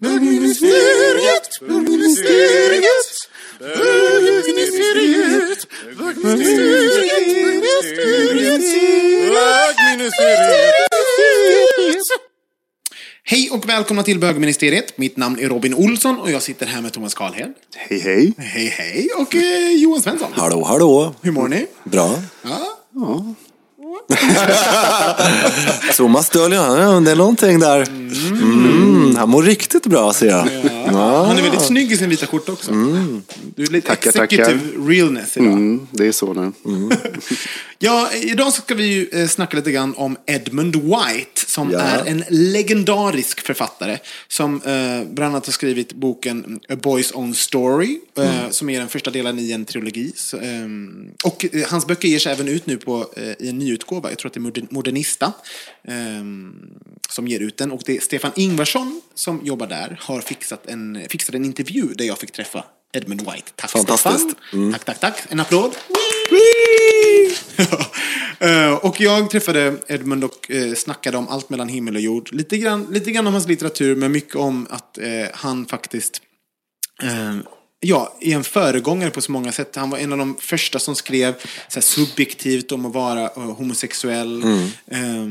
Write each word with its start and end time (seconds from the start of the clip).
Bögministeriet, 0.00 1.60
bögministeriet, 1.60 3.28
bögministeriet, 3.58 5.66
bögministeriet. 5.98 8.64
Hej 13.26 13.50
och 13.50 13.68
välkomna 13.68 14.02
till 14.02 14.18
bögministeriet. 14.18 14.98
Mitt 14.98 15.16
namn 15.16 15.38
är 15.38 15.48
Robin 15.48 15.74
Olsson 15.74 16.20
och 16.20 16.30
jag 16.30 16.42
sitter 16.42 16.66
här 16.66 16.82
med 16.82 16.92
Thomas 16.92 17.14
Karlhed. 17.14 17.52
Hej, 17.76 17.98
hej. 17.98 18.32
Hej 18.38 18.66
hej 18.66 19.08
och 19.16 19.34
eh, 19.34 19.70
Johan 19.70 20.02
Svensson. 20.02 20.28
Hallå, 20.34 20.64
hallå. 20.64 21.14
Hur 21.22 21.32
mår 21.32 21.48
ni? 21.48 21.66
Bra. 21.84 22.14
Ja. 22.42 22.66
Thomas 25.96 26.30
döljer, 26.30 26.58
ja, 26.58 27.00
det 27.00 27.10
är 27.10 27.16
någonting 27.16 27.60
där. 27.60 27.80
Mm, 27.82 28.12
han 29.16 29.28
mår 29.28 29.42
riktigt 29.42 29.86
bra 29.86 30.12
ser 30.12 30.26
jag. 30.26 30.48
Ja. 30.86 31.24
Han 31.26 31.36
är 31.38 31.42
väldigt 31.42 31.62
snygg 31.62 31.92
i 31.92 31.96
sin 31.96 32.10
vita 32.10 32.26
skjorta 32.26 32.52
också. 32.52 32.72
Du 33.56 33.62
är 33.62 33.66
lite 33.66 33.88
Tackar, 33.88 34.10
executive 34.10 34.44
tackar. 34.44 34.88
realness 34.88 35.36
idag. 35.36 35.52
Mm, 35.52 35.86
det 35.90 36.06
är 36.06 36.12
så 36.12 36.32
nu. 36.34 36.52
Ja, 37.78 38.12
idag 38.12 38.52
ska 38.52 38.74
vi 38.74 38.84
ju 38.86 39.08
eh, 39.12 39.28
snacka 39.28 39.56
lite 39.56 39.72
grann 39.72 39.94
om 39.94 40.16
Edmund 40.26 40.76
White 40.76 41.40
som 41.46 41.70
Ja. 41.70 41.78
är 41.80 42.04
en 42.06 42.24
legendarisk 42.28 43.40
författare 43.40 43.98
som 44.28 44.54
eh, 44.62 45.04
bland 45.12 45.32
annat 45.34 45.46
har 45.46 45.52
skrivit 45.52 45.92
boken 45.92 46.60
A 46.68 46.74
Boy's 46.74 47.14
Own 47.14 47.34
Story 47.34 47.98
eh, 48.18 48.50
som 48.50 48.70
är 48.70 48.78
den 48.78 48.88
första 48.88 49.10
delen 49.10 49.38
i 49.38 49.52
en 49.52 49.64
trilogi. 49.64 50.12
Så, 50.16 50.38
ehm, 50.38 51.10
och 51.24 51.44
eh, 51.52 51.66
hans 51.68 51.86
böcker 51.86 52.08
ger 52.08 52.18
sig 52.18 52.32
även 52.32 52.48
ut 52.48 52.66
nu 52.66 52.76
på, 52.76 53.06
eh, 53.16 53.46
i 53.46 53.48
en 53.48 53.58
nyutgåva, 53.58 54.08
jag 54.10 54.18
tror 54.18 54.28
att 54.28 54.34
det 54.34 54.38
är 54.38 54.42
Moder- 54.42 54.66
Modernista 54.70 55.32
ehm, 55.88 56.52
som 57.08 57.28
ger 57.28 57.40
ut 57.40 57.56
den. 57.56 57.72
Och 57.72 57.82
det 57.86 57.96
är 57.96 58.00
Stefan 58.00 58.32
Ingvarsson 58.36 59.00
som 59.14 59.40
jobbar 59.46 59.66
där 59.66 59.98
har 60.02 60.20
fixat 60.20 60.66
en, 60.66 60.98
fixat 61.10 61.34
en 61.34 61.44
intervju 61.44 61.82
där 61.94 62.04
jag 62.04 62.18
fick 62.18 62.30
träffa 62.32 62.64
Edmund 62.94 63.20
White. 63.20 63.50
Tack 63.56 63.70
Fantastiskt. 63.70 64.30
Stefan! 64.30 64.72
Tack, 64.72 64.84
tack, 64.84 65.00
tack. 65.00 65.22
En 65.28 65.40
applåd. 65.40 65.74
Eh, 68.38 68.72
och 68.72 69.00
jag 69.00 69.30
träffade 69.30 69.76
Edmund 69.88 70.24
och 70.24 70.50
eh, 70.50 70.74
snackade 70.74 71.16
om 71.16 71.28
allt 71.28 71.50
mellan 71.50 71.68
himmel 71.68 71.94
och 71.94 72.00
jord. 72.00 72.28
Lite 72.32 72.56
grann, 72.58 72.86
lite 72.90 73.10
grann 73.10 73.26
om 73.26 73.32
hans 73.32 73.48
litteratur, 73.48 73.96
men 73.96 74.12
mycket 74.12 74.36
om 74.36 74.66
att 74.70 74.98
eh, 74.98 75.06
han 75.32 75.66
faktiskt 75.66 76.22
Ja, 77.80 78.16
är 78.20 78.34
en 78.34 78.44
föregångare 78.44 79.10
på 79.10 79.20
så 79.20 79.32
många 79.32 79.52
sätt. 79.52 79.76
Han 79.76 79.90
var 79.90 79.98
en 79.98 80.12
av 80.12 80.18
de 80.18 80.36
första 80.40 80.78
som 80.78 80.94
skrev 80.94 81.34
så 81.68 81.80
subjektivt 81.80 82.72
om 82.72 82.86
att 82.86 82.92
vara 82.92 83.26
homosexuell. 83.34 84.42
Eh, 84.86 85.26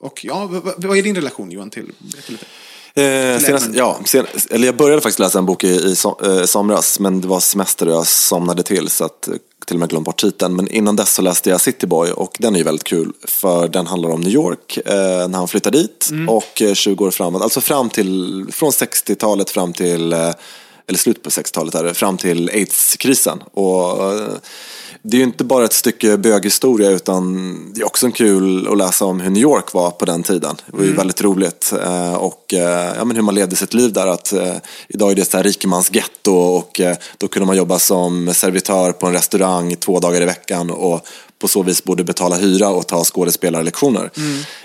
och 0.00 0.24
ja, 0.24 0.46
vad 0.76 0.98
är 0.98 1.02
din 1.02 1.16
relation 1.16 1.50
Johan 1.50 1.70
till? 1.70 1.92
Berätta 1.98 2.32
lite. 2.32 2.46
Eh, 2.98 3.38
senast, 3.38 3.68
ja, 3.74 3.98
sen, 4.04 4.26
eller 4.50 4.66
jag 4.66 4.76
började 4.76 5.02
faktiskt 5.02 5.18
läsa 5.18 5.38
en 5.38 5.46
bok 5.46 5.64
i, 5.64 5.68
i 5.68 5.96
so, 5.96 6.16
eh, 6.24 6.44
somras, 6.44 7.00
men 7.00 7.20
det 7.20 7.28
var 7.28 7.40
semester 7.40 7.88
och 7.88 7.94
jag 7.94 8.06
somnade 8.06 8.62
till 8.62 8.88
så 8.88 9.04
att 9.04 9.28
eh, 9.28 9.34
till 9.66 9.76
och 9.76 9.80
med 9.80 9.88
glömt 9.88 10.04
bort 10.04 10.20
titeln. 10.20 10.56
Men 10.56 10.68
innan 10.68 10.96
dess 10.96 11.14
så 11.14 11.22
läste 11.22 11.50
jag 11.50 11.60
City 11.60 11.86
Boy 11.86 12.10
och 12.10 12.36
den 12.38 12.54
är 12.54 12.58
ju 12.58 12.64
väldigt 12.64 12.84
kul 12.84 13.12
för 13.24 13.68
den 13.68 13.86
handlar 13.86 14.10
om 14.10 14.20
New 14.20 14.32
York 14.32 14.78
eh, 14.86 15.28
när 15.28 15.38
han 15.38 15.48
flyttar 15.48 15.70
dit 15.70 16.10
och 16.28 16.62
eh, 16.62 16.74
20 16.74 17.04
år 17.04 17.10
framåt, 17.10 17.42
alltså 17.42 17.60
fram 17.60 17.90
till, 17.90 18.46
från 18.52 18.70
60-talet 18.70 19.50
fram 19.50 19.72
till 19.72 20.12
eh, 20.12 20.30
eller 20.88 20.98
slutet 20.98 21.22
på 21.22 21.30
60-talet, 21.30 21.74
är 21.74 21.84
det, 21.84 21.94
fram 21.94 22.16
till 22.16 22.50
aids-krisen. 22.50 23.42
Och, 23.52 24.12
eh, 24.12 24.28
det 25.02 25.16
är 25.16 25.18
ju 25.18 25.24
inte 25.24 25.44
bara 25.44 25.64
ett 25.64 25.72
stycke 25.72 26.16
böghistoria 26.16 26.90
utan 26.90 27.54
det 27.74 27.80
är 27.80 27.86
också 27.86 28.06
en 28.06 28.12
kul 28.12 28.68
att 28.68 28.78
läsa 28.78 29.04
om 29.04 29.20
hur 29.20 29.30
New 29.30 29.42
York 29.42 29.72
var 29.74 29.90
på 29.90 30.04
den 30.04 30.22
tiden. 30.22 30.56
Det 30.66 30.76
var 30.76 30.84
ju 30.84 30.92
väldigt 30.92 31.22
roligt. 31.22 31.72
eh, 31.82 32.14
Och 32.14 32.54
eh, 32.54 32.94
ja, 32.96 33.04
men 33.04 33.16
hur 33.16 33.22
man 33.22 33.34
levde 33.34 33.56
sitt 33.56 33.74
liv 33.74 33.92
där. 33.92 34.06
Att, 34.06 34.32
eh, 34.32 34.54
idag 34.88 35.10
är 35.10 35.14
det 35.14 35.34
ett 35.34 35.44
rikemansgetto 35.44 36.32
och 36.34 36.80
då 37.18 37.28
kunde 37.28 37.46
man 37.46 37.56
jobba 37.56 37.78
som 37.78 38.34
servitör 38.34 38.92
på 38.92 39.06
en 39.06 39.12
restaurang 39.12 39.76
två 39.76 40.00
dagar 40.00 40.22
i 40.22 40.24
veckan. 40.24 40.70
Och 40.70 41.06
på 41.38 41.48
så 41.48 41.62
vis 41.62 41.84
borde 41.84 42.04
betala 42.04 42.36
hyra 42.36 42.68
och 42.68 42.86
ta 42.86 43.04
skådespelarlektioner. 43.04 44.10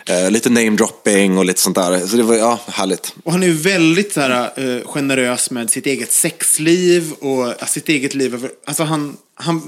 Eh, 0.05 0.31
lite 0.31 0.49
namedropping 0.49 1.37
och 1.37 1.45
lite 1.45 1.61
sånt 1.61 1.75
där. 1.75 2.07
Så 2.07 2.17
det 2.17 2.23
var 2.23 2.35
ja, 2.35 2.59
härligt. 2.67 3.13
Och 3.23 3.31
han 3.31 3.43
är 3.43 3.47
ju 3.47 3.53
väldigt 3.53 4.13
så 4.13 4.19
här, 4.21 4.51
eh, 4.55 4.87
generös 4.87 5.51
med 5.51 5.69
sitt 5.69 5.85
eget 5.85 6.11
sexliv 6.11 7.13
och 7.13 7.69
sitt 7.69 7.89
eget 7.89 8.13
liv. 8.13 8.47
Alltså 8.65 8.83
han, 8.83 9.17
han 9.35 9.61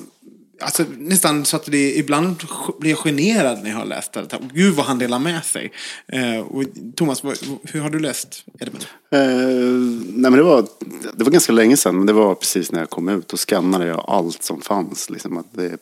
alltså, 0.59 0.85
nästan 0.97 1.45
så 1.45 1.55
att 1.55 1.65
det 1.65 1.97
ibland 1.97 2.43
blir 2.79 2.91
jag 2.91 2.99
generad 2.99 3.63
när 3.63 3.69
jag 3.69 3.77
har 3.77 3.85
läst 3.85 4.13
det. 4.13 4.39
Gud 4.53 4.75
vad 4.75 4.85
han 4.85 4.99
delar 4.99 5.19
med 5.19 5.43
sig. 5.43 5.71
Eh, 6.07 6.39
och 6.39 6.63
Thomas, 6.95 7.23
vad, 7.23 7.37
hur 7.63 7.79
har 7.79 7.89
du 7.89 7.99
läst 7.99 8.45
Edmund? 8.59 8.85
Eh, 9.11 9.19
nej 9.19 10.31
men 10.31 10.33
det 10.33 10.43
var, 10.43 10.67
det 11.13 11.23
var 11.23 11.31
ganska 11.31 11.51
länge 11.53 11.77
sedan, 11.77 11.97
men 11.97 12.05
det 12.05 12.13
var 12.13 12.35
precis 12.35 12.71
när 12.71 12.79
jag 12.79 12.89
kom 12.89 13.09
ut. 13.09 13.27
Då 13.27 13.37
skannade 13.37 13.87
jag 13.87 14.05
allt 14.07 14.43
som 14.43 14.61
fanns. 14.61 15.09
Liksom, 15.09 15.37
att 15.37 15.53
det, 15.53 15.77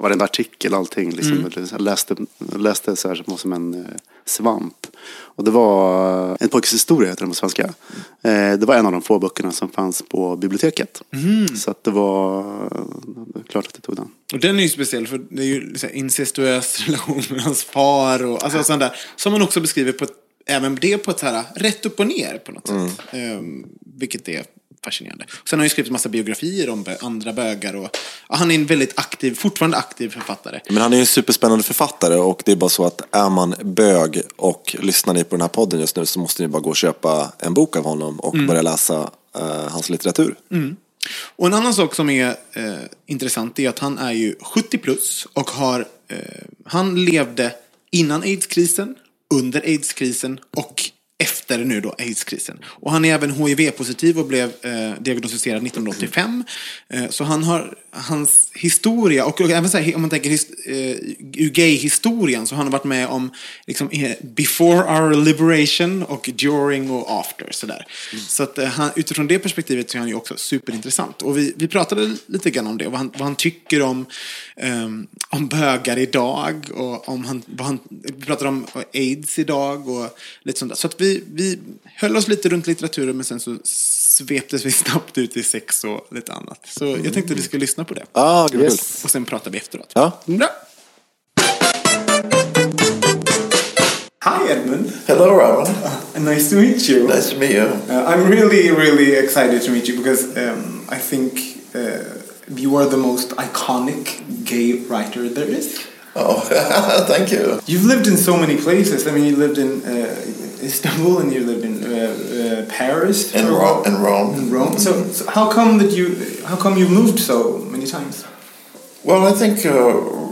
varenda 0.00 0.24
artikel, 0.24 0.74
allting. 0.74 1.10
Liksom, 1.10 1.50
Jag 1.70 1.80
läste, 1.80 2.16
läste 2.56 2.96
så 2.96 3.08
här 3.08 3.36
som 3.36 3.52
en 3.52 3.74
eh, 3.74 3.80
svamp. 4.24 4.86
Och 5.34 5.44
det 5.44 5.50
var 5.50 6.36
En 6.40 6.48
pojkes 6.48 6.74
historia, 6.74 7.10
heter 7.10 7.22
den 7.22 7.30
på 7.30 7.34
svenska. 7.34 7.62
Eh, 8.22 8.52
det 8.52 8.64
var 8.66 8.74
en 8.74 8.86
av 8.86 8.92
de 8.92 9.02
få 9.02 9.18
böckerna 9.18 9.52
som 9.52 9.68
fanns 9.68 10.02
på 10.08 10.36
biblioteket. 10.36 11.02
Så 11.56 11.70
att 11.70 11.84
det 11.84 11.90
var 11.90 12.44
det 13.34 13.48
klart 13.48 13.66
att 13.66 13.74
jag 13.74 13.82
tog 13.82 13.96
den. 13.96 14.08
Och 14.32 14.40
den 14.40 14.58
är 14.58 14.62
ju 14.62 14.68
speciell 14.68 15.06
för 15.06 15.20
det 15.30 15.42
är 15.42 15.46
ju 15.46 15.74
så 15.74 15.86
incestuös 15.88 16.80
relation 16.86 17.22
med 17.30 17.40
hans 17.40 17.64
far 17.64 18.24
och 18.24 18.44
alltså 18.44 18.64
sånt 18.64 18.80
där. 18.80 18.96
Som 19.16 19.32
man 19.32 19.42
också 19.42 19.60
beskriver 19.60 19.92
på 19.92 20.04
ett, 20.04 20.12
även 20.46 20.74
det 20.74 20.98
på 20.98 21.10
ett 21.10 21.18
så 21.18 21.26
här 21.26 21.44
rätt 21.56 21.86
upp 21.86 22.00
och 22.00 22.06
ner 22.06 22.38
på 22.38 22.52
något 22.52 22.66
sätt. 22.68 23.00
Ehm, 23.10 23.66
vilket 23.96 24.28
är 24.28 24.44
fascinerande. 24.84 25.24
Sen 25.44 25.58
har 25.58 25.58
han 25.58 25.66
ju 25.66 25.70
skrivit 25.70 25.92
massa 25.92 26.08
biografier 26.08 26.70
om 26.70 26.84
andra 27.00 27.32
bögar 27.32 27.76
och 27.76 27.96
ja, 28.28 28.36
han 28.36 28.50
är 28.50 28.54
en 28.54 28.66
väldigt 28.66 28.98
aktiv, 28.98 29.34
fortfarande 29.34 29.76
aktiv 29.76 30.08
författare. 30.08 30.60
Men 30.68 30.76
han 30.76 30.92
är 30.92 30.96
ju 30.96 31.00
en 31.00 31.06
superspännande 31.06 31.64
författare 31.64 32.14
och 32.14 32.42
det 32.44 32.52
är 32.52 32.56
bara 32.56 32.70
så 32.70 32.84
att 32.84 33.14
är 33.14 33.30
man 33.30 33.54
bög 33.62 34.22
och 34.36 34.76
lyssnar 34.80 35.14
ni 35.14 35.24
på 35.24 35.36
den 35.36 35.40
här 35.40 35.48
podden 35.48 35.80
just 35.80 35.96
nu 35.96 36.06
så 36.06 36.18
måste 36.18 36.42
ni 36.42 36.48
bara 36.48 36.62
gå 36.62 36.70
och 36.70 36.76
köpa 36.76 37.32
en 37.38 37.54
bok 37.54 37.76
av 37.76 37.84
honom 37.84 38.20
och 38.20 38.32
börja 38.46 38.62
läsa 38.62 39.10
eh, 39.36 39.68
hans 39.68 39.90
litteratur. 39.90 40.34
Och 41.36 41.46
en 41.46 41.54
annan 41.54 41.74
sak 41.74 41.94
som 41.94 42.10
är 42.10 42.28
eh, 42.52 42.74
intressant 43.06 43.58
är 43.58 43.68
att 43.68 43.78
han 43.78 43.98
är 43.98 44.12
ju 44.12 44.34
70 44.40 44.78
plus 44.78 45.26
och 45.32 45.50
har, 45.50 45.88
eh, 46.08 46.18
han 46.64 47.04
levde 47.04 47.54
innan 47.90 48.22
aidskrisen, 48.22 48.94
under 49.34 49.60
aidskrisen 49.60 50.40
och 50.56 50.82
efter 51.22 51.58
nu 51.58 51.80
då 51.80 51.94
aidskrisen. 51.98 52.58
Och 52.64 52.92
han 52.92 53.04
är 53.04 53.14
även 53.14 53.30
HIV-positiv 53.30 54.18
och 54.18 54.26
blev 54.26 54.52
eh, 54.62 55.00
diagnostiserad 55.00 55.66
1985. 55.66 56.44
Eh, 56.88 57.08
så 57.10 57.24
han 57.24 57.44
har, 57.44 57.74
hans 57.90 58.50
historia, 58.54 59.24
och, 59.24 59.40
och 59.40 59.50
även 59.50 59.70
så 59.70 59.78
här, 59.78 59.94
om 59.94 60.00
man 60.00 60.10
tänker 60.10 60.30
his, 60.30 60.50
eh, 60.50 60.96
ur 61.36 61.50
gay-historien, 61.50 62.46
så 62.46 62.54
har 62.54 62.62
han 62.62 62.72
varit 62.72 62.84
med 62.84 63.08
om 63.08 63.30
liksom, 63.66 63.90
eh, 63.90 64.10
before 64.22 65.00
our 65.00 65.24
liberation 65.24 66.02
och 66.02 66.30
during 66.34 66.90
och 66.90 67.20
after. 67.20 67.48
Sådär. 67.50 67.86
Så 68.28 68.42
att, 68.42 68.58
eh, 68.58 68.66
han, 68.66 68.90
utifrån 68.96 69.26
det 69.26 69.38
perspektivet 69.38 69.90
så 69.90 69.98
är 69.98 70.00
han 70.00 70.08
ju 70.08 70.14
också 70.14 70.36
superintressant. 70.36 71.22
Och 71.22 71.38
vi, 71.38 71.52
vi 71.56 71.68
pratade 71.68 72.16
lite 72.26 72.50
grann 72.50 72.66
om 72.66 72.78
det, 72.78 72.88
vad 72.88 72.98
han, 72.98 73.10
vad 73.12 73.22
han 73.22 73.36
tycker 73.36 73.82
om, 73.82 74.06
ehm, 74.56 75.06
om 75.28 75.48
bögar 75.48 75.98
idag 75.98 76.70
och 76.74 77.08
om 77.08 77.24
han, 77.24 77.42
vad 77.46 77.66
han, 77.66 77.78
vi 77.88 78.24
pratade 78.26 78.48
om 78.48 78.66
aids 78.94 79.38
idag 79.38 79.88
och 79.88 80.18
lite 80.42 80.58
sånt 80.58 80.70
där. 80.70 80.76
Så 80.76 80.86
att 80.86 81.00
vi, 81.00 81.11
vi, 81.12 81.24
vi 81.32 81.58
höll 81.96 82.16
oss 82.16 82.28
lite 82.28 82.48
runt 82.48 82.66
litteraturen 82.66 83.16
men 83.16 83.24
sen 83.24 83.40
så 83.40 83.56
sveptes 83.64 84.66
vi 84.66 84.70
snabbt 84.72 85.18
ut 85.18 85.36
i 85.36 85.42
sex 85.42 85.84
och 85.84 86.06
lite 86.10 86.32
annat. 86.32 86.66
Så 86.68 86.84
jag 86.84 87.14
tänkte 87.14 87.32
att 87.32 87.38
vi 87.38 87.42
skulle 87.42 87.60
lyssna 87.60 87.84
på 87.84 87.94
det. 87.94 88.04
Ah, 88.12 88.48
gud, 88.48 88.60
kul. 88.60 88.78
Och 89.04 89.10
sen 89.10 89.24
pratar 89.24 89.50
vi 89.50 89.58
efteråt. 89.58 89.90
Ja. 89.94 90.20
Bra. 90.24 90.48
Hi 94.24 94.52
Edmund. 94.52 94.92
Hello, 95.06 95.26
Robin. 95.26 95.74
Nice 96.24 96.50
to 96.50 96.56
meet 96.56 96.88
you. 96.88 97.08
Nice 97.08 97.30
to 97.30 97.38
meet 97.38 97.50
you. 97.50 97.62
Uh, 97.62 98.06
I'm 98.06 98.30
really, 98.30 98.70
really 98.70 99.16
excited 99.16 99.62
to 99.62 99.72
meet 99.72 99.88
you 99.88 99.96
because 99.96 100.36
um, 100.36 100.86
I 100.88 100.98
think 100.98 101.32
uh, 101.74 102.04
you 102.56 102.76
are 102.76 102.86
the 102.86 102.96
most 102.96 103.30
iconic 103.30 104.22
gay 104.44 104.74
writer 104.88 105.28
there 105.28 105.48
is. 105.48 105.80
Oh, 106.14 106.40
thank 107.08 107.32
you. 107.32 107.60
You've 107.66 107.84
lived 107.84 108.06
in 108.06 108.16
so 108.16 108.36
many 108.36 108.56
places. 108.58 109.06
I 109.06 109.12
mean, 109.12 109.24
you 109.24 109.36
lived 109.36 109.58
in 109.58 109.82
uh, 109.84 110.14
Istanbul 110.62 111.18
and 111.20 111.32
you 111.32 111.40
lived 111.40 111.64
in 111.64 111.82
uh, 111.84 111.88
uh, 111.88 112.66
Paris. 112.70 113.34
In 113.34 113.46
for 113.46 113.52
a 113.52 113.54
Rome. 113.54 113.60
while. 113.60 113.84
In 113.84 114.02
Rome. 114.02 114.34
In 114.34 114.50
Rome. 114.50 114.78
So, 114.78 115.04
so 115.04 115.30
how 115.30 115.50
come 115.50 115.78
that 115.78 115.92
you? 115.92 116.42
How 116.44 116.56
come 116.56 116.76
you 116.76 116.88
moved 116.88 117.18
so 117.18 117.58
many 117.58 117.86
times? 117.86 118.26
Well, 119.04 119.26
I 119.26 119.32
think 119.32 119.64
uh, 119.64 119.72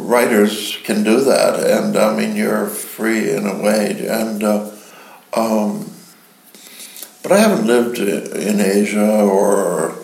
writers 0.06 0.76
can 0.84 1.02
do 1.02 1.24
that, 1.24 1.58
and 1.58 1.96
I 1.96 2.14
mean 2.16 2.36
you're 2.36 2.66
free 2.66 3.30
in 3.30 3.46
a 3.46 3.56
way. 3.62 4.06
And 4.06 4.44
uh, 4.44 4.70
um, 5.32 5.90
but 7.22 7.32
I 7.32 7.38
haven't 7.38 7.66
lived 7.66 7.98
in 7.98 8.60
Asia 8.60 9.22
or 9.22 9.94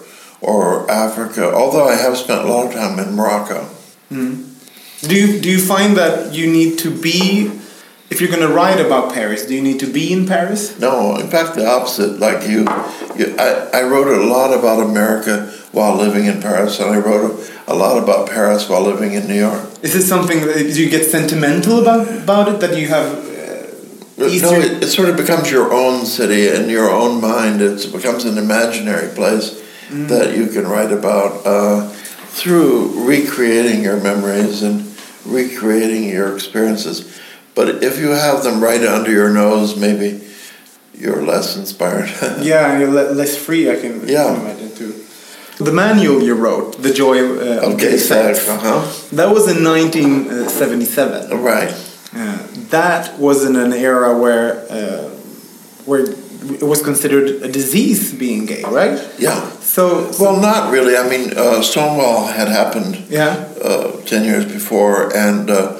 or 0.40 0.90
Africa, 0.90 1.52
although 1.52 1.86
I 1.86 1.96
have 1.96 2.16
spent 2.16 2.40
a 2.40 2.46
lot 2.46 2.66
of 2.66 2.72
time 2.72 2.98
in 2.98 3.14
Morocco. 3.14 3.68
Do 5.02 5.14
you 5.14 5.40
do 5.40 5.48
you 5.50 5.58
find 5.58 5.96
that 5.96 6.34
you 6.34 6.50
need 6.50 6.78
to 6.80 6.90
be, 6.90 7.50
if 8.10 8.20
you're 8.20 8.30
going 8.30 8.46
to 8.46 8.52
write 8.52 8.80
about 8.80 9.12
Paris, 9.12 9.44
do 9.46 9.54
you 9.54 9.62
need 9.62 9.78
to 9.80 9.86
be 9.92 10.12
in 10.12 10.26
Paris? 10.26 10.78
No, 10.80 11.16
in 11.16 11.28
fact, 11.28 11.54
the 11.54 11.66
opposite. 11.66 12.18
Like 12.18 12.48
you, 12.48 12.60
you 13.16 13.36
I, 13.38 13.68
I 13.74 13.82
wrote 13.82 14.08
a 14.08 14.24
lot 14.24 14.52
about 14.58 14.82
America 14.82 15.52
while 15.72 15.96
living 15.96 16.24
in 16.26 16.40
Paris, 16.40 16.80
and 16.80 16.90
I 16.90 16.98
wrote 16.98 17.30
a, 17.68 17.72
a 17.72 17.74
lot 17.74 18.02
about 18.02 18.28
Paris 18.30 18.68
while 18.68 18.82
living 18.82 19.12
in 19.12 19.26
New 19.28 19.34
York. 19.38 19.62
Is 19.82 19.94
it 19.94 20.02
something 20.02 20.40
that 20.46 20.74
you 20.76 20.88
get 20.88 21.04
sentimental 21.04 21.80
about 21.80 22.08
about 22.08 22.48
it 22.48 22.60
that 22.60 22.76
you 22.78 22.88
have? 22.88 23.06
Uh, 23.12 23.26
No, 24.18 24.52
it, 24.64 24.82
it 24.84 24.88
sort 24.88 25.10
of 25.10 25.16
becomes 25.18 25.50
your 25.50 25.74
own 25.74 26.06
city 26.06 26.48
and 26.48 26.70
your 26.70 26.88
own 26.90 27.20
mind. 27.20 27.60
It's, 27.60 27.84
it 27.84 27.92
becomes 27.92 28.24
an 28.24 28.38
imaginary 28.38 29.08
place 29.14 29.62
that 30.08 30.34
you 30.36 30.46
can 30.48 30.66
write 30.66 30.90
about 30.90 31.46
uh, 31.46 31.88
through 32.32 33.06
recreating 33.06 33.84
your 33.84 34.00
memories 34.00 34.62
and 34.62 34.85
recreating 35.26 36.08
your 36.08 36.34
experiences. 36.34 37.20
But 37.54 37.82
if 37.82 37.98
you 37.98 38.10
have 38.10 38.44
them 38.44 38.62
right 38.62 38.82
under 38.82 39.10
your 39.10 39.30
nose, 39.30 39.76
maybe 39.76 40.20
you're 40.94 41.22
less 41.22 41.56
inspired. 41.56 42.10
Yeah, 42.42 42.70
and 42.72 42.80
you're 42.80 42.90
le- 42.90 43.12
less 43.14 43.36
free. 43.36 43.70
I 43.70 43.76
can, 43.76 44.06
Yeah. 44.06 44.24
can 44.34 44.40
imagine 44.40 44.74
too. 44.76 45.02
The 45.58 45.72
manual 45.72 46.22
you 46.22 46.34
wrote, 46.34 46.82
"The 46.82 46.92
Joy 46.92 47.18
uh, 47.38 47.66
of 47.66 47.78
Gay 47.78 47.96
Sex," 47.96 48.46
uh-huh. 48.46 48.84
that 49.16 49.30
was 49.32 49.48
in 49.48 49.64
1977. 49.64 51.42
Right. 51.42 51.72
Uh, 52.14 52.38
that 52.70 53.18
was 53.18 53.44
in 53.44 53.56
an 53.56 53.72
era 53.72 54.16
where 54.18 54.66
uh, 54.70 55.08
where 55.86 56.04
it 56.54 56.62
was 56.62 56.82
considered 56.82 57.42
a 57.42 57.48
disease 57.48 58.12
being 58.14 58.46
gay, 58.46 58.62
right? 58.62 58.98
Yeah. 59.18 59.50
So, 59.60 60.10
so 60.12 60.24
Well, 60.24 60.40
not 60.40 60.72
really. 60.72 60.96
I 60.96 61.08
mean, 61.08 61.36
uh, 61.36 61.60
Stonewall 61.62 62.26
had 62.26 62.48
happened 62.48 63.04
yeah, 63.10 63.44
uh, 63.62 63.92
ten 64.02 64.24
years 64.24 64.44
before, 64.44 65.14
and 65.16 65.50
uh, 65.50 65.76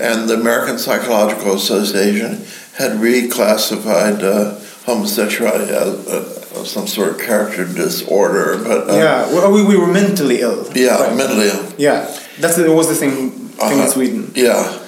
and 0.00 0.28
the 0.28 0.34
American 0.34 0.78
Psychological 0.78 1.54
Association 1.54 2.44
had 2.76 2.92
reclassified 3.00 4.22
uh, 4.22 4.58
homosexuality 4.86 5.72
as 5.72 6.06
uh, 6.08 6.64
some 6.64 6.86
sort 6.86 7.08
of 7.10 7.18
character 7.20 7.64
disorder. 7.64 8.58
But 8.62 8.90
uh, 8.90 8.94
yeah. 8.96 9.26
Well, 9.32 9.52
we, 9.52 9.64
we 9.64 9.76
were 9.76 9.86
mentally 9.92 10.40
ill. 10.40 10.66
yeah, 10.74 11.00
right? 11.00 11.16
mentally 11.16 11.48
ill. 11.48 11.72
Yeah, 11.78 12.06
that's 12.40 12.58
it 12.58 12.68
was 12.70 12.88
the 12.88 12.94
same 12.94 13.30
thing 13.30 13.72
in 13.72 13.78
Uh-huh. 13.80 13.88
Sweden. 13.90 14.30
Yeah. 14.34 14.84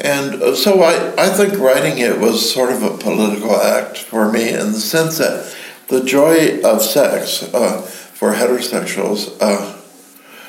And 0.00 0.42
uh, 0.42 0.56
so 0.56 0.82
I, 0.82 1.14
I 1.16 1.28
think 1.28 1.58
writing 1.58 1.98
it 1.98 2.18
was 2.18 2.52
sort 2.52 2.72
of 2.72 2.82
a 2.82 2.96
political 2.98 3.54
act 3.54 3.98
for 3.98 4.30
me 4.30 4.48
in 4.48 4.72
the 4.72 4.80
sense 4.80 5.18
that 5.18 5.54
the 5.88 6.02
joy 6.02 6.60
of 6.62 6.82
sex 6.82 7.42
uh, 7.54 7.80
for 7.82 8.34
heterosexuals 8.34 9.36
uh, 9.40 9.80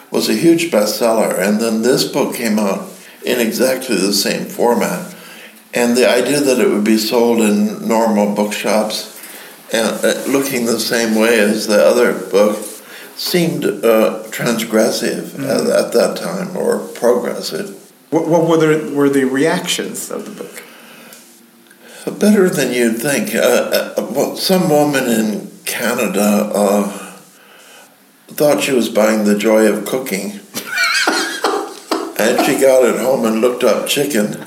was 0.09 0.29
a 0.29 0.33
huge 0.33 0.71
bestseller. 0.71 1.37
And 1.37 1.59
then 1.59 1.81
this 1.81 2.05
book 2.05 2.35
came 2.35 2.57
out 2.57 2.89
in 3.23 3.39
exactly 3.39 3.95
the 3.95 4.13
same 4.13 4.45
format. 4.45 5.13
And 5.73 5.95
the 5.97 6.09
idea 6.09 6.39
that 6.39 6.59
it 6.59 6.69
would 6.69 6.85
be 6.85 6.97
sold 6.97 7.41
in 7.41 7.87
normal 7.87 8.33
bookshops 8.33 9.11
and 9.73 9.87
uh, 10.03 10.23
looking 10.27 10.65
the 10.65 10.79
same 10.79 11.15
way 11.15 11.39
as 11.39 11.67
the 11.67 11.85
other 11.85 12.13
book 12.29 12.57
seemed 13.15 13.65
uh, 13.65 14.23
transgressive 14.29 15.39
at, 15.39 15.67
at 15.67 15.91
that 15.93 16.17
time 16.17 16.55
or 16.55 16.79
progressive. 16.79 17.84
What, 18.15 18.29
what 18.29 18.47
were 18.47 18.55
the 18.55 18.95
were 18.95 19.09
the 19.09 19.25
reactions 19.25 20.09
of 20.09 20.23
the 20.23 20.31
book? 20.31 20.63
Better 22.17 22.49
than 22.49 22.71
you'd 22.71 23.01
think. 23.01 23.35
Uh, 23.35 23.93
uh, 23.97 24.07
well, 24.09 24.37
some 24.37 24.69
woman 24.69 25.03
in 25.03 25.51
Canada 25.65 26.49
uh, 26.55 26.87
thought 28.27 28.63
she 28.63 28.71
was 28.71 28.87
buying 28.87 29.25
the 29.25 29.37
joy 29.37 29.67
of 29.67 29.83
cooking. 29.85 30.31
and 32.17 32.45
she 32.45 32.57
got 32.57 32.85
it 32.85 33.01
home 33.01 33.25
and 33.25 33.41
looked 33.41 33.65
up 33.65 33.85
chicken 33.85 34.45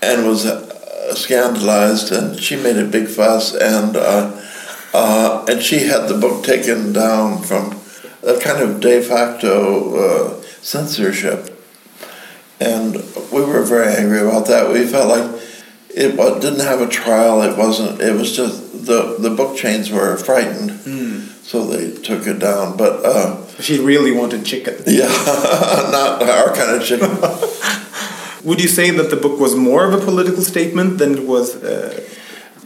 and 0.00 0.24
was 0.24 0.46
uh, 0.46 1.12
scandalized 1.16 2.12
and 2.12 2.38
she 2.38 2.54
made 2.54 2.76
a 2.76 2.84
big 2.84 3.08
fuss 3.08 3.56
and 3.56 3.96
uh, 3.96 4.40
uh, 4.94 5.44
and 5.48 5.64
she 5.64 5.88
had 5.88 6.06
the 6.06 6.16
book 6.16 6.44
taken 6.44 6.92
down 6.92 7.42
from 7.42 7.76
a 8.22 8.38
kind 8.38 8.62
of 8.62 8.78
de 8.78 9.02
facto 9.02 9.96
uh, 9.96 10.42
censorship 10.62 11.57
and 12.60 12.94
we 13.32 13.42
were 13.44 13.62
very 13.62 13.94
angry 13.94 14.20
about 14.20 14.46
that. 14.46 14.72
We 14.72 14.86
felt 14.86 15.08
like 15.08 15.42
it 15.90 16.16
didn't 16.40 16.60
have 16.60 16.80
a 16.80 16.88
trial. 16.88 17.42
It 17.42 17.56
wasn't. 17.56 18.00
It 18.00 18.14
was 18.14 18.34
just 18.36 18.86
the 18.86 19.16
the 19.18 19.30
book 19.30 19.56
chains 19.56 19.90
were 19.90 20.16
frightened, 20.16 20.70
so 21.42 21.64
they 21.66 21.92
took 22.02 22.26
it 22.26 22.38
down. 22.38 22.76
But 22.76 23.04
uh, 23.04 23.46
She 23.60 23.78
really 23.78 24.12
wanted 24.12 24.44
chicken. 24.44 24.74
yeah, 24.86 25.06
not 25.92 26.22
our 26.22 26.54
kind 26.54 26.76
of 26.76 26.84
chicken. 26.84 27.10
Would 28.44 28.60
you 28.62 28.68
say 28.68 28.90
that 28.90 29.10
the 29.10 29.16
book 29.16 29.38
was 29.40 29.54
more 29.56 29.84
of 29.84 29.92
a 30.00 30.04
political 30.04 30.42
statement 30.42 30.98
than 30.98 31.18
it 31.18 31.26
was? 31.26 31.56
Uh, 31.56 32.04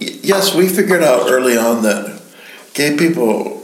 Y- 0.00 0.18
yes, 0.22 0.54
we 0.54 0.66
figured 0.68 1.02
out 1.02 1.30
early 1.30 1.56
on 1.56 1.82
that 1.82 2.20
gay 2.74 2.96
people 2.96 3.62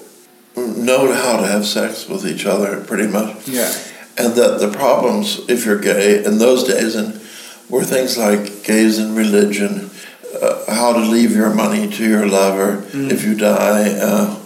know 0.56 1.12
how 1.12 1.40
to 1.40 1.46
have 1.46 1.64
sex 1.66 2.06
with 2.08 2.24
each 2.26 2.46
other 2.46 2.80
pretty 2.84 3.06
much. 3.08 3.48
Yeah. 3.48 3.72
And 4.18 4.34
that 4.34 4.58
the 4.58 4.68
problems, 4.68 5.40
if 5.48 5.64
you're 5.64 5.78
gay, 5.78 6.24
in 6.24 6.38
those 6.38 6.64
days, 6.64 6.94
and 6.96 7.20
were 7.68 7.84
things 7.84 8.18
like 8.18 8.64
gays 8.64 8.98
and 8.98 9.16
religion, 9.16 9.90
uh, 10.42 10.64
how 10.74 10.92
to 10.92 10.98
leave 11.00 11.32
your 11.36 11.54
money 11.54 11.88
to 11.90 12.08
your 12.08 12.26
lover 12.26 12.84
if 12.92 13.24
you 13.24 13.34
die, 13.36 13.90
uh, 14.00 14.36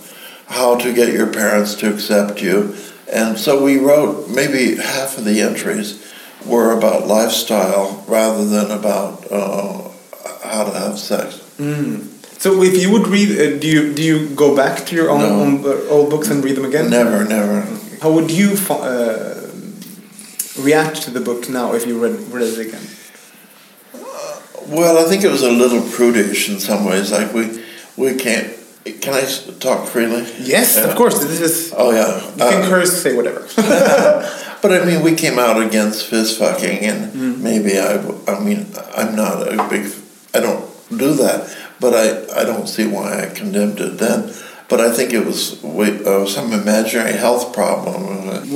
how 0.47 0.77
to 0.77 0.93
get 0.93 1.13
your 1.15 1.27
parents 1.33 1.75
to 1.77 1.93
accept 1.93 2.43
you. 2.43 2.77
And 3.11 3.39
so 3.39 3.63
we 3.63 3.79
wrote 3.79 4.29
maybe 4.29 4.77
half 4.77 5.17
of 5.19 5.25
the 5.25 5.41
entries 5.41 5.99
were 6.47 6.77
about 6.77 7.07
lifestyle 7.07 8.05
rather 8.09 8.45
than 8.45 8.71
about 8.71 9.27
uh, 9.31 9.89
how 10.45 10.65
to 10.65 10.79
have 10.79 10.99
sex. 10.99 11.41
so 12.39 12.63
if 12.63 12.81
you 12.83 12.91
would 12.93 13.07
read, 13.07 13.31
uh, 13.39 13.59
do 13.59 13.67
you 13.69 13.95
do 13.95 14.03
you 14.03 14.29
go 14.35 14.55
back 14.57 14.85
to 14.87 14.97
your 14.97 15.09
own, 15.11 15.21
No. 15.21 15.41
own 15.41 15.65
uh, 15.65 15.89
old 15.95 16.11
books 16.11 16.29
and 16.31 16.43
read 16.45 16.57
them 16.57 16.65
again? 16.65 16.91
Never, 16.91 17.25
never. 17.25 17.63
How 18.03 18.11
would 18.13 18.31
you 18.31 18.57
uh, 18.69 19.42
react 20.63 21.03
to 21.03 21.11
the 21.11 21.21
book 21.21 21.49
now 21.49 21.75
if 21.75 21.87
you 21.87 21.99
read, 22.03 22.19
read 22.33 22.49
it 22.49 22.59
again? 22.67 22.83
Well, 24.69 25.05
I 25.05 25.09
think 25.09 25.25
it 25.25 25.31
was 25.31 25.43
a 25.43 25.51
little 25.51 25.83
prudish 25.91 26.49
in 26.49 26.61
some 26.61 26.85
ways. 26.85 27.11
Like 27.13 27.33
we, 27.35 27.63
we 27.97 28.15
can't. 28.15 28.57
Can 29.01 29.15
I 29.15 29.23
talk 29.61 29.87
freely? 29.89 30.23
Yes, 30.41 30.77
Yeah. 30.77 30.85
of 30.91 30.97
course. 30.97 31.19
This 31.21 31.41
is 31.41 31.75
Oh 31.77 31.91
yeah. 31.93 32.17
you 32.31 32.37
can 32.37 32.63
Uh, 32.63 32.69
curse, 32.69 33.03
say 33.03 33.15
whatever. 33.15 33.41
but 34.63 34.73
I 34.73 34.85
mean, 34.85 35.03
we 35.03 35.15
came 35.15 35.39
out 35.39 35.61
against 35.61 36.07
fist 36.07 36.39
fucking, 36.39 36.79
and 36.85 37.43
maybe 37.43 37.79
I. 37.79 37.99
I 38.29 38.41
mean, 38.41 38.67
I'm 38.97 39.15
not 39.15 39.47
a 39.53 39.69
big. 39.69 39.93
I 40.35 40.41
don't 40.41 40.65
do 40.91 41.15
that, 41.15 41.55
but 41.81 41.93
I. 41.95 42.41
I 42.41 42.45
don't 42.45 42.69
see 42.69 42.87
why 42.87 43.23
I 43.23 43.27
condemned 43.27 43.81
it 43.81 43.99
then. 43.99 44.33
But 44.73 44.81
I 44.81 44.91
think 44.97 45.13
it 45.13 45.25
was 45.27 45.41
wa- 45.63 46.01
uh, 46.11 46.25
some 46.27 46.49
imaginary 46.63 47.13
health 47.25 47.45
problem. 47.53 47.99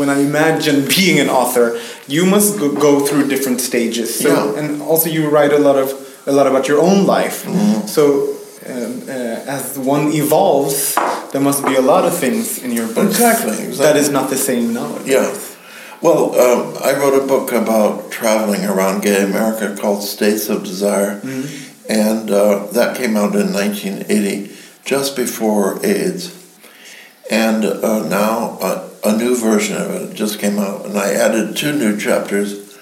when 0.00 0.08
I 0.08 0.18
imagine 0.30 0.76
being 0.98 1.16
an 1.24 1.28
author, 1.40 1.66
you 2.08 2.24
must 2.34 2.58
go, 2.58 2.68
go 2.72 2.92
through 3.06 3.28
different 3.34 3.60
stages. 3.60 4.08
So, 4.24 4.28
Yeah. 4.28 4.58
and 4.60 4.68
also 4.90 5.06
you 5.16 5.22
write 5.36 5.52
a 5.52 5.58
lot 5.68 5.76
of 5.84 5.88
a 6.26 6.32
lot 6.38 6.46
about 6.52 6.64
your 6.70 6.80
own 6.88 7.00
life. 7.16 7.38
Mm-hmm. 7.44 7.86
So, 7.96 8.04
um, 8.72 8.92
uh, 9.08 9.56
as 9.56 9.78
one 9.94 10.04
evolves, 10.22 10.78
there 11.32 11.44
must 11.48 11.60
be 11.70 11.74
a 11.76 11.84
lot 11.92 12.02
of 12.08 12.12
things 12.24 12.44
in 12.64 12.70
your 12.78 12.88
book 12.94 13.06
Exactly, 13.10 13.58
exactly. 13.68 14.00
is 14.00 14.10
not 14.18 14.26
the 14.30 14.40
same 14.48 14.64
nowadays. 14.78 15.06
Yeah. 15.16 15.28
Well, 16.06 16.22
um, 16.44 16.62
I 16.88 16.90
wrote 16.98 17.16
a 17.22 17.26
book 17.26 17.48
about 17.52 18.10
traveling 18.10 18.64
around 18.72 19.02
gay 19.02 19.20
America 19.22 19.66
called 19.82 20.02
States 20.02 20.48
of 20.48 20.58
Desire. 20.72 21.20
And 21.22 21.44
and 21.88 22.30
uh, 22.30 22.66
that 22.78 22.96
came 22.96 23.14
out 23.22 23.32
in 23.42 23.52
1980, 23.52 24.50
just 24.86 25.16
before 25.16 25.84
AIDS. 25.84 26.32
And 27.30 27.64
uh, 27.64 28.08
now 28.08 28.56
uh, 28.60 28.88
a 29.04 29.16
new 29.16 29.36
version 29.36 29.76
of 29.76 29.90
it 29.90 30.14
just 30.14 30.38
came 30.38 30.58
out, 30.58 30.86
and 30.86 30.96
I 30.96 31.12
added 31.12 31.56
two 31.56 31.76
new 31.76 31.98
chapters, 31.98 32.76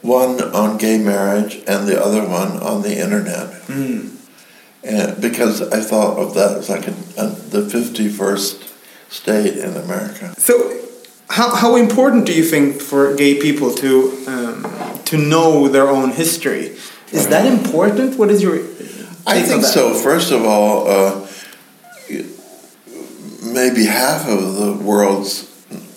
one 0.00 0.40
on 0.54 0.78
gay 0.78 0.96
marriage 0.96 1.56
and 1.66 1.86
the 1.86 2.02
other 2.02 2.26
one 2.26 2.52
on 2.62 2.82
the 2.82 2.98
internet. 2.98 3.68
And 4.82 5.20
because 5.20 5.60
I 5.60 5.80
thought 5.80 6.18
of 6.18 6.34
that 6.34 6.56
as 6.56 6.70
like 6.70 6.86
a, 6.86 6.92
a, 7.18 7.26
the 7.26 7.62
51st 7.62 8.72
state 9.10 9.58
in 9.58 9.76
America. 9.76 10.32
So, 10.38 10.78
how, 11.28 11.54
how 11.54 11.76
important 11.76 12.26
do 12.26 12.32
you 12.32 12.44
think 12.44 12.80
for 12.80 13.14
gay 13.14 13.38
people 13.40 13.74
to 13.74 14.24
um, 14.26 15.02
to 15.04 15.18
know 15.18 15.68
their 15.68 15.88
own 15.88 16.12
history? 16.12 16.76
Is 17.12 17.28
that 17.28 17.44
important? 17.44 18.18
What 18.18 18.30
is 18.30 18.42
your 18.42 18.56
I 19.26 19.42
think 19.42 19.64
so. 19.64 19.94
First 19.94 20.32
of 20.32 20.44
all, 20.44 20.88
uh, 20.88 21.26
maybe 23.52 23.86
half 23.86 24.28
of 24.28 24.54
the 24.56 24.72
world's 24.72 25.48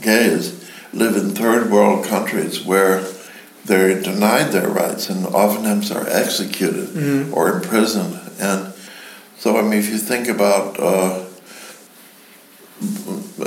gays 0.02 0.60
live 0.94 1.16
in 1.16 1.32
third 1.32 1.72
world 1.72 2.06
countries 2.06 2.64
where 2.66 3.04
they're 3.66 4.02
denied 4.02 4.52
their 4.52 4.68
rights 4.68 5.10
and 5.10 5.26
oftentimes 5.28 5.92
are 5.92 6.08
executed 6.08 6.90
Mm-hmm. 6.90 7.34
or 7.34 7.50
imprisoned. 7.56 8.20
And 8.40 8.74
so, 9.40 9.58
I 9.58 9.62
mean, 9.62 9.80
if 9.80 9.90
you 9.90 9.98
think 9.98 10.28
about 10.28 10.80
uh, 10.80 11.26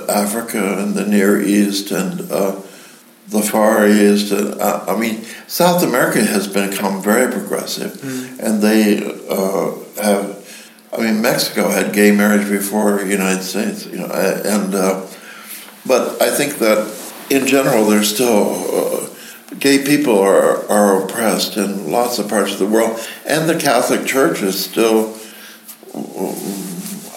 Africa 0.09 0.79
and 0.79 0.95
the 0.95 1.07
Near 1.07 1.41
East 1.41 1.91
and 1.91 2.21
uh, 2.31 2.61
the 3.29 3.43
Far 3.43 3.87
East, 3.89 4.33
and, 4.33 4.61
uh, 4.61 4.85
I 4.89 4.97
mean, 4.97 5.25
South 5.47 5.83
America 5.83 6.25
has 6.25 6.47
become 6.49 7.03
very 7.03 7.31
progressive, 7.31 8.03
and 8.41 8.63
they 8.63 8.99
uh, 9.29 9.73
have. 10.03 10.36
I 10.97 11.03
mean, 11.03 11.21
Mexico 11.21 11.69
had 11.69 11.93
gay 11.93 12.11
marriage 12.11 12.49
before 12.49 12.99
the 12.99 13.09
United 13.11 13.43
States, 13.43 13.87
you 13.87 13.99
know, 13.99 14.07
and 14.07 14.75
uh, 14.75 15.07
but 15.87 16.21
I 16.23 16.31
think 16.31 16.59
that 16.59 16.79
in 17.31 17.47
general, 17.47 17.85
there's 17.85 18.13
still 18.13 19.05
uh, 19.05 19.09
gay 19.59 19.85
people 19.85 20.19
are 20.19 20.67
are 20.71 21.05
oppressed 21.05 21.57
in 21.57 21.91
lots 21.91 22.19
of 22.19 22.29
parts 22.29 22.53
of 22.53 22.59
the 22.59 22.67
world, 22.67 22.99
and 23.27 23.49
the 23.49 23.59
Catholic 23.59 24.07
Church 24.07 24.43
is 24.43 24.63
still 24.63 25.15
um, 25.95 26.35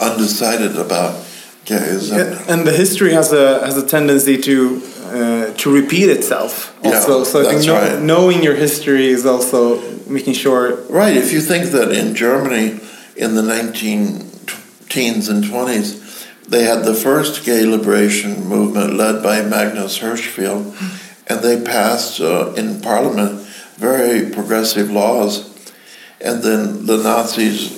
undecided 0.02 0.76
about 0.78 1.26
gays. 1.66 2.12
And, 2.12 2.50
and 2.50 2.68
the 2.68 2.72
history 2.74 3.14
has 3.14 3.32
a 3.32 3.66
has 3.66 3.78
a 3.78 3.86
tendency 3.88 4.38
to 4.42 4.82
uh, 5.06 5.54
to 5.54 5.74
repeat 5.74 6.10
itself. 6.10 6.78
Yeah, 6.84 6.96
Also, 6.96 7.24
so 7.24 7.42
I 7.42 7.54
think 7.54 7.66
know- 7.66 7.74
right. 7.74 8.02
knowing 8.02 8.44
your 8.44 8.56
history 8.56 9.08
is 9.08 9.26
also 9.26 9.80
making 10.08 10.34
sure. 10.34 10.76
Right. 10.90 11.16
If 11.16 11.32
you 11.32 11.42
think 11.42 11.72
that 11.72 11.92
in 11.92 12.14
Germany 12.16 12.80
in 13.20 13.36
the 13.36 13.44
19 13.44 14.32
teens 14.88 15.28
and 15.28 15.44
20s, 15.44 16.28
they 16.48 16.64
had 16.64 16.84
the 16.84 16.96
first 16.96 17.46
gay 17.46 17.66
liberation 17.66 18.48
movement 18.48 18.96
led 18.96 19.22
by 19.22 19.42
Magnus 19.42 20.00
Hirschfeld, 20.00 20.74
and 21.28 21.42
they 21.42 21.62
passed 21.62 22.22
uh, 22.22 22.54
in 22.54 22.82
parliament 22.82 23.42
very 23.76 24.32
progressive 24.32 24.90
laws. 24.90 25.48
And 26.22 26.42
then 26.42 26.86
the 26.86 26.98
Nazis 26.98 27.72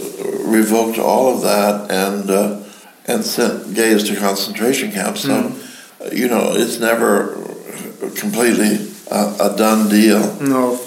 revoked 0.46 0.98
all 0.98 1.36
of 1.36 1.42
that 1.42 1.92
and 1.92 2.30
uh, 2.30 2.64
and 3.06 3.24
sent 3.24 3.74
gays 3.76 4.04
to 4.10 4.16
concentration 4.16 4.92
camps. 4.92 5.22
So, 5.22 5.34
uh, 5.34 6.10
you 6.12 6.28
know, 6.28 6.54
it's 6.56 6.80
never 6.80 7.34
completely 8.16 8.88
a, 9.12 9.52
a 9.52 9.56
done 9.58 9.90
deal. 9.90 10.22
No, 10.42 10.80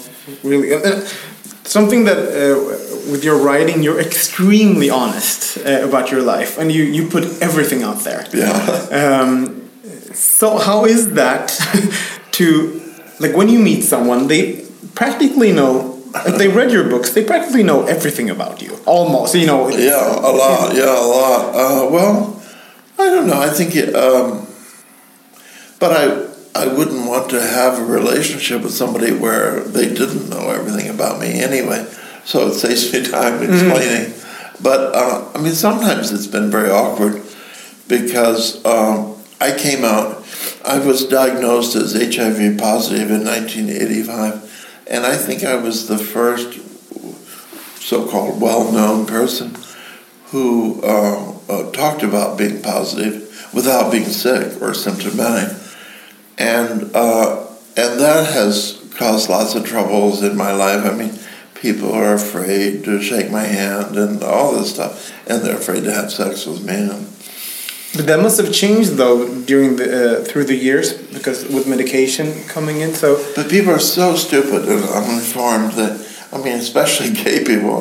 really. 0.43 0.73
Uh, 0.73 0.79
uh, 0.79 1.07
something 1.63 2.05
that 2.05 2.17
uh, 2.17 2.84
with 3.11 3.23
your 3.23 3.37
writing, 3.37 3.83
you're 3.83 3.99
extremely 3.99 4.89
honest 4.89 5.57
uh, 5.57 5.87
about 5.87 6.11
your 6.11 6.21
life, 6.21 6.57
and 6.57 6.71
you 6.71 6.83
you 6.83 7.07
put 7.07 7.23
everything 7.41 7.83
out 7.83 7.99
there. 8.03 8.25
Yeah. 8.33 8.87
Um, 8.95 9.61
so 10.13 10.57
how 10.57 10.85
is 10.85 11.13
that 11.13 11.49
to 12.31 12.81
like 13.19 13.35
when 13.35 13.49
you 13.49 13.59
meet 13.59 13.83
someone, 13.83 14.27
they 14.27 14.65
practically 14.93 15.51
know. 15.51 15.93
If 16.25 16.37
they 16.37 16.47
read 16.47 16.71
your 16.71 16.87
books, 16.89 17.11
they 17.11 17.25
practically 17.25 17.63
know 17.63 17.85
everything 17.87 18.29
about 18.29 18.61
you. 18.61 18.79
Almost, 18.85 19.35
you 19.35 19.45
know. 19.45 19.67
Yeah, 19.67 19.99
a 19.99 20.31
lot. 20.31 20.73
Yeah, 20.73 20.85
a 20.85 21.03
lot. 21.03 21.41
Uh, 21.53 21.91
well, 21.91 22.41
I 22.97 23.09
don't 23.09 23.27
know. 23.27 23.41
I 23.41 23.49
think 23.49 23.75
it. 23.75 23.93
Um, 23.93 24.47
but 25.77 25.91
I, 25.91 26.63
I 26.63 26.67
wouldn't 26.67 27.05
want 27.05 27.29
to 27.31 27.41
have 27.41 27.77
a 27.79 27.83
relationship 27.83 28.61
with 28.63 28.71
somebody 28.71 29.11
where 29.11 29.59
they 29.59 29.89
didn't 29.93 30.29
know 30.29 30.49
everything 30.49 30.89
about 30.89 31.19
me 31.19 31.43
anyway. 31.43 31.85
So 32.25 32.47
it 32.47 32.55
saves 32.55 32.91
me 32.91 33.05
time 33.05 33.43
explaining. 33.43 34.13
But 34.61 34.95
uh, 34.95 35.31
I 35.35 35.41
mean, 35.41 35.53
sometimes 35.53 36.11
it's 36.11 36.27
been 36.27 36.49
very 36.49 36.69
awkward 36.69 37.21
because 37.87 38.63
um, 38.65 39.15
I 39.39 39.55
came 39.55 39.83
out. 39.83 40.25
I 40.65 40.79
was 40.79 41.05
diagnosed 41.05 41.75
as 41.75 41.93
HIV 41.93 42.57
positive 42.57 43.11
in 43.11 43.23
1985, 43.25 44.85
and 44.87 45.05
I 45.05 45.15
think 45.15 45.43
I 45.43 45.55
was 45.55 45.87
the 45.87 45.99
first 45.99 46.59
so-called 47.81 48.41
well-known 48.41 49.05
person 49.05 49.55
who 50.27 50.81
uh, 50.81 51.33
uh, 51.47 51.71
talked 51.71 52.01
about 52.01 52.37
being 52.37 52.61
positive 52.63 53.51
without 53.53 53.91
being 53.91 54.05
sick 54.05 54.59
or 54.61 54.73
symptomatic, 54.73 55.55
and 56.39 56.95
uh, 56.95 57.45
and 57.77 57.99
that 57.99 58.33
has 58.33 58.81
caused 58.95 59.29
lots 59.29 59.53
of 59.53 59.65
troubles 59.65 60.23
in 60.23 60.35
my 60.35 60.51
life. 60.51 60.85
I 60.85 60.95
mean, 60.95 61.19
people 61.55 61.91
are 61.93 62.13
afraid 62.13 62.83
to 62.85 63.01
shake 63.01 63.31
my 63.31 63.43
hand 63.43 63.95
and 63.97 64.23
all 64.23 64.53
this 64.53 64.73
stuff, 64.73 65.11
and 65.27 65.41
they're 65.41 65.57
afraid 65.57 65.83
to 65.85 65.91
have 65.91 66.11
sex 66.11 66.45
with 66.45 66.63
me. 66.65 66.75
And, 66.75 67.07
But 67.95 68.05
that 68.07 68.19
must 68.19 68.37
have 68.41 68.51
changed 68.51 68.91
though 68.97 69.19
during 69.45 69.77
the 69.77 69.87
uh, 69.87 70.23
through 70.27 70.45
the 70.45 70.55
years 70.67 70.93
because 71.15 71.45
with 71.55 71.65
medication 71.67 72.27
coming 72.47 72.81
in. 72.81 72.93
So 72.93 73.15
But 73.35 73.49
people 73.49 73.71
are 73.73 73.79
so 73.99 74.15
stupid 74.15 74.67
and 74.67 74.83
uninformed 74.83 75.71
that, 75.79 75.93
I 76.33 76.37
mean, 76.43 76.59
especially 76.59 77.09
gay 77.23 77.39
people, 77.43 77.77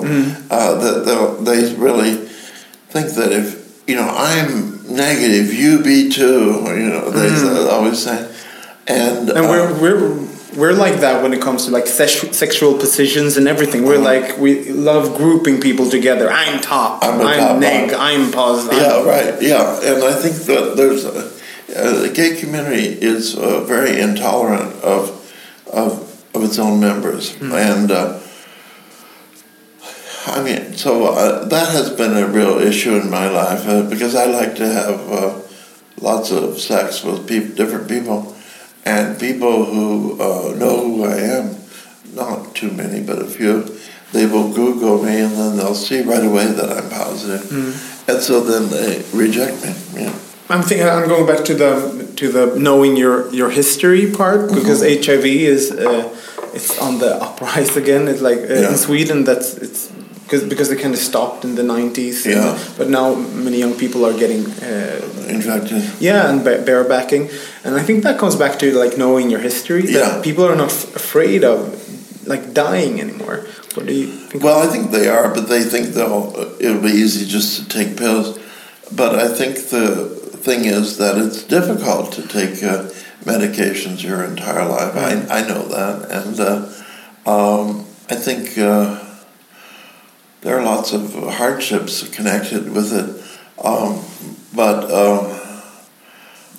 uh, 0.50 0.74
that 0.82 0.96
they'll- 1.06 1.34
really 1.88 2.14
think 2.94 3.08
that 3.18 3.32
if, 3.32 3.46
you 3.88 3.96
know, 3.96 4.08
I'm 4.08 4.78
negative, 4.88 5.52
you 5.52 5.82
be 5.82 6.08
too, 6.08 6.62
you 6.82 6.88
know, 6.94 7.10
they 7.10 7.28
always 7.68 7.98
say. 7.98 8.18
And, 8.86 9.30
and 9.30 9.46
uh, 9.46 9.50
we're 9.82 10.08
we're 10.56 10.72
like 10.72 11.00
that 11.00 11.22
when 11.22 11.32
it 11.32 11.40
comes 11.40 11.66
to 11.66 11.70
like 11.70 11.86
sex- 11.86 12.36
sexual 12.36 12.78
positions 12.78 13.36
and 13.36 13.48
everything. 13.48 13.84
We're 13.84 13.98
like 13.98 14.38
we 14.38 14.70
love 14.70 15.16
grouping 15.16 15.60
people 15.60 15.90
together. 15.90 16.30
I'm 16.30 16.60
top. 16.60 17.02
I'm 17.02 17.20
I'm, 17.20 17.38
top 17.38 17.58
neg. 17.58 17.92
one. 17.92 18.00
I'm 18.00 18.32
positive. 18.32 18.78
Yeah, 18.78 19.04
right. 19.04 19.42
Yeah, 19.42 19.80
and 19.82 20.04
I 20.04 20.12
think 20.12 20.36
that 20.46 20.76
there's 20.76 21.04
a, 21.04 21.26
uh, 21.76 22.00
the 22.02 22.12
gay 22.14 22.36
community 22.36 22.86
is 22.86 23.36
uh, 23.36 23.64
very 23.64 24.00
intolerant 24.00 24.74
of 24.82 25.20
of 25.72 26.24
of 26.34 26.44
its 26.44 26.58
own 26.58 26.80
members, 26.80 27.36
and 27.40 27.90
uh, 27.90 28.20
I 30.26 30.42
mean, 30.42 30.74
so 30.76 31.06
uh, 31.06 31.44
that 31.46 31.68
has 31.68 31.90
been 31.90 32.16
a 32.16 32.26
real 32.26 32.58
issue 32.58 32.96
in 32.96 33.10
my 33.10 33.28
life 33.28 33.66
uh, 33.68 33.82
because 33.88 34.14
I 34.14 34.24
like 34.24 34.56
to 34.56 34.66
have 34.66 35.12
uh, 35.12 35.40
lots 36.00 36.30
of 36.30 36.58
sex 36.58 37.04
with 37.04 37.28
peop 37.28 37.56
different 37.56 37.88
people, 37.88 38.33
and 38.84 39.18
people 39.18 39.64
who 39.64 40.20
uh, 40.20 40.54
know 40.56 40.76
who 40.88 41.04
I 41.04 41.16
am. 41.16 41.56
Not 42.14 42.54
too 42.54 42.70
many, 42.70 43.00
but 43.02 43.18
a 43.18 43.24
few. 43.26 43.64
They 44.12 44.26
will 44.26 44.52
Google 44.52 45.02
me, 45.02 45.18
and 45.20 45.32
then 45.32 45.56
they'll 45.56 45.74
see 45.74 46.02
right 46.02 46.22
away 46.24 46.46
that 46.46 46.70
I'm 46.70 46.88
positive. 46.88 47.50
and 48.08 48.22
so 48.22 48.40
then 48.40 48.70
they 48.70 49.02
reject 49.12 49.64
me. 49.64 49.74
Yeah. 50.02 50.14
I'm 50.48 50.62
thinking. 50.62 50.86
I'm 50.86 51.08
going 51.08 51.26
back 51.26 51.44
to 51.46 51.54
the 51.54 52.12
to 52.16 52.30
the 52.30 52.54
knowing 52.58 52.96
your 52.96 53.28
your 53.34 53.50
history 53.50 54.12
part 54.12 54.50
because 54.50 54.82
HIV 54.82 55.24
is 55.26 55.72
uh, 55.72 56.08
it's 56.54 56.78
on 56.78 56.98
the 56.98 57.16
uprise 57.20 57.76
again. 57.76 58.06
It's 58.06 58.20
like 58.20 58.38
uh, 58.38 58.54
Yeah. 58.54 58.70
in 58.70 58.76
Sweden 58.76 59.24
that's 59.24 59.54
it's 59.56 59.90
because 60.34 60.48
because 60.48 60.68
they 60.68 60.76
kind 60.76 60.94
of 60.94 61.00
stopped 61.00 61.44
in 61.44 61.54
the 61.54 61.62
90s. 61.62 62.24
and- 62.26 62.34
Yeah. 62.34 62.58
but 62.78 62.88
now 62.88 63.14
many 63.44 63.58
young 63.58 63.74
people 63.74 64.04
are 64.06 64.12
getting. 64.22 64.42
Uh, 64.62 65.00
Infected. 65.28 65.82
Yeah, 66.00 66.28
and 66.30 66.44
ba- 66.44 66.62
barebacking, 66.70 67.24
and 67.64 67.74
I 67.80 67.82
think 67.86 68.02
that 68.04 68.18
comes 68.18 68.36
back 68.36 68.58
to 68.58 68.66
like 68.84 68.96
knowing 68.98 69.30
your 69.30 69.40
history. 69.40 69.82
That 69.82 69.92
Yeah. 69.92 70.22
people 70.28 70.44
are 70.50 70.56
not 70.56 70.70
f- 70.70 70.94
afraid 70.96 71.42
of 71.44 71.58
like 72.26 72.44
dying 72.54 73.00
anymore. 73.00 73.36
What 73.74 73.86
do 73.86 73.92
you 73.92 74.06
think? 74.28 74.44
Well, 74.44 74.58
I 74.66 74.68
think 74.72 74.90
they 74.90 75.08
are, 75.08 75.28
but 75.36 75.44
they 75.48 75.62
think 75.72 75.84
they'll 75.96 76.26
it'll 76.60 76.82
be 76.92 76.96
easy 77.04 77.24
just 77.36 77.48
to 77.56 77.62
take 77.78 77.96
pills. 77.96 78.28
But 79.00 79.12
I 79.26 79.28
think 79.38 79.52
the 79.76 79.86
thing 80.46 80.66
is 80.66 80.96
that 81.02 81.14
it's 81.24 81.42
difficult 81.56 82.12
to 82.16 82.22
take 82.38 82.54
uh, 82.62 82.84
medications 83.24 84.02
your 84.08 84.20
entire 84.32 84.66
life. 84.76 84.92
I 85.08 85.10
I 85.38 85.40
know 85.50 85.62
that, 85.76 85.96
and 86.18 86.34
uh, 86.50 86.56
um, 87.34 87.66
I 88.10 88.16
think 88.26 88.58
uh, 88.58 88.84
there 90.44 90.58
are 90.58 90.62
lots 90.62 90.92
of 90.92 91.14
hardships 91.14 92.06
connected 92.10 92.70
with 92.72 92.92
it. 92.92 93.64
Um, 93.64 94.04
but 94.54 94.84
um, 94.90 95.40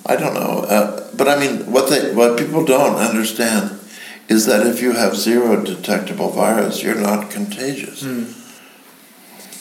I 0.04 0.16
don't 0.16 0.34
know. 0.34 0.64
Uh, 0.68 1.08
but 1.16 1.28
I 1.28 1.38
mean, 1.38 1.70
what 1.70 1.88
they 1.88 2.12
what 2.14 2.36
people 2.36 2.64
don't 2.64 2.96
understand 2.96 3.80
is 4.28 4.46
that 4.46 4.66
if 4.66 4.82
you 4.82 4.92
have 4.92 5.16
zero 5.16 5.62
detectable 5.62 6.30
virus, 6.30 6.82
you're 6.82 7.00
not 7.00 7.30
contagious. 7.30 8.02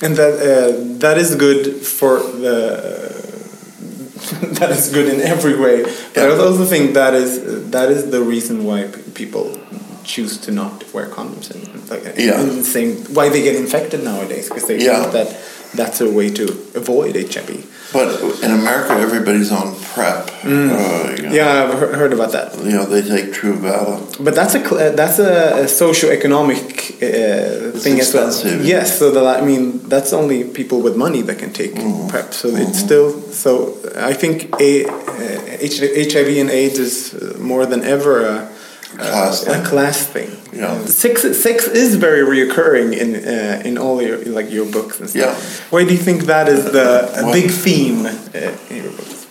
and 0.01 0.15
that 0.17 0.33
uh, 0.33 0.99
that 0.99 1.17
is 1.17 1.35
good 1.35 1.85
for 1.85 2.19
the 2.19 3.13
that 4.59 4.71
is 4.71 4.91
good 4.91 5.07
in 5.13 5.21
every 5.21 5.57
way. 5.57 5.83
But 6.15 6.31
I 6.31 6.37
also 6.37 6.65
think 6.65 6.95
that 6.95 7.13
is 7.13 7.69
that 7.71 7.91
is 7.91 8.09
the 8.09 8.21
reason 8.21 8.65
why 8.65 8.89
people 9.13 9.59
choose 10.13 10.37
to 10.45 10.51
not 10.51 10.71
wear 10.93 11.07
condoms 11.17 11.49
and 11.53 11.63
like 11.89 12.03
Yeah. 12.17 12.39
and 12.39 12.51
the 12.61 12.63
same 12.77 12.91
why 13.17 13.25
they 13.33 13.41
get 13.41 13.55
infected 13.55 14.03
nowadays 14.03 14.45
because 14.49 14.65
they 14.71 14.77
Yeah. 14.79 15.01
think 15.01 15.11
that 15.13 15.29
that's 15.79 15.99
a 16.01 16.09
way 16.09 16.29
to 16.39 16.43
avoid 16.81 17.15
HIV. 17.17 17.49
But 17.91 18.07
in 18.45 18.51
America, 18.51 18.91
everybody's 19.07 19.51
on 19.51 19.67
PrEP. 19.93 20.23
Uh, 20.43 20.47
you 20.47 20.55
know, 20.67 21.29
Mm. 21.29 21.33
Yeah, 21.39 21.63
I've 21.63 21.73
he- 21.79 21.95
heard 22.01 22.13
about 22.13 22.31
that. 22.37 22.47
You 22.69 22.75
know, 22.77 22.85
they 22.93 23.01
take 23.15 23.27
True 23.39 23.55
Valor. 23.67 23.97
But 24.25 24.33
that's 24.39 24.55
a 24.55 24.61
uh, 24.61 24.95
that's 25.01 25.17
a, 25.19 25.63
a 25.63 25.67
socio-economic 25.67 26.63
uh, 27.01 27.77
thing 27.83 27.99
as 27.99 28.13
well. 28.13 28.31
Yes, 28.73 28.87
so 28.99 29.05
that 29.15 29.25
I 29.39 29.41
mean 29.49 29.63
that's 29.93 30.11
only 30.13 30.43
people 30.59 30.79
with 30.85 30.95
money 30.95 31.21
that 31.27 31.37
can 31.43 31.51
take 31.61 31.73
Mm-hmm. 31.75 32.07
PrEP. 32.11 32.33
So 32.33 32.47
it's 32.63 32.79
still 32.87 33.07
so. 33.43 33.51
I 34.11 34.13
think 34.21 34.35
a, 34.69 34.71
uh, 34.85 36.11
HIV 36.13 36.29
and 36.43 36.49
AIDS 36.49 36.79
is 36.79 36.95
uh, 37.13 37.37
more 37.51 37.65
than 37.65 37.81
ever 37.95 38.13
a, 38.33 38.47
Class 38.89 39.43
a 39.43 39.45
thing. 39.55 39.63
class 39.65 40.05
thing. 40.05 40.31
Yeah. 40.53 40.85
Sex 40.85 41.21
sex 41.41 41.67
is 41.67 41.95
very 41.95 42.21
reoccurring 42.21 42.95
in 42.95 43.15
uh, 43.15 43.61
in 43.65 43.77
all 43.77 44.01
your 44.01 44.17
like 44.25 44.51
your 44.51 44.65
books 44.71 44.99
and 44.99 45.09
stuff. 45.09 45.21
Yeah. 45.23 45.67
Why 45.71 45.83
do 45.85 45.91
you 45.91 45.97
think 45.97 46.23
that 46.25 46.47
is 46.47 46.63
the 46.71 47.09
a 47.19 47.23
Well- 47.23 47.33
big 47.33 47.49
theme 47.51 48.05
uh, 48.05 48.57
in 48.69 48.83
your 48.83 48.91
books? 48.91 49.27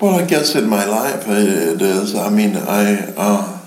Well, 0.00 0.18
I 0.18 0.24
guess 0.24 0.54
in 0.56 0.68
my 0.68 0.84
life 0.84 1.28
it 1.28 1.80
is. 1.80 2.14
I 2.16 2.28
mean, 2.28 2.56
I, 2.56 3.12
uh, 3.16 3.58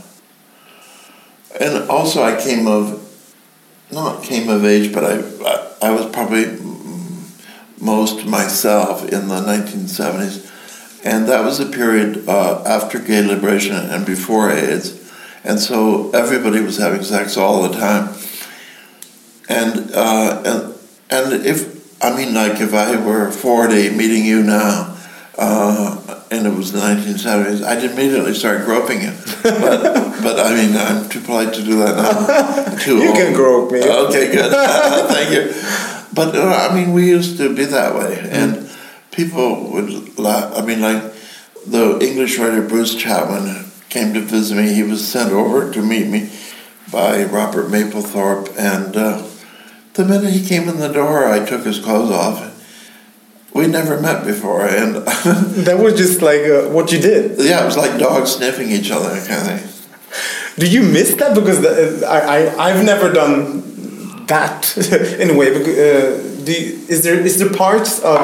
and 1.60 1.90
also 1.90 2.22
I 2.24 2.36
came 2.42 2.68
of, 2.68 3.02
not 3.90 4.22
came 4.22 4.50
of 4.50 4.66
age, 4.66 4.94
but 4.94 5.06
I, 5.06 5.16
I, 5.46 5.90
I 5.90 5.92
was 5.92 6.08
probably 6.12 6.58
most 7.80 8.26
myself 8.26 9.04
in 9.04 9.30
the 9.30 9.36
1970s. 9.40 10.52
And 11.06 11.30
that 11.30 11.46
was 11.46 11.60
a 11.62 11.68
period 11.68 12.28
uh, 12.28 12.64
after 12.66 13.00
gay 13.00 13.22
liberation 13.26 13.76
and 13.76 14.06
before 14.06 14.50
AIDS. 14.52 15.05
And 15.46 15.60
so 15.60 16.10
everybody 16.10 16.60
was 16.62 16.78
having 16.78 17.04
sex 17.04 17.38
all 17.38 17.70
the 17.70 17.78
time. 17.78 18.16
And, 19.48 19.92
uh, 19.94 20.42
and, 20.44 21.34
and 21.34 21.46
if, 21.46 22.04
I 22.04 22.18
mean, 22.18 22.34
like 22.34 22.60
if 22.60 22.74
I 22.74 22.96
were 22.98 23.30
40 23.32 23.92
meeting 23.92 24.26
you 24.26 24.42
now, 24.42 24.98
uh, 25.38 26.24
and 26.32 26.48
it 26.48 26.54
was 26.54 26.72
the 26.72 26.80
1970s, 26.80 27.64
I'd 27.64 27.84
immediately 27.84 28.34
start 28.34 28.66
groping 28.66 29.04
you. 29.04 29.14
But, 29.44 29.84
but 30.24 30.40
I 30.40 30.56
mean, 30.56 30.76
I'm 30.76 31.08
too 31.10 31.22
polite 31.22 31.54
to 31.54 31.64
do 31.64 31.78
that 31.78 31.96
now. 31.96 32.72
I'm 32.72 32.80
too 32.80 32.98
You 32.98 33.10
old. 33.10 33.16
can 33.18 33.34
grope 33.34 33.72
me. 33.72 33.84
Okay, 33.84 34.32
good. 34.32 34.52
Thank 35.12 35.32
you. 35.32 35.54
But 36.12 36.36
uh, 36.36 36.68
I 36.72 36.74
mean, 36.74 36.94
we 36.94 37.08
used 37.08 37.38
to 37.38 37.54
be 37.54 37.66
that 37.66 37.94
way, 37.94 38.28
and 38.32 38.68
people 39.12 39.70
would 39.72 40.18
laugh. 40.18 40.58
I 40.58 40.66
mean, 40.66 40.82
like 40.82 41.04
the 41.68 42.00
English 42.02 42.40
writer 42.40 42.62
Bruce 42.68 42.96
Chatwin 42.96 43.66
came 43.96 44.14
to 44.14 44.20
visit 44.20 44.56
me. 44.56 44.74
He 44.74 44.84
was 44.84 45.08
sent 45.08 45.32
over 45.32 45.72
to 45.72 45.82
meet 45.82 46.08
me 46.08 46.30
by 46.92 47.24
Robert 47.24 47.68
Mapplethorpe, 47.68 48.50
and 48.58 48.94
uh, 48.94 49.24
the 49.94 50.04
minute 50.04 50.34
he 50.34 50.46
came 50.46 50.68
in 50.68 50.80
the 50.80 50.90
door, 50.90 51.26
I 51.26 51.46
took 51.46 51.64
his 51.64 51.80
clothes 51.80 52.12
off. 52.12 52.38
We 53.54 53.68
never 53.68 54.02
met 54.02 54.26
before, 54.26 54.66
and 54.66 54.96
That 55.68 55.80
was 55.80 55.94
just 55.94 56.22
like 56.22 56.42
uh, 56.42 56.68
what 56.76 56.92
you 56.92 57.00
did. 57.00 57.40
yeah, 57.40 57.64
it 57.64 57.66
was 57.66 57.78
like 57.78 57.98
dogs 57.98 58.36
sniffing 58.36 58.70
each 58.70 58.92
other, 58.92 59.16
kind 59.26 59.50
of 59.50 59.62
thing. 59.62 59.64
Do 60.60 60.70
you 60.70 60.84
miss 60.84 61.16
that? 61.16 61.34
Because 61.34 61.62
the, 61.62 62.06
I, 62.06 62.20
I 62.36 62.68
I've 62.68 62.84
never 62.84 63.14
done 63.14 64.26
that 64.26 64.78
in 65.22 65.30
a 65.30 65.36
way. 65.40 65.58
Because, 65.58 65.78
uh, 65.78 66.44
do 66.44 66.52
you, 66.52 66.86
is 66.90 67.04
there 67.04 67.18
is 67.18 67.40
there 67.40 67.54
parts 67.54 68.02
of 68.02 68.24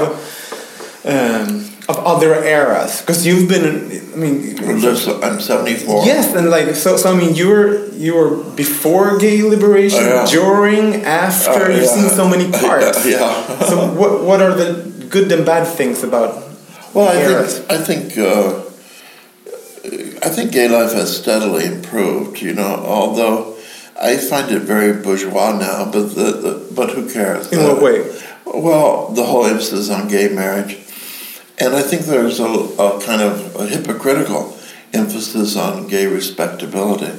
um, 1.05 1.70
of 1.91 1.97
other 2.13 2.31
eras? 2.43 3.01
Because 3.01 3.25
you've 3.27 3.47
been, 3.49 3.65
I 4.13 4.15
mean, 4.15 4.57
I'm 4.63 5.39
74. 5.39 6.05
yes, 6.05 6.33
and 6.35 6.49
like 6.49 6.73
so. 6.75 6.97
So 6.97 7.13
I 7.13 7.15
mean, 7.21 7.35
you 7.35 7.47
were 7.53 7.87
you 8.05 8.15
were 8.15 8.31
before 8.55 9.17
gay 9.17 9.41
liberation, 9.43 9.99
Oh, 10.03 10.23
yeah. 10.23 10.25
during, 10.39 10.85
after. 11.05 11.63
Oh, 11.71 11.75
You've 11.75 11.85
seen 11.99 12.09
so 12.09 12.25
many 12.27 12.47
parts. 12.63 13.05
Yeah. 13.05 13.59
so 13.69 13.75
what 13.99 14.23
what 14.23 14.39
are 14.41 14.53
the 14.61 14.69
good 15.09 15.31
and 15.31 15.45
bad 15.45 15.65
things 15.67 16.03
about? 16.03 16.31
Well, 16.93 17.07
I 17.09 17.21
eras? 17.21 17.59
think 17.59 17.71
I 17.71 17.77
think 17.89 18.17
uh, 18.17 18.47
I 20.27 20.29
think 20.29 20.51
gay 20.51 20.67
life 20.67 20.93
has 20.93 21.15
steadily 21.15 21.65
improved. 21.65 22.41
You 22.41 22.53
know, 22.53 22.73
although 22.85 23.55
I 23.99 24.17
find 24.17 24.51
it 24.51 24.61
very 24.63 24.93
bourgeois 25.01 25.51
now, 25.57 25.85
but 25.91 26.15
the, 26.15 26.27
the 26.43 26.53
but 26.75 26.89
who 26.91 27.03
cares? 27.11 27.51
In 27.51 27.59
The- 27.59 27.67
what 27.73 27.81
way? 27.81 27.97
Well, 28.45 29.07
the 29.19 29.23
whole 29.23 29.45
emphasis 29.45 29.89
on 29.89 30.09
gay 30.09 30.27
marriage, 30.27 30.75
and 31.61 31.75
I 31.75 31.81
think 31.83 32.01
there's 32.03 32.39
a, 32.39 32.45
a 32.45 32.99
kind 33.01 33.21
of 33.21 33.55
a 33.55 33.67
hypocritical 33.67 34.57
emphasis 34.93 35.55
on 35.55 35.87
gay 35.87 36.07
respectability, 36.07 37.13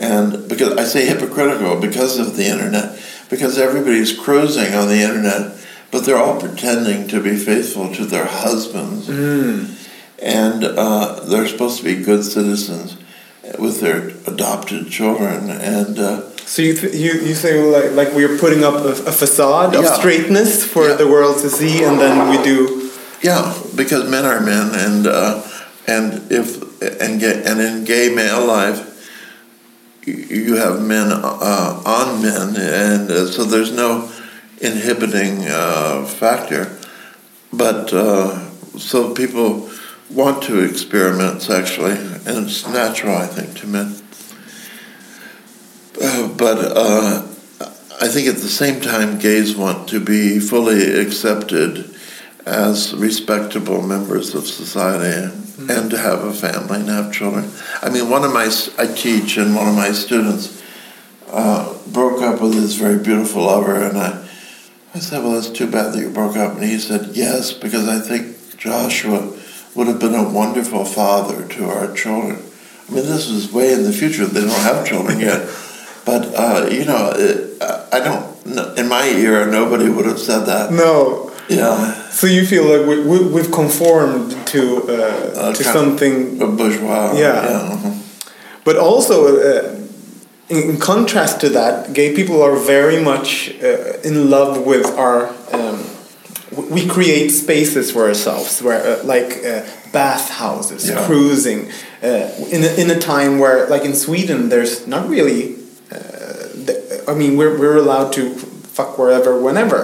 and 0.00 0.48
because 0.48 0.72
I 0.76 0.84
say 0.84 1.06
hypocritical 1.06 1.80
because 1.80 2.18
of 2.18 2.36
the 2.36 2.46
internet, 2.46 3.00
because 3.30 3.58
everybody's 3.58 4.12
cruising 4.24 4.74
on 4.74 4.88
the 4.88 5.00
internet, 5.08 5.42
but 5.90 6.04
they're 6.04 6.18
all 6.24 6.38
pretending 6.40 7.08
to 7.08 7.20
be 7.22 7.36
faithful 7.36 7.92
to 7.94 8.04
their 8.04 8.26
husbands, 8.26 9.08
and 9.08 10.64
uh, 10.64 11.20
they're 11.24 11.48
supposed 11.48 11.78
to 11.78 11.84
be 11.84 11.96
good 12.04 12.24
citizens 12.24 12.96
with 13.58 13.80
their 13.80 14.08
adopted 14.32 14.90
children, 14.90 15.50
and. 15.50 15.98
Uh, 15.98 16.20
So 16.44 16.60
you 16.62 16.74
th- 16.74 16.94
you 17.04 17.12
you 17.28 17.34
say 17.34 17.52
like 17.76 17.90
like 18.00 18.10
we're 18.18 18.36
putting 18.44 18.62
up 18.68 18.74
a, 18.84 18.92
a 19.12 19.14
facade 19.22 19.72
of 19.78 19.84
straightness 20.00 20.50
for 20.74 20.84
Yeah. 20.88 20.98
the 21.02 21.06
world 21.14 21.36
to 21.44 21.48
see, 21.48 21.84
and 21.86 21.98
then 22.02 22.14
we 22.30 22.36
do. 22.44 22.81
Yeah, 23.22 23.56
because 23.76 24.10
men 24.10 24.24
are 24.24 24.40
men, 24.40 24.74
and 24.74 25.06
uh, 25.06 25.46
and 25.86 26.30
if 26.32 26.60
and 27.00 27.20
gay, 27.20 27.42
and 27.44 27.60
in 27.60 27.84
gay 27.84 28.12
male 28.14 28.44
life, 28.44 28.88
you- 30.04 30.56
have 30.56 30.80
men 30.82 31.10
uh, 31.12 31.82
on 31.86 32.20
men, 32.22 32.56
and 32.56 33.10
uh, 33.10 33.26
so 33.26 33.44
there's 33.44 33.72
no 33.72 34.10
inhibiting 34.60 35.44
uh, 35.46 36.04
factor. 36.04 36.76
But 37.52 37.92
uh, 37.92 38.50
so 38.78 39.14
people 39.14 39.70
want 40.10 40.42
to 40.44 40.60
experiment 40.60 41.42
sexually, 41.42 41.92
and 42.26 42.46
it's 42.46 42.66
natural, 42.66 43.16
I 43.16 43.26
think, 43.26 43.56
to 43.58 43.66
men. 43.66 43.94
Uh, 46.00 46.28
but 46.28 46.58
I 48.00 48.08
think 48.08 48.26
at 48.26 48.36
the 48.36 48.48
same 48.48 48.80
time, 48.80 49.18
gays 49.18 49.54
want 49.56 49.88
to 49.90 50.00
be 50.00 50.40
fully 50.40 51.00
accepted 51.00 51.94
as 52.46 52.94
respectable 52.94 53.82
members 53.82 54.34
of 54.34 54.46
society 54.46 55.32
and 55.68 55.90
to 55.90 55.98
have 55.98 56.24
a 56.24 56.32
family 56.32 56.80
and 56.80 56.88
have 56.88 57.12
children. 57.12 57.50
I 57.80 57.90
mean, 57.90 58.10
one 58.10 58.24
of 58.24 58.32
my, 58.32 58.50
I 58.78 58.86
teach, 58.86 59.36
and 59.36 59.54
one 59.54 59.68
of 59.68 59.74
my 59.74 59.92
students 59.92 60.62
uh, 61.28 61.78
broke 61.88 62.22
up 62.22 62.40
with 62.40 62.54
his 62.54 62.74
very 62.74 62.98
beautiful 62.98 63.44
lover, 63.44 63.76
and 63.76 63.96
I, 63.96 64.26
I 64.94 64.98
said, 64.98 65.22
Well, 65.22 65.32
that's 65.32 65.50
too 65.50 65.70
bad 65.70 65.92
that 65.92 66.00
you 66.00 66.10
broke 66.10 66.36
up. 66.36 66.54
And 66.54 66.64
he 66.64 66.78
said, 66.78 67.10
Yes, 67.14 67.52
because 67.52 67.88
I 67.88 68.00
think 68.00 68.58
Joshua 68.58 69.32
would 69.74 69.86
have 69.86 69.98
been 69.98 70.14
a 70.14 70.28
wonderful 70.28 70.84
father 70.84 71.46
to 71.48 71.64
our 71.66 71.94
children. 71.94 72.42
I 72.88 72.94
mean, 72.94 73.06
this 73.06 73.28
is 73.28 73.52
way 73.52 73.72
in 73.72 73.84
the 73.84 73.92
future. 73.92 74.26
They 74.26 74.40
don't 74.40 74.50
have 74.50 74.86
children 74.86 75.20
yet. 75.20 75.48
But, 76.04 76.34
uh, 76.34 76.68
you 76.68 76.84
know, 76.84 77.12
it, 77.14 77.62
I 77.62 78.00
don't, 78.00 78.76
in 78.76 78.88
my 78.88 79.06
era, 79.06 79.46
nobody 79.46 79.88
would 79.88 80.04
have 80.04 80.18
said 80.18 80.46
that. 80.46 80.72
No. 80.72 81.31
Yeah. 81.56 81.94
So 82.10 82.26
you 82.26 82.44
feel 82.46 82.64
like 82.64 82.86
we, 82.86 82.96
we, 83.10 83.18
we've 83.34 83.50
conformed 83.50 84.30
to 84.48 84.62
uh, 84.88 85.52
to 85.54 85.62
something, 85.64 86.40
of 86.42 86.56
bourgeois. 86.56 87.12
Yeah. 87.16 87.76
mhm. 87.76 87.92
but 88.64 88.76
also 88.76 89.14
uh, 89.26 89.74
in, 90.48 90.70
in 90.70 90.76
contrast 90.78 91.40
to 91.40 91.48
that, 91.50 91.92
gay 91.94 92.14
people 92.14 92.42
are 92.42 92.56
very 92.56 93.00
much 93.02 93.50
uh, 93.62 93.98
in 94.08 94.30
love 94.30 94.64
with 94.66 94.86
our. 94.98 95.28
Um, 95.52 95.78
we 96.70 96.86
create 96.86 97.30
spaces 97.30 97.90
for 97.90 98.06
ourselves, 98.08 98.60
where 98.62 98.80
uh, 98.84 99.04
like 99.04 99.38
uh, 99.44 99.62
bathhouses, 99.92 100.86
Yeah. 100.88 101.06
cruising, 101.06 101.70
uh, 102.02 102.28
in 102.50 102.62
a, 102.62 102.70
in 102.82 102.90
a 102.90 102.98
time 102.98 103.38
where, 103.38 103.66
like 103.70 103.84
in 103.86 103.94
Sweden, 103.94 104.48
there's 104.50 104.86
not 104.86 105.08
really. 105.08 105.56
Uh, 105.90 107.08
I 107.08 107.14
mean, 107.14 107.36
we're 107.38 107.56
we're 107.58 107.78
allowed 107.78 108.12
to 108.14 108.34
fuck 108.76 108.98
wherever, 108.98 109.38
whenever, 109.38 109.80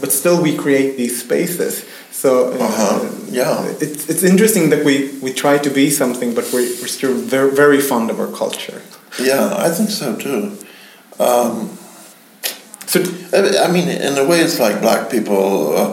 but 0.00 0.12
still 0.12 0.42
we 0.42 0.56
create 0.56 0.96
these 0.96 1.20
spaces. 1.24 1.84
So 2.12 2.30
uh, 2.52 2.64
Uh-huh. 2.66 2.98
Yeah. 3.30 3.64
it's 3.80 4.08
it's 4.10 4.22
interesting 4.22 4.70
that 4.72 4.84
we 4.84 4.94
we 5.24 5.30
try 5.32 5.58
to 5.66 5.70
be 5.70 5.90
something, 5.90 6.34
but 6.34 6.44
we're 6.52 6.68
we're 6.80 6.92
still 6.98 7.14
very 7.14 7.50
very 7.62 7.80
fond 7.80 8.10
of 8.10 8.18
our 8.20 8.32
culture. 8.42 8.80
Yeah, 9.30 9.66
I 9.66 9.70
think 9.76 9.90
so 9.90 10.08
too. 10.16 10.40
Um, 11.18 11.54
So 12.92 12.98
I 13.66 13.68
mean, 13.70 13.88
in 13.88 14.16
a 14.16 14.24
way, 14.24 14.40
it's 14.46 14.58
like 14.66 14.80
black 14.80 15.10
people. 15.10 15.76
Uh, 15.76 15.88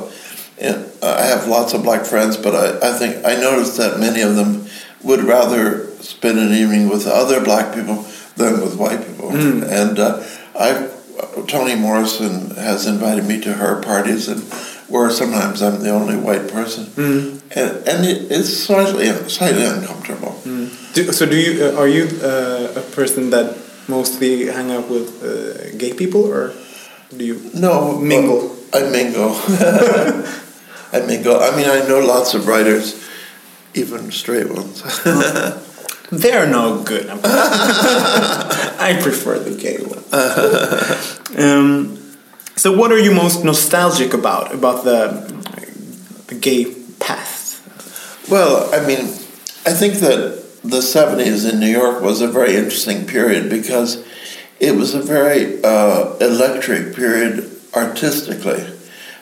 I 1.04 1.26
have 1.34 1.48
lots 1.48 1.74
of 1.74 1.84
black 1.84 2.06
friends, 2.06 2.38
but 2.38 2.54
I, 2.56 2.66
I 2.90 2.92
think 3.00 3.12
I 3.26 3.36
noticed 3.36 3.76
that 3.78 4.00
many 4.00 4.22
of 4.24 4.36
them 4.40 4.66
would 5.04 5.24
rather 5.24 5.88
spend 6.00 6.40
an 6.40 6.52
evening 6.54 6.88
with 6.90 7.06
other 7.06 7.40
black 7.44 7.76
people 7.76 8.06
than 8.40 8.62
with 8.64 8.76
white 8.84 9.02
people. 9.08 9.30
And 9.80 10.00
uh, 10.00 10.24
I 10.56 10.88
Toni 11.48 11.76
Morrison 11.76 12.52
has 12.56 12.86
invited 12.88 13.26
me 13.26 13.40
to 13.42 13.54
her 13.54 13.82
parties, 13.82 14.28
and 14.28 14.42
where 14.90 15.10
sometimes 15.10 15.62
I'm 15.62 15.82
the 15.82 15.90
only 15.92 16.16
white 16.18 16.48
person, 16.52 16.86
and, 17.56 17.88
and 17.88 18.06
it, 18.06 18.32
it's 18.32 18.52
slightly 18.66 19.08
slightly 19.30 19.66
uncomfortable. 19.66 20.40
Do, 20.94 21.12
so 21.12 21.26
do 21.26 21.36
you 21.36 21.66
uh, 21.66 21.80
are 21.80 21.88
you 21.88 22.06
uh, 22.24 22.74
a 22.76 22.82
person 22.96 23.30
that 23.32 23.58
mostly 23.88 24.48
hang 24.48 24.72
out 24.72 24.90
with 24.90 25.22
uh, 25.24 25.78
gay 25.78 25.94
people 25.94 26.26
or 26.26 26.54
do 27.16 27.24
you 27.26 27.52
No, 27.54 27.98
mingle? 28.00 28.56
I 28.74 28.82
mingle. 28.90 29.36
I 30.92 31.00
mingle. 31.06 31.40
I 31.40 31.56
mean, 31.56 31.70
I 31.70 31.86
know 31.88 32.00
lots 32.00 32.34
of 32.34 32.48
writers, 32.48 32.96
even 33.74 34.12
straight 34.12 34.50
ones. 34.50 34.82
They're 36.12 36.48
no 36.48 36.84
good. 36.84 37.10
I 37.24 39.00
prefer 39.02 39.40
the 39.40 39.56
gay 39.56 39.78
one. 39.78 40.04
um, 41.40 41.98
so, 42.56 42.72
what 42.76 42.92
are 42.92 43.00
you 43.00 43.12
most 43.12 43.44
nostalgic 43.44 44.14
about 44.14 44.54
about 44.54 44.84
the 44.84 45.34
the 46.28 46.36
gay 46.36 46.74
past? 47.00 47.62
Well, 48.30 48.74
I 48.74 48.86
mean, 48.86 49.06
I 49.66 49.74
think 49.74 49.96
that 49.96 50.44
the 50.64 50.80
70s 50.80 51.52
in 51.52 51.60
New 51.60 51.70
York 51.70 52.02
was 52.02 52.22
a 52.22 52.28
very 52.28 52.56
interesting 52.56 53.06
period 53.06 53.50
because 53.50 54.04
it 54.60 54.76
was 54.76 54.96
a 54.96 55.02
very 55.02 55.64
uh, 55.64 56.16
electric 56.18 56.96
period 56.96 57.52
artistically 57.76 58.66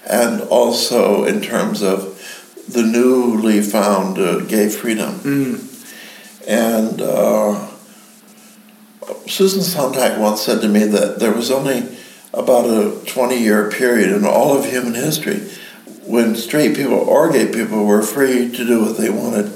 and 0.09 0.41
also 0.41 1.25
in 1.25 1.41
terms 1.41 1.81
of 1.81 2.17
the 2.69 2.83
newly 2.83 3.61
found 3.61 4.17
uh, 4.17 4.39
gay 4.41 4.69
freedom. 4.69 5.19
And 6.47 7.01
uh, 7.01 7.67
Susan 9.27 9.61
Sontag 9.61 10.19
once 10.19 10.41
said 10.41 10.61
to 10.61 10.67
me 10.67 10.85
that 10.85 11.19
there 11.19 11.33
was 11.33 11.51
only 11.51 11.97
about 12.33 12.65
a 12.65 12.99
20 13.05 13.37
year 13.37 13.69
period 13.69 14.11
in 14.11 14.25
all 14.25 14.57
of 14.57 14.65
human 14.65 14.95
history 14.95 15.49
when 16.05 16.35
straight 16.35 16.75
people 16.75 16.95
or 16.95 17.31
gay 17.31 17.51
people 17.51 17.85
were 17.85 18.01
free 18.01 18.51
to 18.51 18.65
do 18.65 18.81
what 18.81 18.97
they 18.97 19.09
wanted 19.09 19.51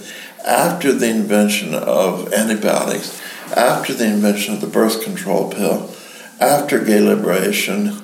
after 0.45 0.93
the 0.93 1.09
invention 1.09 1.73
of 1.73 2.31
antibiotics, 2.33 3.21
after 3.55 3.93
the 3.93 4.05
invention 4.05 4.53
of 4.53 4.61
the 4.61 4.67
birth 4.67 5.03
control 5.03 5.51
pill, 5.51 5.91
after 6.39 6.83
gay 6.83 7.01
liberation, 7.01 8.01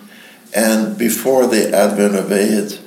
and 0.54 0.98
before 0.98 1.48
the 1.48 1.74
advent 1.74 2.16
of 2.16 2.32
AIDS, 2.32 2.80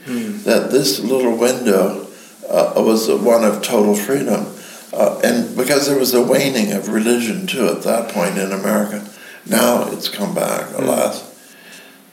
that 0.44 0.70
this 0.70 1.00
little 1.00 1.36
window 1.36 2.06
uh, 2.48 2.74
was 2.76 3.08
one 3.08 3.44
of 3.44 3.62
total 3.62 3.94
freedom. 3.94 4.46
Uh, 4.92 5.20
and 5.24 5.56
because 5.56 5.86
there 5.86 5.98
was 5.98 6.14
a 6.14 6.22
waning 6.22 6.72
of 6.72 6.88
religion 6.88 7.46
too 7.46 7.68
at 7.68 7.82
that 7.82 8.10
point 8.10 8.38
in 8.38 8.52
America, 8.52 9.06
now 9.44 9.88
it's 9.92 10.08
come 10.08 10.34
back, 10.34 10.72
alas. 10.78 11.22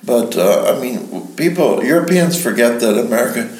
But 0.05 0.35
uh, 0.37 0.75
I 0.75 0.81
mean, 0.81 1.35
people, 1.35 1.83
Europeans 1.83 2.41
forget 2.41 2.79
that 2.81 2.97
America 2.97 3.57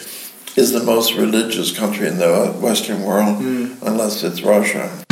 is 0.55 0.71
the 0.71 0.83
most 0.83 1.15
religious 1.15 1.75
country 1.75 2.07
in 2.07 2.17
the 2.17 2.55
Western 2.59 3.03
world, 3.03 3.41
unless 3.81 4.23
it's 4.23 4.41
Russia. 4.41 5.03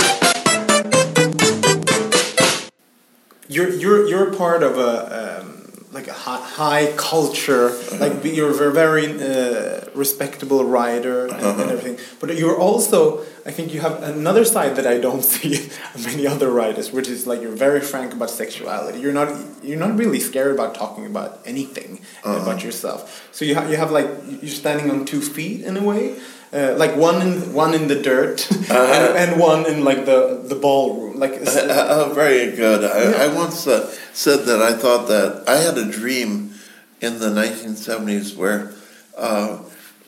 You're 3.47 3.69
you're 3.69 4.07
you're 4.07 4.33
part 4.33 4.63
of 4.63 4.77
a 4.77 5.41
um, 5.41 5.60
like 5.91 6.07
a 6.07 6.13
high, 6.13 6.41
high 6.41 6.93
culture. 6.95 7.69
Mm-hmm. 7.69 8.01
Like 8.01 8.35
you're 8.35 8.69
a 8.69 8.71
very 8.71 9.07
uh, 9.21 9.85
respectable 9.93 10.63
writer 10.63 11.25
and, 11.27 11.33
and 11.33 11.71
everything. 11.71 11.97
But 12.19 12.37
you're 12.37 12.57
also, 12.57 13.21
I 13.45 13.51
think, 13.51 13.73
you 13.73 13.81
have 13.81 14.01
another 14.01 14.45
side 14.45 14.75
that 14.77 14.87
I 14.87 14.99
don't 14.99 15.23
see 15.33 15.69
many 16.03 16.25
other 16.25 16.49
writers, 16.49 16.91
which 16.91 17.07
is 17.07 17.27
like 17.27 17.41
you're 17.41 17.51
very 17.51 17.81
frank 17.81 18.13
about 18.13 18.29
sexuality. 18.29 18.99
You're 18.99 19.13
not 19.13 19.29
you're 19.63 19.79
not 19.79 19.97
really 19.97 20.19
scared 20.19 20.53
about 20.53 20.75
talking 20.75 21.05
about 21.05 21.39
anything 21.45 21.99
mm-hmm. 22.23 22.41
about 22.41 22.63
yourself. 22.63 23.27
So 23.31 23.45
you 23.45 23.53
you 23.69 23.77
have 23.77 23.91
like 23.91 24.07
you're 24.41 24.49
standing 24.63 24.89
on 24.89 25.05
two 25.05 25.21
feet 25.21 25.61
in 25.61 25.77
a 25.77 25.83
way. 25.83 26.19
Uh, 26.53 26.75
like 26.77 26.97
one 26.97 27.21
in 27.21 27.53
one 27.53 27.73
in 27.73 27.87
the 27.87 27.95
dirt 27.95 28.45
and, 28.69 29.17
and 29.17 29.39
one 29.39 29.65
in 29.65 29.85
like 29.85 30.05
the 30.05 30.41
the 30.43 30.55
ballroom 30.55 31.17
like 31.17 31.31
it's- 31.31 31.55
Oh, 31.57 32.11
very 32.13 32.51
good. 32.55 32.83
I, 32.83 33.25
I 33.25 33.27
once 33.33 33.67
uh, 33.67 33.89
said 34.13 34.39
that 34.47 34.61
I 34.61 34.73
thought 34.73 35.07
that 35.07 35.43
I 35.47 35.57
had 35.57 35.77
a 35.77 35.85
dream 35.89 36.53
in 36.99 37.19
the 37.19 37.29
1970s 37.29 38.35
where 38.35 38.73
uh, 39.17 39.59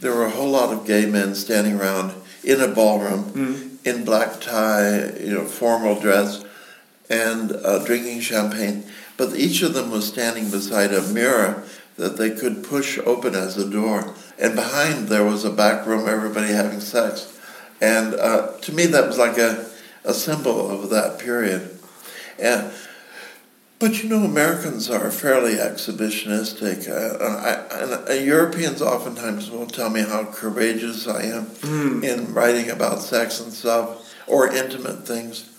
there 0.01 0.13
were 0.13 0.25
a 0.25 0.29
whole 0.31 0.49
lot 0.51 0.73
of 0.73 0.85
gay 0.85 1.05
men 1.05 1.33
standing 1.33 1.79
around 1.79 2.11
in 2.43 2.59
a 2.59 2.67
ballroom 2.67 3.79
in 3.85 4.03
black 4.03 4.41
tie, 4.41 5.11
you 5.19 5.33
know, 5.33 5.45
formal 5.45 5.99
dress, 5.99 6.43
and 7.09 7.51
uh, 7.53 7.79
drinking 7.85 8.19
champagne. 8.21 8.83
But 9.17 9.35
each 9.35 9.61
of 9.61 9.73
them 9.73 9.91
was 9.91 10.07
standing 10.07 10.49
beside 10.51 10.91
a 10.93 11.01
mirror 11.01 11.63
that 11.97 12.17
they 12.17 12.31
could 12.31 12.63
push 12.63 12.97
open 13.05 13.33
as 13.35 13.57
a 13.57 13.69
door. 13.69 14.13
And 14.39 14.55
behind 14.55 15.07
there 15.07 15.23
was 15.23 15.45
a 15.45 15.51
back 15.51 15.85
room, 15.85 16.07
everybody 16.07 16.51
having 16.51 16.79
sex. 16.79 17.39
And 17.81 18.13
uh, 18.15 18.53
to 18.61 18.71
me, 18.71 18.85
that 18.87 19.07
was 19.07 19.17
like 19.17 19.37
a, 19.37 19.65
a 20.03 20.13
symbol 20.13 20.69
of 20.69 20.89
that 20.89 21.19
period. 21.19 21.77
And, 22.39 22.71
but 23.79 24.01
you 24.01 24.09
know, 24.09 24.23
Americans 24.23 24.89
are 24.89 25.11
fairly 25.11 25.55
exhibitionistic. 25.55 26.89
Uh, 26.89 27.23
I, 27.23 27.83
and 27.83 28.09
uh, 28.09 28.13
Europeans 28.13 28.81
oftentimes 28.81 29.51
will 29.51 29.67
tell 29.67 29.89
me 29.89 30.01
how 30.01 30.25
courageous 30.25 31.07
I 31.07 31.23
am 31.23 32.03
in 32.03 32.33
writing 32.33 32.69
about 32.69 33.01
sex 33.01 33.39
and 33.39 33.51
stuff 33.51 34.15
or 34.27 34.47
intimate 34.47 35.05
things. 35.05 35.49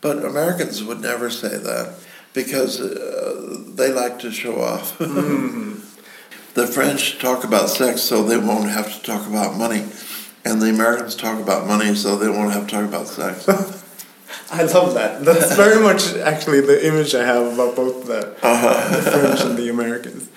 But 0.00 0.24
Americans 0.24 0.82
would 0.84 1.00
never 1.00 1.30
say 1.30 1.56
that 1.56 1.94
because 2.34 2.80
uh, 2.80 3.64
they 3.74 3.92
like 3.92 4.18
to 4.20 4.30
show 4.30 4.60
off. 4.60 5.00
the 6.54 6.66
French 6.66 7.18
talk 7.18 7.44
about 7.44 7.68
sex 7.68 8.00
so 8.00 8.22
they 8.22 8.36
won't 8.36 8.68
have 8.68 8.92
to 8.94 9.02
talk 9.02 9.26
about 9.26 9.56
money. 9.56 9.86
And 10.44 10.60
the 10.60 10.70
Americans 10.70 11.14
talk 11.14 11.40
about 11.40 11.66
money 11.66 11.94
so 11.94 12.16
they 12.16 12.28
won't 12.28 12.52
have 12.52 12.66
to 12.66 12.70
talk 12.70 12.84
about 12.84 13.06
sex. 13.06 13.48
I 14.50 14.64
love 14.64 14.94
that. 14.94 15.24
That's 15.24 15.56
very 15.56 15.80
much 15.80 16.14
actually 16.14 16.60
the 16.60 16.86
image 16.86 17.14
I 17.14 17.24
have 17.24 17.54
about 17.54 17.74
both 17.74 18.06
the, 18.06 18.34
the 18.42 19.10
French 19.10 19.40
and 19.40 19.56
the 19.56 19.70
Americans. 19.70 20.28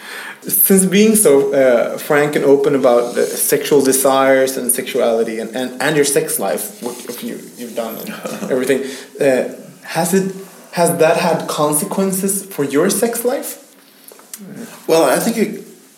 Since 0.41 0.86
being 0.86 1.15
so 1.15 1.54
uh, 1.54 1.97
frank 1.97 2.36
and 2.36 2.45
open 2.45 2.75
about 2.75 3.15
the 3.15 3.25
sexual 3.25 3.82
desires 3.82 4.58
and 4.58 4.71
sexuality 4.71 5.39
and, 5.39 5.56
and, 5.56 5.82
and 5.82 5.95
your 5.95 6.06
sex 6.06 6.39
life, 6.39 6.82
what 6.84 7.23
you, 7.23 7.41
you've 7.58 7.75
done 7.75 7.95
and 7.97 8.10
everything, 8.51 8.84
uh, 9.19 9.54
has 9.84 10.13
it 10.13 10.36
has 10.71 10.97
that 10.97 11.17
had 11.17 11.47
consequences 11.47 12.45
for 12.45 12.63
your 12.65 12.89
sex 12.89 13.23
life? 13.23 13.62
well, 14.88 15.10
I 15.10 15.19
think 15.19 15.38
it, 15.38 15.64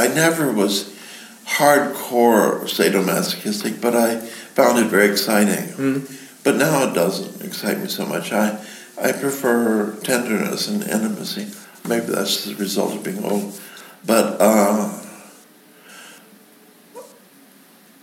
I 0.00 0.06
never 0.06 0.50
was 0.50 0.96
hardcore 1.44 2.62
sadomasochistic, 2.62 3.82
but 3.82 3.94
I 3.94 4.16
found 4.18 4.78
it 4.78 4.86
very 4.86 5.10
exciting. 5.10 6.06
But 6.42 6.56
now 6.56 6.88
it 6.88 6.94
doesn't 6.94 7.44
excite 7.44 7.78
me 7.78 7.88
so 7.88 8.06
much. 8.06 8.32
I, 8.32 8.64
I 8.98 9.12
prefer 9.12 9.94
tenderness 10.02 10.68
and 10.68 10.82
intimacy. 10.82 11.48
Maybe 11.86 12.06
that's 12.06 12.46
the 12.46 12.54
result 12.54 12.94
of 12.94 13.04
being 13.04 13.22
old, 13.24 13.60
but 14.06 14.36
uh, 14.40 14.90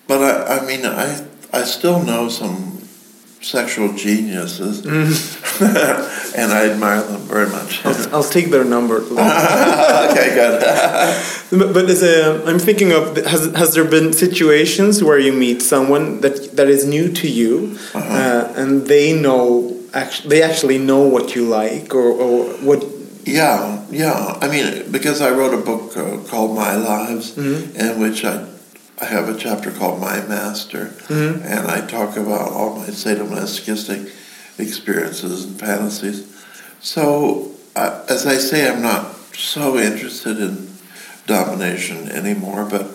but 0.07 0.21
I, 0.21 0.57
I 0.59 0.65
mean, 0.67 0.85
I, 0.85 1.25
I 1.51 1.63
still 1.63 2.03
know 2.03 2.29
some 2.29 2.76
sexual 3.51 3.93
geniuses, 3.93 4.85
and 6.35 6.51
I 6.51 6.69
admire 6.69 7.01
them 7.01 7.21
very 7.21 7.49
much. 7.49 7.85
I'll, 7.85 8.15
I'll 8.15 8.23
take 8.37 8.49
their 8.51 8.65
number. 8.65 8.97
okay, 10.11 10.29
good. 10.39 10.55
But, 11.49 11.73
but 11.73 11.85
as 11.89 12.03
a, 12.03 12.43
I'm 12.45 12.59
thinking 12.59 12.91
of 12.91 13.15
has 13.25 13.43
has 13.55 13.73
there 13.73 13.85
been 13.85 14.11
situations 14.11 15.01
where 15.01 15.17
you 15.17 15.31
meet 15.31 15.61
someone 15.61 16.19
that 16.19 16.57
that 16.57 16.67
is 16.67 16.85
new 16.85 17.05
to 17.21 17.27
you, 17.39 17.77
uh 17.95 18.51
and 18.59 18.85
they 18.93 19.13
know 19.25 19.73
actually 19.93 20.27
they 20.29 20.41
actually 20.43 20.77
know 20.77 21.03
what 21.15 21.35
you 21.35 21.43
like 21.47 21.95
or, 21.95 22.09
or 22.25 22.35
what 22.67 22.83
Yeah, 23.23 23.85
yeah. 23.91 24.37
I 24.43 24.47
mean, 24.53 24.91
because 24.91 25.21
I 25.21 25.29
wrote 25.37 25.53
a 25.53 25.63
book 25.71 25.95
uh, 25.95 26.17
called 26.29 26.51
My 26.63 26.75
Lives, 26.75 27.31
Mhm. 27.35 27.75
in 27.79 27.99
which 28.03 28.19
I, 28.25 28.33
I 28.99 29.05
have 29.05 29.29
a 29.29 29.37
chapter 29.37 29.71
called 29.71 30.01
My 30.01 30.21
Master, 30.25 30.91
Mhm. 31.07 31.41
and 31.45 31.67
I 31.67 31.81
talk 31.81 32.17
about 32.17 32.51
all 32.51 32.75
my 32.79 32.87
sadomasochistic 32.87 34.09
experiences 34.57 35.43
and 35.43 35.59
fantasies. 35.59 36.23
So, 36.81 37.51
uh, 37.75 37.99
as 38.09 38.25
I 38.25 38.37
say, 38.37 38.67
I'm 38.67 38.81
not 38.81 39.15
so 39.37 39.77
interested 39.77 40.39
in 40.39 40.69
domination 41.27 42.09
anymore, 42.09 42.65
but 42.69 42.87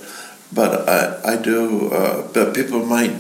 but 0.55 0.87
I, 0.89 1.33
I 1.33 1.37
do. 1.37 1.89
Uh, 1.93 2.23
but 2.33 2.53
people 2.53 2.85
might 2.85 3.13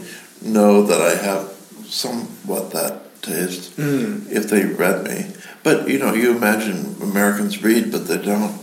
know 0.42 0.82
that 0.82 1.00
I 1.00 1.14
have 1.14 1.48
somewhat 1.88 2.72
that 2.72 3.22
taste 3.22 3.76
Mm. 3.78 4.26
if 4.30 4.48
they 4.50 4.64
read 4.64 5.04
me. 5.04 5.26
But 5.62 5.88
you 5.88 5.98
know, 5.98 6.12
you 6.14 6.36
imagine 6.36 6.96
Americans 7.00 7.62
read, 7.62 7.92
but 7.92 8.08
they 8.08 8.18
don't. 8.18 8.54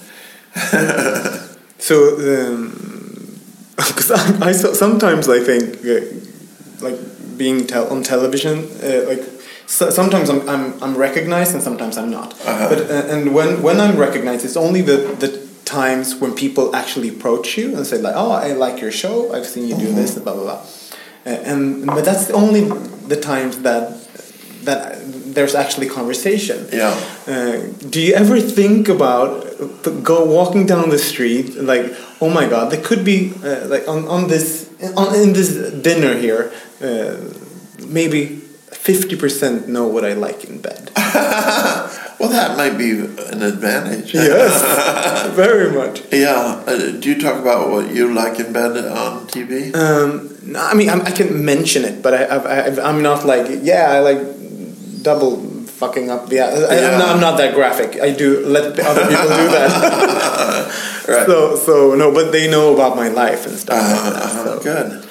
So, 1.82 1.96
because 3.88 4.12
I, 4.12 4.50
I 4.50 4.52
sometimes 4.52 5.30
I 5.30 5.40
think 5.40 5.80
like 6.82 7.00
being 7.38 7.66
tel- 7.68 7.90
on 7.90 8.04
television, 8.04 8.70
uh, 8.84 9.06
like 9.08 9.24
so, 9.68 9.90
sometimes 9.90 10.30
I'm, 10.30 10.48
I'm 10.50 10.84
I'm 10.84 10.98
recognized 10.98 11.54
and 11.54 11.64
sometimes 11.64 11.98
I'm 11.98 12.10
not. 12.10 12.34
Uh-huh. 12.34 12.70
But 12.70 12.80
uh, 12.92 13.14
and 13.14 13.34
when 13.34 13.62
when 13.62 13.80
I'm 13.80 13.98
recognized, 13.98 14.44
it's 14.44 14.58
only 14.58 14.82
the 14.82 14.98
the 15.24 15.48
times 15.66 16.16
when 16.16 16.34
people 16.34 16.76
actually 16.76 17.10
approach 17.10 17.58
you 17.58 17.76
and 17.76 17.86
say 17.86 17.98
like, 18.02 18.16
"Oh, 18.16 18.32
I 18.32 18.54
like 18.54 18.82
your 18.82 18.92
show. 18.92 19.34
I've 19.34 19.46
seen 19.46 19.68
you 19.68 19.78
do 19.78 19.94
this." 19.94 20.16
Blah 20.16 20.34
blah 20.34 20.44
blah. 20.44 20.62
Uh, 21.26 21.52
and 21.52 21.86
but 21.86 22.04
that's 22.04 22.30
only 22.32 22.64
the 23.08 23.20
times 23.20 23.60
that 23.60 23.84
that 24.64 25.00
there's 25.36 25.56
actually 25.56 25.88
conversation. 25.88 26.68
Yeah. 26.72 27.00
Uh, 27.28 27.62
do 27.90 28.02
you 28.02 28.14
ever 28.14 28.40
think 28.42 28.90
about 28.90 29.46
uh, 29.62 29.90
go 30.04 30.26
walking 30.26 30.66
down 30.66 30.90
the 30.90 30.98
street 30.98 31.56
like 31.56 31.96
oh 32.22 32.30
my 32.30 32.48
god 32.48 32.72
there 32.72 32.82
could 32.82 33.04
be 33.04 33.34
uh, 33.44 33.68
like 33.68 33.88
on, 33.88 34.08
on 34.08 34.28
this 34.28 34.70
on 34.96 35.16
in 35.16 35.34
this 35.34 35.72
dinner 35.82 36.16
here 36.16 36.52
uh, 36.82 37.18
maybe 37.88 38.42
50% 38.72 39.68
know 39.68 39.88
what 39.88 40.06
I 40.06 40.14
like 40.14 40.46
in 40.46 40.62
bed. 40.62 40.92
Well, 42.20 42.28
that 42.32 42.58
might 42.58 42.78
be 42.78 43.00
an 43.00 43.42
advantage. 43.42 44.14
Yes, 44.14 45.32
very 45.36 45.72
much. 45.72 46.02
Yeah. 46.12 46.62
Uh, 46.68 46.92
do 46.92 47.10
you 47.10 47.18
talk 47.18 47.40
about 47.40 47.70
what 47.70 47.96
you 47.96 48.14
like 48.14 48.42
in 48.42 48.52
bed 48.52 48.76
on 48.76 49.26
TV? 49.28 49.74
Um, 49.74 50.38
no, 50.44 50.60
I 50.60 50.74
mean, 50.74 50.90
I'm, 50.90 51.02
I 51.04 51.12
can 51.12 51.46
mention 51.46 51.86
it, 51.86 52.02
but 52.04 52.14
I, 52.14 52.24
I, 52.26 52.36
I, 52.36 52.90
I'm 52.90 53.02
not 53.02 53.26
like, 53.26 53.48
yeah, 53.64 53.92
I 53.92 54.00
like 54.00 54.20
double 55.02 55.38
fucking 55.80 56.10
up. 56.14 56.32
Yeah, 56.32 56.46
I, 56.72 56.76
I'm, 56.92 57.00
not, 57.00 57.10
I'm 57.16 57.22
not 57.28 57.36
that 57.38 57.54
graphic. 57.56 58.00
I 58.02 58.12
do 58.12 58.46
let 58.46 58.78
other 58.80 59.06
people 59.12 59.30
do 59.42 59.48
that. 59.56 59.70
Right. 61.10 61.26
So, 61.26 61.56
so 61.56 61.96
no, 61.96 62.14
but 62.14 62.32
they 62.32 62.46
know 62.52 62.72
about 62.76 62.96
my 62.96 63.08
life 63.10 63.48
and 63.48 63.58
stuff 63.58 63.82
like 63.82 64.14
that. 64.14 64.24
Uh-huh, 64.24 64.44
So. 64.46 64.60
Good. 64.62 65.10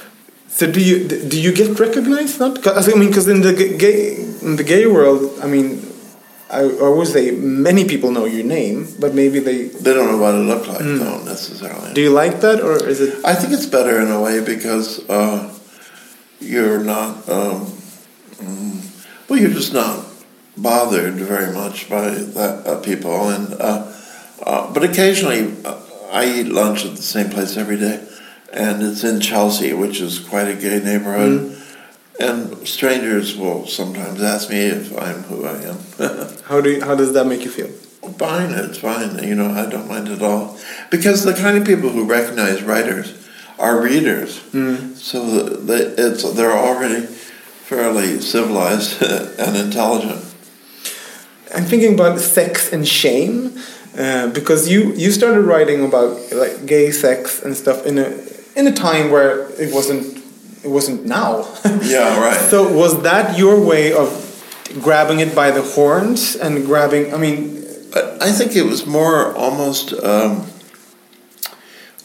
So 0.48 0.70
do 0.70 0.78
you 0.80 0.96
do 1.32 1.36
you 1.46 1.50
get 1.52 1.74
recognized? 1.80 2.38
Not 2.38 2.54
because 2.54 2.86
I 2.88 2.94
mean, 2.94 3.08
because 3.10 3.26
in 3.26 3.40
the 3.42 3.52
gay 3.52 4.14
in 4.46 4.54
the 4.60 4.62
gay 4.62 4.86
world, 4.86 5.20
I 5.42 5.46
mean, 5.54 5.82
I, 6.50 6.60
I 6.86 6.88
would 6.96 7.08
say 7.08 7.32
many 7.68 7.82
people 7.92 8.10
know 8.12 8.26
your 8.26 8.44
name, 8.46 8.86
but 9.02 9.10
maybe 9.20 9.38
they 9.40 9.58
They 9.84 9.92
don't 9.92 10.06
know 10.12 10.18
what 10.24 10.34
it 10.38 10.44
looked 10.50 10.68
like, 10.68 10.86
Mm. 10.86 10.98
though, 11.02 11.18
necessarily. 11.34 11.90
do 11.94 12.00
you 12.00 12.10
like 12.22 12.40
that 12.46 12.58
or 12.62 12.74
is 12.92 13.00
it? 13.00 13.18
I 13.24 13.34
think 13.34 13.50
it's 13.52 13.66
better 13.66 13.98
in 14.00 14.08
a 14.18 14.20
way 14.22 14.38
because 14.54 15.02
uh, 15.10 15.50
you're 16.40 16.78
not, 16.94 17.10
um, 17.28 17.66
mm, 18.38 18.78
well, 19.28 19.38
you're 19.40 19.50
just 19.62 19.74
not 19.74 19.94
bothered 20.62 21.14
very 21.14 21.52
much 21.52 21.88
by 21.88 22.10
that 22.10 22.66
uh, 22.66 22.80
people, 22.80 23.28
and 23.28 23.54
uh, 23.54 23.92
uh, 24.42 24.72
but 24.72 24.84
occasionally 24.84 25.54
uh, 25.64 25.78
I 26.10 26.40
eat 26.40 26.48
lunch 26.48 26.84
at 26.84 26.96
the 26.96 27.02
same 27.02 27.30
place 27.30 27.56
every 27.56 27.78
day, 27.78 28.06
and 28.52 28.82
it's 28.82 29.04
in 29.04 29.20
Chelsea, 29.20 29.72
which 29.72 30.00
is 30.00 30.18
quite 30.18 30.48
a 30.48 30.54
gay 30.54 30.80
neighborhood. 30.82 31.54
And 32.20 32.66
strangers 32.66 33.36
will 33.36 33.66
sometimes 33.68 34.20
ask 34.20 34.50
me 34.50 34.58
if 34.66 34.96
I'm 34.98 35.22
who 35.24 35.46
I 35.46 35.62
am. 35.62 35.78
How 36.44 36.60
do 36.60 36.70
you, 36.70 36.84
how 36.84 36.96
does 36.96 37.12
that 37.12 37.26
make 37.26 37.44
you 37.44 37.50
feel? 37.50 37.68
Fine, 37.68 38.50
it's 38.52 38.78
fine. 38.78 39.22
You 39.22 39.36
know, 39.36 39.50
I 39.50 39.70
don't 39.70 39.86
mind 39.86 40.08
at 40.08 40.20
all. 40.20 40.58
Because 40.90 41.22
the 41.22 41.34
kind 41.34 41.56
of 41.56 41.64
people 41.64 41.90
who 41.90 42.04
recognize 42.04 42.62
writers 42.64 43.14
are 43.58 43.80
readers. 43.80 44.40
So 45.00 45.42
they, 45.44 45.80
it's, 46.02 46.32
they're 46.32 46.56
already 46.56 47.06
fairly 47.06 48.18
civilized 48.20 49.02
and 49.38 49.56
intelligent. 49.56 50.24
I'm 51.54 51.64
thinking 51.64 51.94
about 51.94 52.18
sex 52.18 52.72
and 52.72 52.86
shame 52.86 53.58
uh, 53.98 54.28
because 54.28 54.68
you 54.68 54.92
you 54.94 55.10
started 55.10 55.42
writing 55.42 55.84
about 55.84 56.20
like 56.32 56.66
gay 56.66 56.90
sex 56.90 57.42
and 57.42 57.56
stuff 57.56 57.86
in 57.86 57.98
a 57.98 58.16
in 58.56 58.66
a 58.66 58.72
time 58.72 59.10
where 59.10 59.48
it 59.60 59.72
wasn't 59.72 60.18
it 60.64 60.68
wasn't 60.68 61.06
now. 61.06 61.46
Yeah, 61.82 62.20
right. 62.20 62.50
so 62.50 62.70
was 62.72 63.02
that 63.02 63.38
your 63.38 63.60
way 63.60 63.92
of 63.92 64.08
grabbing 64.82 65.20
it 65.20 65.34
by 65.34 65.50
the 65.50 65.62
horns 65.62 66.36
and 66.36 66.66
grabbing? 66.66 67.14
I 67.14 67.16
mean, 67.16 67.64
I 68.20 68.30
think 68.32 68.56
it 68.56 68.64
was 68.64 68.86
more 68.86 69.34
almost 69.36 69.92
um, 69.92 70.46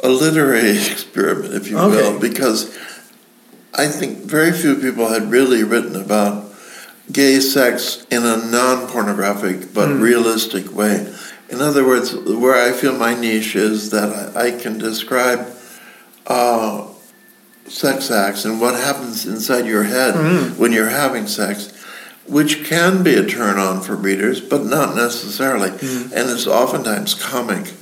a 0.02 0.10
literary 0.10 0.78
experiment, 0.92 1.54
if 1.54 1.70
you 1.70 1.76
will, 1.76 2.20
because 2.20 2.78
I 3.74 3.88
think 3.88 4.20
very 4.20 4.52
few 4.52 4.76
people 4.76 5.08
had 5.10 5.30
really 5.32 5.64
written 5.64 5.96
about 5.96 6.53
gay 7.12 7.40
sex 7.40 8.06
in 8.10 8.24
a 8.24 8.38
non 8.38 8.88
pornographic 8.88 9.74
but 9.74 9.90
realistic 10.00 10.74
way. 10.74 11.14
In 11.50 11.62
other 11.62 11.86
words, 11.86 12.16
where 12.16 12.56
I 12.56 12.72
feel 12.72 12.96
my 12.98 13.14
niche 13.14 13.56
is 13.56 13.92
that 13.92 14.36
I, 14.36 14.48
I 14.48 14.52
can 14.60 14.78
describe 14.78 15.48
uh, 16.26 16.88
sex 17.68 18.10
acts 18.10 18.46
and 18.46 18.60
what 18.60 18.76
happens 18.76 19.26
inside 19.26 19.66
your 19.66 19.84
head 19.84 20.16
when 20.58 20.72
you're 20.72 20.90
having 20.90 21.28
sex, 21.28 21.72
which 22.28 22.66
can 22.66 23.04
be 23.04 23.14
a 23.16 23.26
turn 23.26 23.60
on 23.60 23.82
for 23.82 23.96
readers, 23.96 24.42
but 24.42 24.66
not 24.66 24.96
necessarily. 24.96 25.70
And 25.70 26.30
it's 26.30 26.48
oftentimes 26.48 27.14
comic 27.14 27.74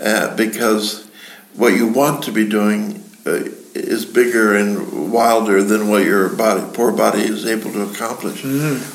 uh, 0.00 0.34
because 0.36 1.08
what 1.54 1.74
you 1.74 1.88
want 1.88 2.22
to 2.24 2.32
be 2.32 2.48
doing 2.48 3.02
uh, 3.26 3.40
is 3.78 4.04
bigger 4.04 4.56
and 4.56 5.12
wilder 5.12 5.62
than 5.62 5.88
what 5.88 6.04
your 6.04 6.28
body, 6.28 6.62
poor 6.74 6.92
body, 6.92 7.22
is 7.22 7.46
able 7.46 7.72
to 7.72 7.82
accomplish. 7.82 8.42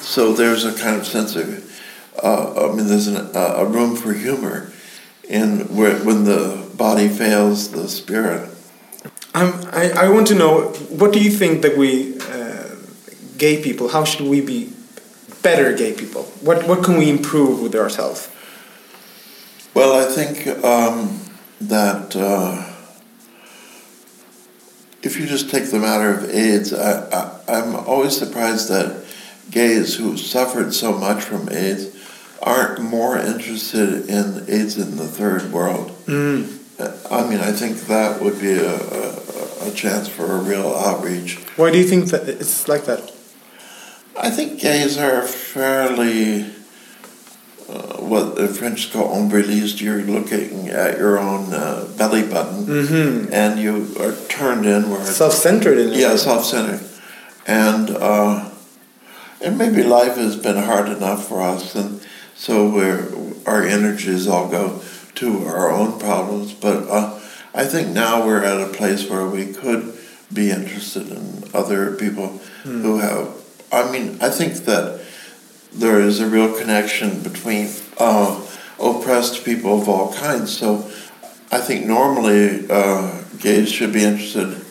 So 0.02 0.34
there's 0.34 0.66
a 0.66 0.74
kind 0.74 0.98
of 0.98 1.08
sense 1.08 1.36
of, 1.36 1.48
uh, 2.22 2.70
I 2.70 2.76
mean, 2.76 2.88
there's 2.88 3.08
an, 3.08 3.18
uh, 3.36 3.56
a 3.58 3.66
room 3.66 3.96
for 3.96 4.14
humor 4.14 4.72
in 5.28 5.76
where 5.76 5.98
when 6.04 6.26
the 6.26 6.70
body 6.76 7.08
fails 7.08 7.72
the 7.72 7.88
spirit. 7.88 8.50
I'm, 9.34 9.54
I 9.72 9.92
I 9.92 10.10
want 10.10 10.28
to 10.28 10.36
know 10.36 10.70
what 10.90 11.12
do 11.14 11.20
you 11.20 11.32
think 11.32 11.62
that 11.62 11.78
we 11.78 12.20
uh, 12.20 12.76
gay 13.38 13.64
people 13.64 13.90
how 13.90 14.04
should 14.04 14.28
we 14.28 14.42
be 14.42 14.72
better 15.42 15.74
gay 15.76 15.94
people? 15.94 16.24
What 16.42 16.68
what 16.68 16.84
can 16.84 16.98
we 16.98 17.10
improve 17.10 17.62
with 17.62 17.76
ourselves? 17.76 18.30
Well, 19.74 19.94
I 20.00 20.06
think 20.06 20.48
um, 20.64 21.20
that 21.60 22.16
uh, 22.16 22.73
if 25.04 25.20
you 25.20 25.28
just 25.28 25.50
take 25.50 25.70
the 25.70 25.80
matter 25.80 26.10
of 26.10 26.30
AIDS, 26.30 26.74
I, 26.74 27.10
I, 27.12 27.40
I'm 27.48 27.76
always 27.76 28.18
surprised 28.18 28.70
that 28.70 29.06
gays 29.52 29.96
who 29.96 30.18
suffered 30.18 30.74
so 30.74 30.94
much 30.98 31.24
from 31.24 31.50
AIDS 31.50 31.94
aren't 32.42 32.82
more 32.82 33.18
interested 33.18 34.10
in 34.10 34.46
AIDS 34.50 34.78
in 34.78 34.96
the 34.98 35.08
third 35.08 35.52
world. 35.52 35.92
Mm. 36.06 36.60
I 37.12 37.30
mean, 37.30 37.40
I 37.40 37.52
think 37.52 37.82
that 37.82 38.22
would 38.22 38.40
be 38.40 38.54
a, 38.54 38.76
a, 38.76 39.68
a 39.68 39.72
chance 39.72 40.08
for 40.08 40.26
a 40.26 40.40
real 40.40 40.74
outreach. 40.74 41.38
Why 41.56 41.72
do 41.72 41.78
you 41.78 41.86
think 41.86 42.10
that 42.10 42.28
it's 42.28 42.68
like 42.68 42.86
that? 42.86 43.12
I 44.20 44.30
think 44.30 44.60
gays 44.60 44.98
are 44.98 45.22
fairly 45.22 46.46
uh, 47.74 47.98
what 47.98 48.36
the 48.36 48.48
French 48.48 48.92
call 48.94 49.10
nombrilisme. 49.16 49.82
You're 49.82 50.04
looking 50.04 50.70
at 50.70 50.98
your 50.98 51.18
own 51.18 51.54
uh, 51.54 51.88
belly 51.98 52.24
button, 52.24 52.66
Mhm. 52.68 53.30
and 53.32 53.60
you 53.60 53.74
are 54.00 54.14
turned 54.30 54.66
inward. 54.66 55.06
Self-centered 55.06 55.78
in 55.80 55.94
Yeah, 55.94 56.16
self-centered, 56.16 56.82
and 57.48 57.90
uh, 57.90 58.46
and 59.42 59.58
maybe 59.58 59.84
life 59.84 60.16
has 60.16 60.36
been 60.36 60.58
hard 60.58 60.88
enough 60.90 61.28
for 61.28 61.42
us, 61.42 61.76
and 61.76 62.00
so 62.36 62.70
we're 62.70 63.08
our 63.46 63.64
energies 63.64 64.28
all 64.28 64.48
go 64.48 64.82
to 65.16 65.46
our 65.48 65.72
own 65.72 66.00
problems. 66.00 66.54
But 66.54 66.88
uh, 66.90 67.20
I 67.56 67.66
think 67.66 67.90
now 67.90 68.26
we're 68.26 68.44
at 68.44 68.62
a 68.62 68.68
place 68.68 69.10
where 69.10 69.26
we 69.26 69.48
could 69.48 69.94
be 70.32 70.50
interested 70.50 71.10
in 71.12 71.44
other 71.54 71.92
people 71.92 72.40
Hmm. 72.64 72.82
who 72.84 72.98
have. 73.00 73.28
I 73.72 73.90
mean, 73.92 74.18
I 74.22 74.30
think 74.30 74.66
that 74.66 75.00
there 75.76 76.00
is 76.00 76.20
a 76.20 76.28
real 76.28 76.54
connection 76.58 77.22
between 77.22 77.70
uh, 77.98 78.40
oppressed 78.80 79.44
people 79.44 79.82
of 79.82 79.90
all 79.90 80.14
kinds. 80.14 80.56
So 80.58 80.90
I 81.52 81.60
think 81.60 81.86
normally 81.86 82.68
uh, 82.70 83.22
gays 83.40 83.72
should 83.72 83.94
be 83.94 84.04
interested 84.04 84.62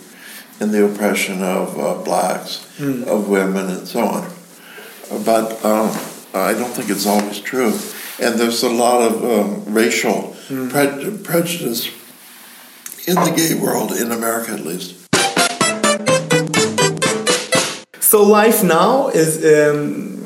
in 0.60 0.70
the 0.70 0.84
oppression 0.84 1.42
of 1.42 1.78
uh, 1.78 1.94
blacks, 2.04 2.68
Mm. 2.78 3.04
of 3.06 3.28
women, 3.28 3.68
and 3.68 3.86
so 3.86 4.00
on. 4.00 4.30
But 5.24 5.62
um, 5.64 5.90
I 6.34 6.52
don't 6.54 6.70
think 6.72 6.88
it's 6.90 7.06
always 7.06 7.38
true. 7.40 7.78
And 8.20 8.38
there's 8.38 8.62
a 8.62 8.68
lot 8.70 9.02
of 9.02 9.22
um, 9.24 9.74
racial 9.74 10.36
Mm. 10.48 10.70
pre- 10.70 11.18
prejudice 11.22 11.88
in 13.06 13.14
the 13.14 13.32
gay 13.36 13.54
world, 13.54 13.92
in 13.92 14.10
America 14.12 14.52
at 14.52 14.64
least. 14.64 14.94
So 18.00 18.22
life 18.22 18.62
now 18.64 19.08
is. 19.08 19.42
Um, 19.44 20.21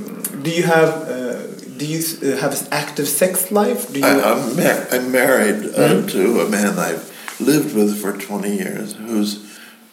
do 0.46 0.50
you 0.58 0.62
have? 0.62 0.90
Uh, 1.14 1.42
do 1.80 1.84
you 1.94 2.00
uh, 2.22 2.36
have 2.42 2.52
an 2.60 2.66
active 2.82 3.08
sex 3.08 3.50
life? 3.50 3.80
Do 3.92 3.98
you? 4.00 4.06
I, 4.06 4.14
I'm, 4.30 4.42
ma- 4.56 4.84
I'm 4.94 5.06
married 5.22 5.60
uh, 5.74 5.94
Mhm. 5.94 6.10
to 6.14 6.20
a 6.44 6.48
man 6.48 6.72
I've 6.78 7.04
lived 7.40 7.74
with 7.74 7.90
for 8.00 8.12
20 8.16 8.56
years, 8.56 8.94
who's 8.94 9.30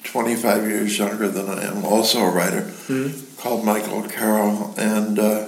25 0.04 0.64
years 0.74 0.98
younger 0.98 1.28
than 1.28 1.46
I 1.50 1.64
am, 1.72 1.84
also 1.86 2.20
a 2.20 2.30
writer, 2.38 2.64
Mhm. 2.88 3.10
called 3.42 3.66
Michael 3.66 4.04
Carroll, 4.04 4.74
and 4.78 5.20
uh, 5.20 5.46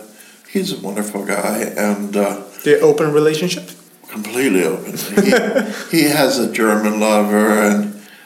he's 0.54 0.74
a 0.74 0.80
wonderful 0.88 1.24
guy, 1.26 1.58
and 1.90 2.18
uh, 2.18 2.42
the 2.64 2.80
open 2.82 3.08
relationship. 3.14 3.66
completely 4.16 4.64
open. 4.74 4.94
He, 5.26 5.32
he 5.98 6.04
has 6.20 6.40
a 6.40 6.48
German 6.62 7.00
lover, 7.00 7.48
and 7.70 7.80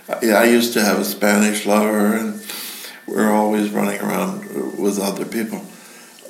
I 0.09 0.43
I 0.43 0.45
used 0.57 0.71
to 0.77 0.81
have 0.89 0.97
a 0.99 1.05
Spanish 1.17 1.65
lover, 1.65 2.05
and 2.19 2.27
we're 3.07 3.31
always 3.41 3.65
running 3.79 3.99
around 4.07 4.33
with 4.83 4.97
other 5.09 5.25
people. 5.37 5.59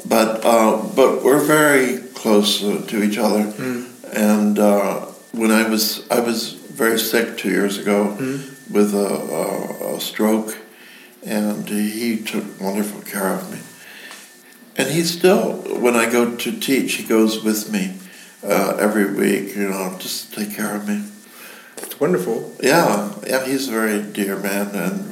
But 0.07 0.45
uh, 0.45 0.81
but 0.95 1.23
we're 1.23 1.43
very 1.43 1.99
close 2.13 2.63
uh, 2.63 2.83
to 2.87 3.03
each 3.03 3.17
other. 3.17 3.53
And 4.13 4.57
uh, 4.57 5.05
when 5.31 5.51
I 5.51 5.67
was 5.69 6.09
I 6.09 6.19
was 6.19 6.53
very 6.53 6.97
sick 6.97 7.37
two 7.37 7.49
years 7.49 7.77
ago 7.77 8.15
with 8.71 8.93
a, 8.93 9.07
a, 9.07 9.95
a 9.95 9.99
stroke, 9.99 10.57
and 11.25 11.67
he 11.67 12.17
took 12.23 12.45
wonderful 12.59 13.01
care 13.01 13.33
of 13.33 13.51
me. 13.51 13.59
And 14.77 14.89
he 14.89 15.03
still, 15.03 15.57
when 15.81 15.95
I 15.95 16.09
go 16.09 16.35
to 16.35 16.59
teach, 16.59 16.93
he 16.93 17.03
goes 17.03 17.43
with 17.43 17.71
me 17.71 17.95
uh, 18.43 18.77
every 18.79 19.13
week. 19.13 19.55
You 19.55 19.69
know, 19.69 19.95
just 19.99 20.33
to 20.33 20.45
take 20.45 20.55
care 20.55 20.75
of 20.75 20.87
me. 20.87 21.03
It's 21.77 21.99
wonderful. 21.99 22.55
Yeah, 22.61 23.13
yeah, 23.27 23.45
he's 23.45 23.67
a 23.67 23.71
very 23.71 24.01
dear 24.01 24.37
man 24.37 24.69
and 24.73 25.09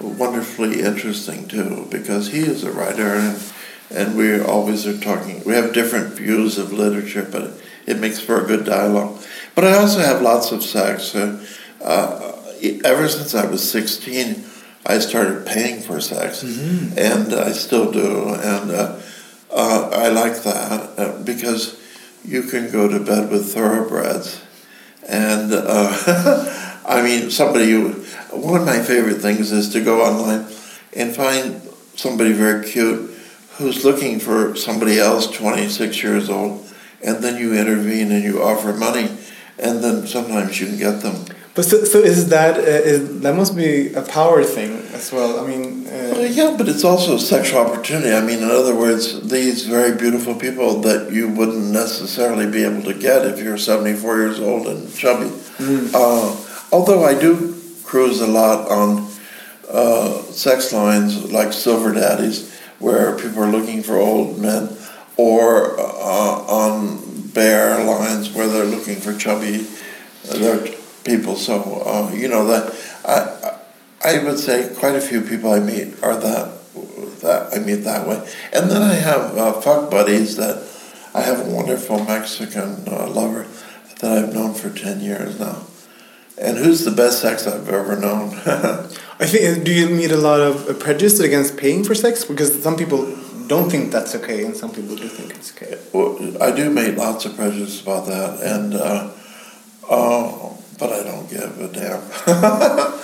wonderfully 0.00 0.80
interesting 0.80 1.46
too 1.46 1.86
because 1.90 2.28
he 2.28 2.40
is 2.40 2.64
a 2.64 2.72
writer 2.72 3.14
and 3.14 3.36
and 3.90 4.16
we 4.16 4.40
always 4.40 4.86
are 4.86 4.98
talking. 4.98 5.42
We 5.44 5.54
have 5.54 5.72
different 5.72 6.14
views 6.14 6.58
of 6.58 6.72
literature, 6.72 7.26
but 7.30 7.52
it 7.86 7.98
makes 7.98 8.20
for 8.20 8.42
a 8.44 8.46
good 8.46 8.64
dialogue. 8.64 9.20
But 9.54 9.64
I 9.64 9.74
also 9.74 10.00
have 10.00 10.22
lots 10.22 10.52
of 10.52 10.62
sex. 10.62 11.14
Uh, 11.14 11.44
uh, 11.82 12.32
ever 12.84 13.08
since 13.08 13.34
I 13.34 13.46
was 13.46 13.68
sixteen, 13.68 14.44
I 14.86 14.98
started 14.98 15.46
paying 15.46 15.80
for 15.82 16.00
sex, 16.00 16.42
and 16.96 17.34
I 17.34 17.52
still 17.52 17.90
do, 17.90 18.34
and 18.34 18.70
uh, 18.70 19.00
uh, 19.50 19.90
I 19.92 20.08
like 20.08 20.42
that 20.42 20.98
uh, 20.98 21.22
because 21.22 21.80
you 22.24 22.42
can 22.42 22.70
go 22.70 22.86
to 22.88 23.00
bed 23.00 23.30
with 23.30 23.52
thoroughbreds. 23.52 24.40
And 25.08 25.52
uh, 25.52 26.80
I 26.86 27.02
mean, 27.02 27.30
somebody 27.30 27.70
who, 27.72 27.92
one 28.30 28.60
of 28.60 28.66
my 28.66 28.80
favorite 28.80 29.20
things 29.20 29.50
is 29.50 29.70
to 29.70 29.82
go 29.82 30.02
online 30.04 30.46
and 30.94 31.14
find 31.14 31.62
somebody 31.96 32.32
very 32.32 32.68
cute 32.68 33.09
who's 33.60 33.84
looking 33.84 34.18
for 34.18 34.56
somebody 34.56 34.98
else 34.98 35.30
26 35.30 36.02
years 36.02 36.28
old, 36.30 36.66
and 37.04 37.22
then 37.22 37.36
you 37.36 37.54
intervene 37.54 38.10
and 38.10 38.24
you 38.24 38.42
offer 38.42 38.72
money, 38.72 39.08
and 39.58 39.84
then 39.84 40.06
sometimes 40.06 40.58
you 40.60 40.66
can 40.66 40.78
get 40.78 41.02
them. 41.02 41.24
But 41.54 41.64
so, 41.64 41.84
so 41.84 41.98
is 41.98 42.28
that 42.28 42.56
uh, 42.56 42.62
is, 42.62 43.20
that 43.20 43.34
must 43.34 43.56
be 43.56 43.92
a 43.92 44.02
power 44.02 44.42
thing 44.44 44.78
as 44.94 45.12
well? 45.12 45.40
I 45.40 45.46
mean, 45.46 45.84
Well, 45.84 46.22
uh, 46.22 46.24
yeah, 46.24 46.54
but 46.56 46.68
it's 46.68 46.84
also 46.84 47.18
sexual 47.18 47.60
opportunity. 47.60 48.12
I 48.12 48.20
mean, 48.20 48.38
in 48.38 48.50
other 48.50 48.74
words, 48.74 49.28
these 49.28 49.66
very 49.66 49.96
beautiful 49.96 50.34
people 50.34 50.80
that 50.80 51.12
you 51.12 51.28
wouldn't 51.28 51.70
necessarily 51.70 52.46
be 52.50 52.64
able 52.64 52.82
to 52.84 52.94
get 52.94 53.26
if 53.26 53.42
you're 53.42 53.58
74 53.58 54.16
years 54.18 54.40
old 54.40 54.68
and 54.68 54.94
chubby. 54.94 55.30
Mm. 55.58 55.90
Uh, 55.92 56.36
although 56.72 57.04
I 57.04 57.18
do 57.18 57.56
cruise 57.84 58.20
a 58.20 58.26
lot 58.26 58.70
on 58.70 59.10
uh, 59.68 60.22
sex 60.32 60.72
lines 60.72 61.32
like 61.32 61.52
Silver 61.52 61.92
Daddies, 61.92 62.49
where 62.80 63.16
people 63.16 63.42
are 63.42 63.50
looking 63.50 63.82
for 63.82 63.96
old 63.96 64.38
men, 64.38 64.76
or 65.16 65.78
uh, 65.78 66.44
on 66.48 66.98
bear 67.32 67.84
lines 67.84 68.32
where 68.34 68.48
they're 68.48 68.64
looking 68.64 68.96
for 68.96 69.14
chubby 69.14 69.66
uh, 70.30 70.66
people. 71.04 71.36
So 71.36 71.82
uh, 71.86 72.10
you 72.12 72.28
know 72.28 72.46
that 72.46 72.74
I 73.04 73.58
I 74.02 74.24
would 74.24 74.38
say 74.38 74.74
quite 74.78 74.96
a 74.96 75.00
few 75.00 75.20
people 75.20 75.52
I 75.52 75.60
meet 75.60 76.02
are 76.02 76.16
that 76.16 76.56
that 77.20 77.54
I 77.54 77.58
meet 77.58 77.84
that 77.84 78.08
way, 78.08 78.26
and 78.52 78.70
then 78.70 78.82
I 78.82 78.94
have 78.94 79.36
uh, 79.36 79.52
fuck 79.60 79.90
buddies 79.90 80.36
that 80.36 80.66
I 81.14 81.20
have 81.22 81.46
a 81.46 81.50
wonderful 81.50 82.02
Mexican 82.04 82.88
uh, 82.88 83.08
lover 83.08 83.46
that 84.00 84.10
I've 84.16 84.32
known 84.32 84.54
for 84.54 84.70
ten 84.70 85.00
years 85.00 85.38
now, 85.38 85.66
and 86.40 86.56
who's 86.56 86.84
the 86.84 86.90
best 86.90 87.20
sex 87.20 87.46
I've 87.46 87.68
ever 87.68 87.96
known. 87.96 88.30
I 89.20 89.26
think. 89.26 89.64
Do 89.64 89.72
you 89.72 89.88
meet 89.88 90.10
a 90.10 90.16
lot 90.16 90.40
of 90.40 90.68
uh, 90.68 90.74
prejudice 90.74 91.20
against 91.20 91.56
paying 91.56 91.84
for 91.84 91.94
sex? 91.94 92.24
Because 92.24 92.62
some 92.62 92.76
people 92.76 93.14
don't 93.46 93.70
think 93.70 93.92
that's 93.92 94.14
okay, 94.14 94.44
and 94.44 94.56
some 94.56 94.72
people 94.72 94.96
do 94.96 95.08
think 95.08 95.34
it's 95.34 95.54
okay. 95.54 95.78
Well, 95.92 96.42
I 96.42 96.50
do 96.50 96.70
meet 96.70 96.96
lots 96.96 97.26
of 97.26 97.36
prejudice 97.36 97.82
about 97.82 98.06
that, 98.06 98.40
and 98.40 98.74
uh, 98.74 99.10
uh, 99.88 100.52
but 100.78 100.92
I 100.92 101.02
don't 101.02 101.28
give 101.28 101.60
a 101.60 101.68
damn. 101.68 102.92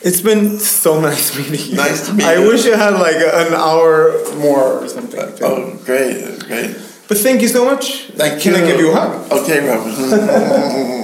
It's 0.00 0.20
been 0.20 0.60
so 0.60 1.00
nice 1.00 1.36
meeting 1.36 1.70
you. 1.70 1.76
Nice 1.76 2.06
to 2.06 2.14
meet 2.14 2.24
I 2.24 2.34
you. 2.34 2.44
I 2.44 2.46
wish 2.46 2.64
you 2.64 2.74
had 2.74 2.94
like 2.94 3.16
an 3.16 3.52
hour 3.52 4.14
more 4.36 4.84
or 4.84 4.88
something. 4.88 5.18
oh, 5.42 5.74
great, 5.84 6.38
great. 6.46 6.76
But 7.08 7.18
thank 7.18 7.42
you 7.42 7.48
so 7.48 7.64
much. 7.64 8.04
Thank 8.12 8.40
Can 8.40 8.54
you. 8.54 8.62
I 8.62 8.66
give 8.66 8.78
you 8.78 8.92
a 8.92 8.94
hug? 8.94 9.32
Okay, 9.32 9.66
Robin. 9.66 10.94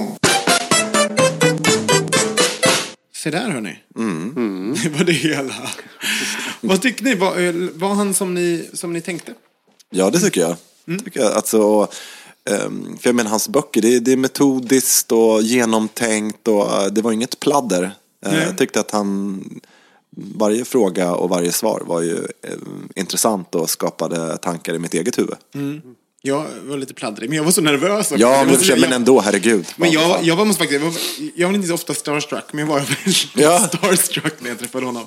Se 3.25 3.31
där 3.31 3.49
hörni. 3.49 3.79
Det 4.83 4.89
var 4.89 5.03
det 5.03 5.11
hela. 5.13 5.53
Vad 6.61 6.81
tycker 6.81 7.03
ni? 7.03 7.15
Var, 7.15 7.39
eh, 7.39 7.53
var 7.73 7.93
han 7.93 8.13
som 8.13 8.33
ni, 8.33 8.69
som 8.73 8.93
ni 8.93 9.01
tänkte? 9.01 9.33
Ja, 9.89 10.09
det 10.09 10.19
tycker 10.19 10.41
jag. 10.41 10.55
Tycker 11.03 11.19
jag. 11.19 11.33
Alltså, 11.33 11.87
ehm, 12.49 12.97
för 12.97 13.09
jag 13.09 13.15
menar, 13.15 13.29
hans 13.29 13.49
böcker, 13.49 13.81
det, 13.81 13.95
är- 13.95 13.99
det 13.99 14.11
är 14.11 14.17
metodiskt 14.17 15.11
och 15.11 15.41
genomtänkt 15.41 16.47
och 16.47 16.71
eh, 16.81 16.85
det 16.85 17.01
var 17.01 17.11
inget 17.11 17.39
pladder. 17.39 17.83
Eh, 17.83 18.31
Nej. 18.31 18.43
Jag 18.43 18.57
tyckte 18.57 18.79
att 18.79 18.91
han, 18.91 19.43
varje 20.35 20.65
fråga 20.65 21.15
och 21.15 21.29
varje 21.29 21.51
svar 21.51 21.81
var 21.85 22.01
ju 22.01 22.27
intressant 22.95 23.55
och 23.55 23.69
skapade 23.69 24.37
tankar 24.37 24.73
i 24.73 24.79
mitt 24.79 24.93
eget 24.93 25.17
huvud. 25.19 25.35
Jag 26.27 26.45
var 26.63 26.77
lite 26.77 26.93
pladdrig, 26.93 27.29
men 27.29 27.37
jag 27.37 27.43
var 27.43 27.51
så 27.51 27.61
nervös 27.61 27.99
också. 28.11 28.15
Ja, 28.21 28.31
Jag 28.37 28.45
men, 28.47 28.55
måste- 28.55 28.75
men 28.79 28.93
ändå, 28.93 29.19
herregud. 29.21 29.65
Men 29.75 29.91
jag, 29.91 30.23
jag 30.23 30.35
var 30.35 30.45
måste 30.45 30.59
faktiskt, 30.63 30.81
jag 30.83 30.89
var, 30.91 30.99
jag 31.35 31.47
var 31.47 31.55
inte 31.55 31.67
så 31.67 31.73
ofta 31.73 31.93
starstruck, 31.93 32.43
men 32.51 32.59
jag 32.59 32.67
var 32.67 32.79
väldigt 32.79 33.27
Ja. 33.35 33.59
starstruck 33.67 34.33
när 34.39 34.49
jag 34.49 34.59
träffade 34.59 34.85
honom. 34.85 35.05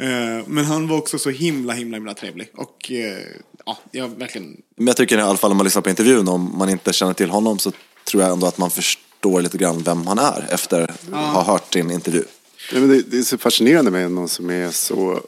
Eh, 0.00 0.06
Men 0.46 0.64
han 0.64 0.88
var 0.88 0.96
också 0.96 1.18
så 1.18 1.30
himla, 1.30 1.72
himla, 1.72 1.96
himla 1.96 2.14
trevlig. 2.14 2.48
Och 2.56 2.92
eh, 2.92 3.18
ja, 3.66 3.78
jag 3.90 4.08
verkligen... 4.08 4.56
Men 4.76 4.86
jag 4.86 4.96
tycker 4.96 5.18
i 5.18 5.20
alla 5.20 5.36
fall 5.36 5.50
om 5.50 5.56
man 5.56 5.64
lyssnar 5.64 5.82
på 5.82 5.90
intervjun, 5.90 6.28
om 6.28 6.58
man 6.58 6.68
inte 6.68 6.92
känner 6.92 7.12
till 7.14 7.30
honom 7.30 7.58
så 7.58 7.72
tror 8.04 8.22
jag 8.22 8.32
ändå 8.32 8.46
att 8.46 8.58
man 8.58 8.70
förstår 8.70 9.40
lite 9.42 9.58
grann 9.58 9.82
vem 9.82 10.06
han 10.06 10.18
är 10.18 10.46
efter 10.50 10.80
att 10.80 11.10
ha 11.34 11.42
hört 11.44 11.72
din 11.72 11.90
intervju. 11.90 12.24
Nej, 12.72 12.80
men 12.80 12.90
det, 12.90 13.02
det 13.10 13.18
är 13.18 13.22
så 13.22 13.38
fascinerande 13.38 13.90
med 13.90 14.10
någon 14.10 14.28
som 14.28 14.50
är 14.50 14.70
så 14.70 15.20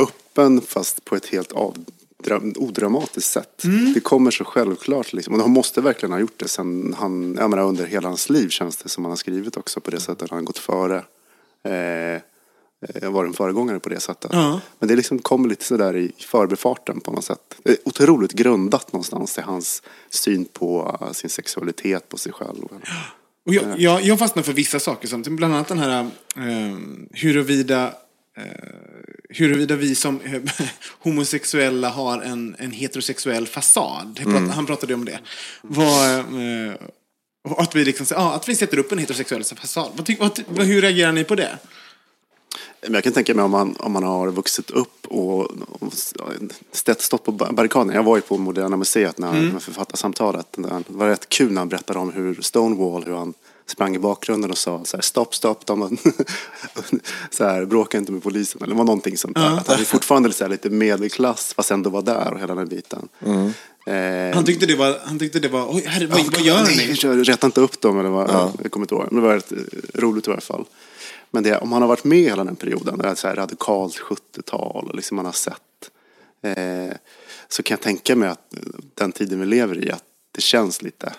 öppen 0.00 0.60
fast 0.68 1.04
på 1.04 1.16
ett 1.16 1.26
helt 1.26 1.52
avdra- 1.52 1.84
odramatiskt 2.56 3.30
sätt. 3.30 3.64
Mm. 3.64 3.92
Det 3.92 4.00
kommer 4.00 4.30
så 4.30 4.44
självklart. 4.44 5.12
Liksom. 5.12 5.34
Och 5.34 5.40
han 5.40 5.50
måste 5.50 5.80
verkligen 5.80 6.12
ha 6.12 6.20
gjort 6.20 6.38
det 6.38 6.48
sen 6.48 6.94
han, 6.98 7.36
jag 7.40 7.50
menar, 7.50 7.64
under 7.64 7.86
hela 7.86 8.08
hans 8.08 8.30
liv 8.30 8.48
känns 8.48 8.76
det 8.76 8.88
som 8.88 9.04
han 9.04 9.10
har 9.10 9.16
skrivit 9.16 9.56
också 9.56 9.80
på 9.80 9.90
det 9.90 10.00
sättet. 10.00 10.30
Han 10.30 10.38
har 10.38 10.44
gått 10.44 10.58
före. 10.58 11.04
Eh, 11.64 12.20
eh, 13.02 13.10
var 13.10 13.24
en 13.24 13.32
föregångare 13.32 13.80
på 13.80 13.88
det 13.88 14.00
sättet. 14.00 14.30
Ja. 14.32 14.60
Men 14.78 14.88
det 14.88 14.96
liksom 14.96 15.18
kommer 15.18 15.48
lite 15.48 15.64
sådär 15.64 15.96
i 15.96 16.12
förbifarten 16.18 17.00
på 17.00 17.10
något 17.10 17.24
sätt. 17.24 17.56
Det 17.62 17.70
är 17.70 17.76
otroligt 17.84 18.32
grundat 18.32 18.92
någonstans 18.92 19.34
till 19.34 19.42
hans 19.42 19.82
syn 20.10 20.44
på 20.44 20.98
eh, 21.00 21.12
sin 21.12 21.30
sexualitet, 21.30 22.08
på 22.08 22.18
sig 22.18 22.32
själv. 22.32 22.64
Och 23.46 23.54
jag, 23.54 23.80
jag, 23.80 24.02
jag 24.02 24.18
fastnar 24.18 24.42
för 24.42 24.52
vissa 24.52 24.80
saker, 24.80 25.08
som 25.08 25.22
bland 25.22 25.54
annat 25.54 25.68
den 25.68 25.78
här 25.78 26.00
eh, 26.36 26.78
huruvida, 27.10 27.94
eh, 28.36 28.44
huruvida 29.34 29.76
vi 29.76 29.94
som 29.94 30.20
homosexuella 30.98 31.88
har 31.88 32.22
en, 32.22 32.56
en 32.58 32.70
heterosexuell 32.70 33.46
fasad. 33.46 34.20
Mm. 34.24 34.50
Han 34.50 34.66
pratade 34.66 34.94
om 34.94 35.04
det. 35.04 35.18
Vad, 35.62 36.18
eh, 36.18 36.74
att, 37.56 37.74
vi 37.74 37.84
liksom, 37.84 38.06
ja, 38.10 38.34
att 38.34 38.48
vi 38.48 38.56
sätter 38.56 38.78
upp 38.78 38.92
en 38.92 38.98
heterosexuell 38.98 39.44
fasad. 39.44 39.90
Vad, 39.96 40.06
tyck- 40.06 40.44
vad, 40.48 40.66
hur 40.66 40.82
reagerar 40.82 41.12
ni 41.12 41.24
på 41.24 41.34
det? 41.34 41.58
Jag 42.88 43.04
kan 43.04 43.12
tänka 43.12 43.34
mig 43.34 43.44
om 43.44 43.50
man, 43.50 43.76
om 43.78 43.92
man 43.92 44.02
har 44.02 44.30
vuxit 44.30 44.70
upp 44.70 45.06
och, 45.06 45.40
och 45.80 45.92
stått 46.72 47.00
stått 47.00 47.24
på 47.24 47.32
ba- 47.32 47.52
barrikaden. 47.52 47.94
Jag 47.94 48.02
var 48.02 48.16
ju 48.16 48.22
på 48.22 48.38
Moderna 48.38 48.76
Museet 48.76 49.18
när, 49.18 49.30
Mm. 49.38 49.60
författarsamtalet. 49.60 50.46
Det 50.52 50.82
var 50.86 51.08
rätt 51.08 51.28
kul 51.28 51.52
när 51.52 51.60
han 51.60 51.68
berättade 51.68 51.98
om 51.98 52.12
hur 52.12 52.38
Stonewall, 52.42 53.04
hur 53.04 53.14
han 53.14 53.34
sprang 53.66 53.96
i 53.96 53.98
bakgrunden 53.98 54.50
och 54.50 54.58
sa 54.58 54.84
så 54.84 54.96
här, 54.96 55.02
stopp, 55.02 55.34
stopp, 55.34 55.66
de, 55.66 55.98
så 57.30 57.44
här, 57.44 57.64
bråka 57.64 57.98
inte 57.98 58.12
med 58.12 58.22
polisen. 58.22 58.62
Eller 58.62 58.74
det 58.74 58.78
var 58.78 58.84
någonting 58.84 59.16
sånt 59.16 59.36
där. 59.36 59.44
Ja. 59.44 59.58
Att 59.58 59.68
han 59.68 59.80
är 59.80 59.84
fortfarande 59.84 60.32
så 60.32 60.44
här, 60.44 60.50
lite 60.50 60.70
medelklass 60.70 61.54
fast 61.54 61.70
ändå 61.70 61.90
var 61.90 62.02
där 62.02 62.32
och 62.32 62.40
hela 62.40 62.54
den 62.54 62.68
biten. 62.68 63.08
Eh, 63.86 64.34
Han 64.34 64.44
tyckte 64.44 64.66
det 64.66 64.76
var, 64.76 65.00
han 65.04 65.18
tyckte 65.18 65.38
det 65.38 65.48
var 65.48 65.74
oj, 65.74 65.84
herre, 65.86 66.06
vad, 66.06 66.24
vad 66.32 66.40
gör 66.40 66.62
ni? 67.16 67.22
Rätta 67.24 67.46
inte 67.46 67.60
upp 67.60 67.80
dem, 67.80 67.98
eller 67.98 68.10
vad, 68.10 68.30
jag 68.62 68.72
kommer 68.72 68.84
inte 68.84 68.94
ihåg. 68.94 69.06
Men 69.10 69.22
det 69.22 69.28
var 69.28 69.34
rätt 69.34 69.52
eh, 69.52 69.58
roligt 69.94 70.26
i 70.26 70.30
varje 70.30 70.40
fall. 70.40 70.64
Men 71.30 71.42
det, 71.42 71.58
om 71.58 71.68
man 71.68 71.82
har 71.82 71.88
varit 71.88 72.04
med 72.04 72.18
hela 72.18 72.44
den 72.44 72.56
perioden, 72.56 72.98
det 72.98 73.08
är 73.08 73.14
så 73.14 73.28
här 73.28 73.36
radikalt 73.36 73.94
70-tal, 73.98 74.88
och 74.88 74.94
liksom 74.94 75.16
man 75.16 75.24
har 75.24 75.32
sett, 75.32 75.90
eh, 76.42 76.96
så 77.48 77.62
kan 77.62 77.74
jag 77.74 77.80
tänka 77.80 78.16
mig 78.16 78.28
att 78.28 78.54
den 78.94 79.12
tiden 79.12 79.40
vi 79.40 79.46
lever 79.46 79.84
i, 79.84 79.90
att 79.90 80.04
det 80.34 80.40
känns 80.40 80.82
lite 80.82 81.12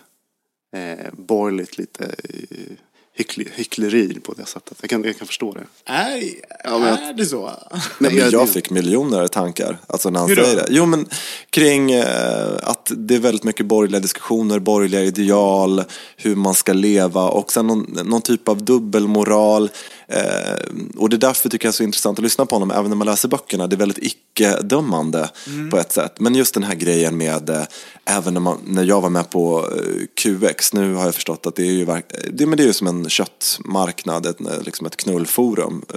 eh, 0.75 1.05
borgerligt, 1.13 1.77
lite 1.77 2.03
eh, 2.03 2.75
hyckle, 3.13 3.45
hyckleri 3.55 4.19
på 4.19 4.33
det 4.33 4.45
sättet. 4.45 4.77
Jag 4.81 4.89
kan, 4.89 5.03
jag 5.03 5.17
kan 5.17 5.27
förstå 5.27 5.53
det. 5.53 5.91
Är, 5.93 6.23
Ja, 6.63 6.79
men 6.79 6.93
är 6.93 7.13
det 7.13 7.25
så? 7.25 7.51
Ja, 7.71 7.79
men 7.99 8.29
jag 8.31 8.49
fick 8.49 8.69
miljoner 8.69 9.27
tankar, 9.27 9.77
alltså 9.87 10.09
när 10.09 10.19
han 10.19 10.29
Hur 10.29 10.35
då? 10.35 10.43
säger 10.43 10.55
det. 10.57 10.67
Jo, 10.69 10.85
men 10.85 11.07
kring 11.49 11.91
eh, 11.91 12.57
att 12.63 12.91
det 12.97 13.15
är 13.15 13.19
väldigt 13.19 13.43
mycket 13.43 13.65
borgerliga 13.65 13.99
diskussioner, 13.99 14.59
borgerliga 14.59 15.03
ideal, 15.03 15.83
hur 16.17 16.35
man 16.35 16.55
ska 16.55 16.73
leva 16.73 17.23
och 17.29 17.51
sen 17.51 17.67
någon, 17.67 17.97
någon 18.05 18.21
typ 18.21 18.47
av 18.47 18.63
dubbelmoral. 18.65 19.69
Eh, 20.07 20.55
och 20.97 21.09
det 21.09 21.15
är 21.15 21.17
därför 21.17 21.49
tycker 21.49 21.65
jag 21.67 21.71
det 21.71 21.75
är 21.75 21.77
så 21.77 21.83
intressant 21.83 22.19
att 22.19 22.23
lyssna 22.23 22.45
på 22.45 22.55
honom, 22.55 22.71
även 22.71 22.89
när 22.89 22.95
man 22.97 23.07
läser 23.07 23.29
böckerna. 23.29 23.67
Det 23.67 23.75
är 23.75 23.77
väldigt 23.77 24.03
icke-dömande 24.03 25.29
Mm. 25.47 25.69
på 25.69 25.77
ett 25.77 25.91
sätt. 25.91 26.19
Men 26.19 26.35
just 26.35 26.53
den 26.53 26.63
här 26.63 26.75
grejen 26.75 27.17
med, 27.17 27.49
eh, 27.49 27.61
även 28.05 28.33
när, 28.33 28.41
man, 28.41 28.57
när 28.65 28.83
jag 28.83 29.01
var 29.01 29.09
med 29.09 29.29
på 29.29 29.69
eh, 29.75 30.05
QX, 30.15 30.73
nu 30.73 30.93
har 30.93 31.05
jag 31.05 31.15
förstått 31.15 31.45
att 31.45 31.55
det 31.55 31.63
är 31.63 31.71
ju, 31.71 31.85
det, 32.31 32.45
men 32.45 32.57
det 32.57 32.63
är 32.63 32.67
ju 32.67 32.73
som 32.73 32.87
en 32.87 33.09
köttmarknad, 33.09 34.25
ett, 34.25 34.37
liksom 34.65 34.87
ett 34.87 34.97
knullforum. 34.97 35.85
I 35.93 35.95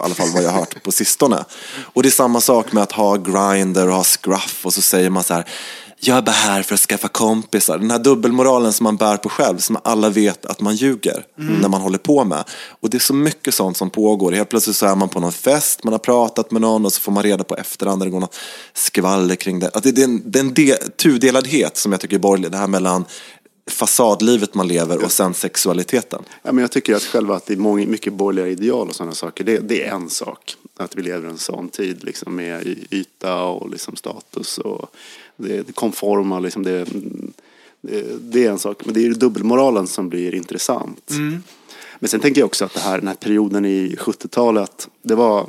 alla 0.00 0.14
fall 0.14 0.28
vad 0.34 0.42
jag 0.42 0.50
har 0.50 0.58
hört 0.58 0.82
på 0.82 0.92
sistone. 1.00 1.44
Och 1.80 2.02
det 2.02 2.08
är 2.08 2.10
samma 2.10 2.40
sak 2.40 2.72
med 2.72 2.82
att 2.82 2.92
ha 2.92 3.16
Grindr 3.16 3.88
och 3.88 3.94
ha 3.94 4.04
Scruff 4.04 4.66
och 4.66 4.74
så 4.74 4.82
säger 4.82 5.10
man 5.10 5.22
så 5.24 5.34
här 5.34 5.44
jag 6.02 6.16
är 6.18 6.22
bara 6.22 6.32
här 6.32 6.62
för 6.62 6.74
att 6.74 6.80
skaffa 6.80 7.08
kompisar. 7.08 7.78
Den 7.78 7.90
här 7.90 7.98
dubbelmoralen 7.98 8.72
som 8.72 8.84
man 8.84 8.96
bär 8.96 9.16
på 9.16 9.28
själv, 9.28 9.58
som 9.58 9.78
alla 9.84 10.10
vet 10.10 10.46
att 10.46 10.60
man 10.60 10.76
ljuger 10.76 11.24
Mm. 11.38 11.60
när 11.60 11.68
man 11.68 11.80
håller 11.80 11.98
på 11.98 12.24
med. 12.24 12.44
Och 12.80 12.90
det 12.90 12.96
är 12.96 12.98
så 12.98 13.14
mycket 13.14 13.54
sånt 13.54 13.76
som 13.76 13.90
pågår. 13.90 14.32
Helt 14.32 14.48
plötsligt 14.48 14.76
så 14.76 14.86
är 14.86 14.96
man 14.96 15.08
på 15.08 15.20
någon 15.20 15.32
fest, 15.32 15.84
man 15.84 15.92
har 15.92 15.98
pratat 15.98 16.50
med 16.50 16.62
någon 16.62 16.86
och 16.86 16.92
så 16.92 17.00
får 17.00 17.12
man 17.12 17.22
reda 17.22 17.44
på 17.44 17.56
efterhand 17.56 18.02
det 18.02 18.10
går 18.10 18.20
något 18.20 18.36
skvaller 18.74 19.34
kring 19.34 19.58
det. 19.58 19.68
Att 19.68 19.82
det, 19.82 19.92
det 19.92 20.00
är 20.00 20.04
en, 20.04 20.22
det 20.30 20.38
är 20.38 20.44
en 20.44 20.54
de, 20.54 20.76
tudeladhet 20.96 21.76
som 21.76 21.92
jag 21.92 22.00
tycker 22.00 22.16
är 22.16 22.20
borgerlig. 22.20 22.50
Det 22.50 22.56
här 22.58 22.66
mellan 22.66 23.04
fasadlivet 23.70 24.54
man 24.54 24.68
lever 24.68 25.04
och 25.04 25.12
sen 25.12 25.34
sexualiteten. 25.34 26.22
Ja, 26.42 26.52
men 26.52 26.62
jag 26.62 26.70
tycker 26.72 26.94
att 26.94 27.02
själva 27.02 27.36
att 27.36 27.46
det 27.46 27.54
är 27.54 27.56
många, 27.56 27.86
mycket 27.86 28.12
borgerliga 28.12 28.46
ideal 28.52 28.88
och 28.88 28.94
sådana 28.94 29.14
saker, 29.14 29.44
det, 29.44 29.58
det 29.58 29.86
är 29.86 29.94
en 29.94 30.10
sak. 30.10 30.56
Att 30.80 30.96
vi 30.96 31.02
lever 31.02 31.28
i 31.28 31.30
en 31.30 31.38
sån 31.38 31.68
tid 31.68 32.04
liksom, 32.04 32.36
med 32.36 32.66
yta 32.90 33.42
och 33.42 33.70
liksom, 33.70 33.96
status 33.96 34.58
och 34.58 34.94
det, 35.36 35.62
det 35.62 35.72
konforma. 35.72 36.38
Liksom, 36.38 36.62
det, 36.62 36.84
det, 37.80 38.04
det 38.20 38.46
är 38.46 38.50
en 38.50 38.58
sak. 38.58 38.84
Men 38.84 38.94
det 38.94 39.06
är 39.06 39.10
dubbelmoralen 39.10 39.86
som 39.86 40.08
blir 40.08 40.34
intressant. 40.34 41.10
Men 41.98 42.08
sen 42.08 42.20
tänker 42.20 42.40
jag 42.40 42.46
också 42.46 42.64
att 42.64 42.74
det 42.74 42.80
här, 42.80 42.98
den 42.98 43.08
här 43.08 43.14
perioden 43.14 43.64
i 43.64 43.96
70-talet, 43.98 44.88
det 45.02 45.14
var 45.14 45.48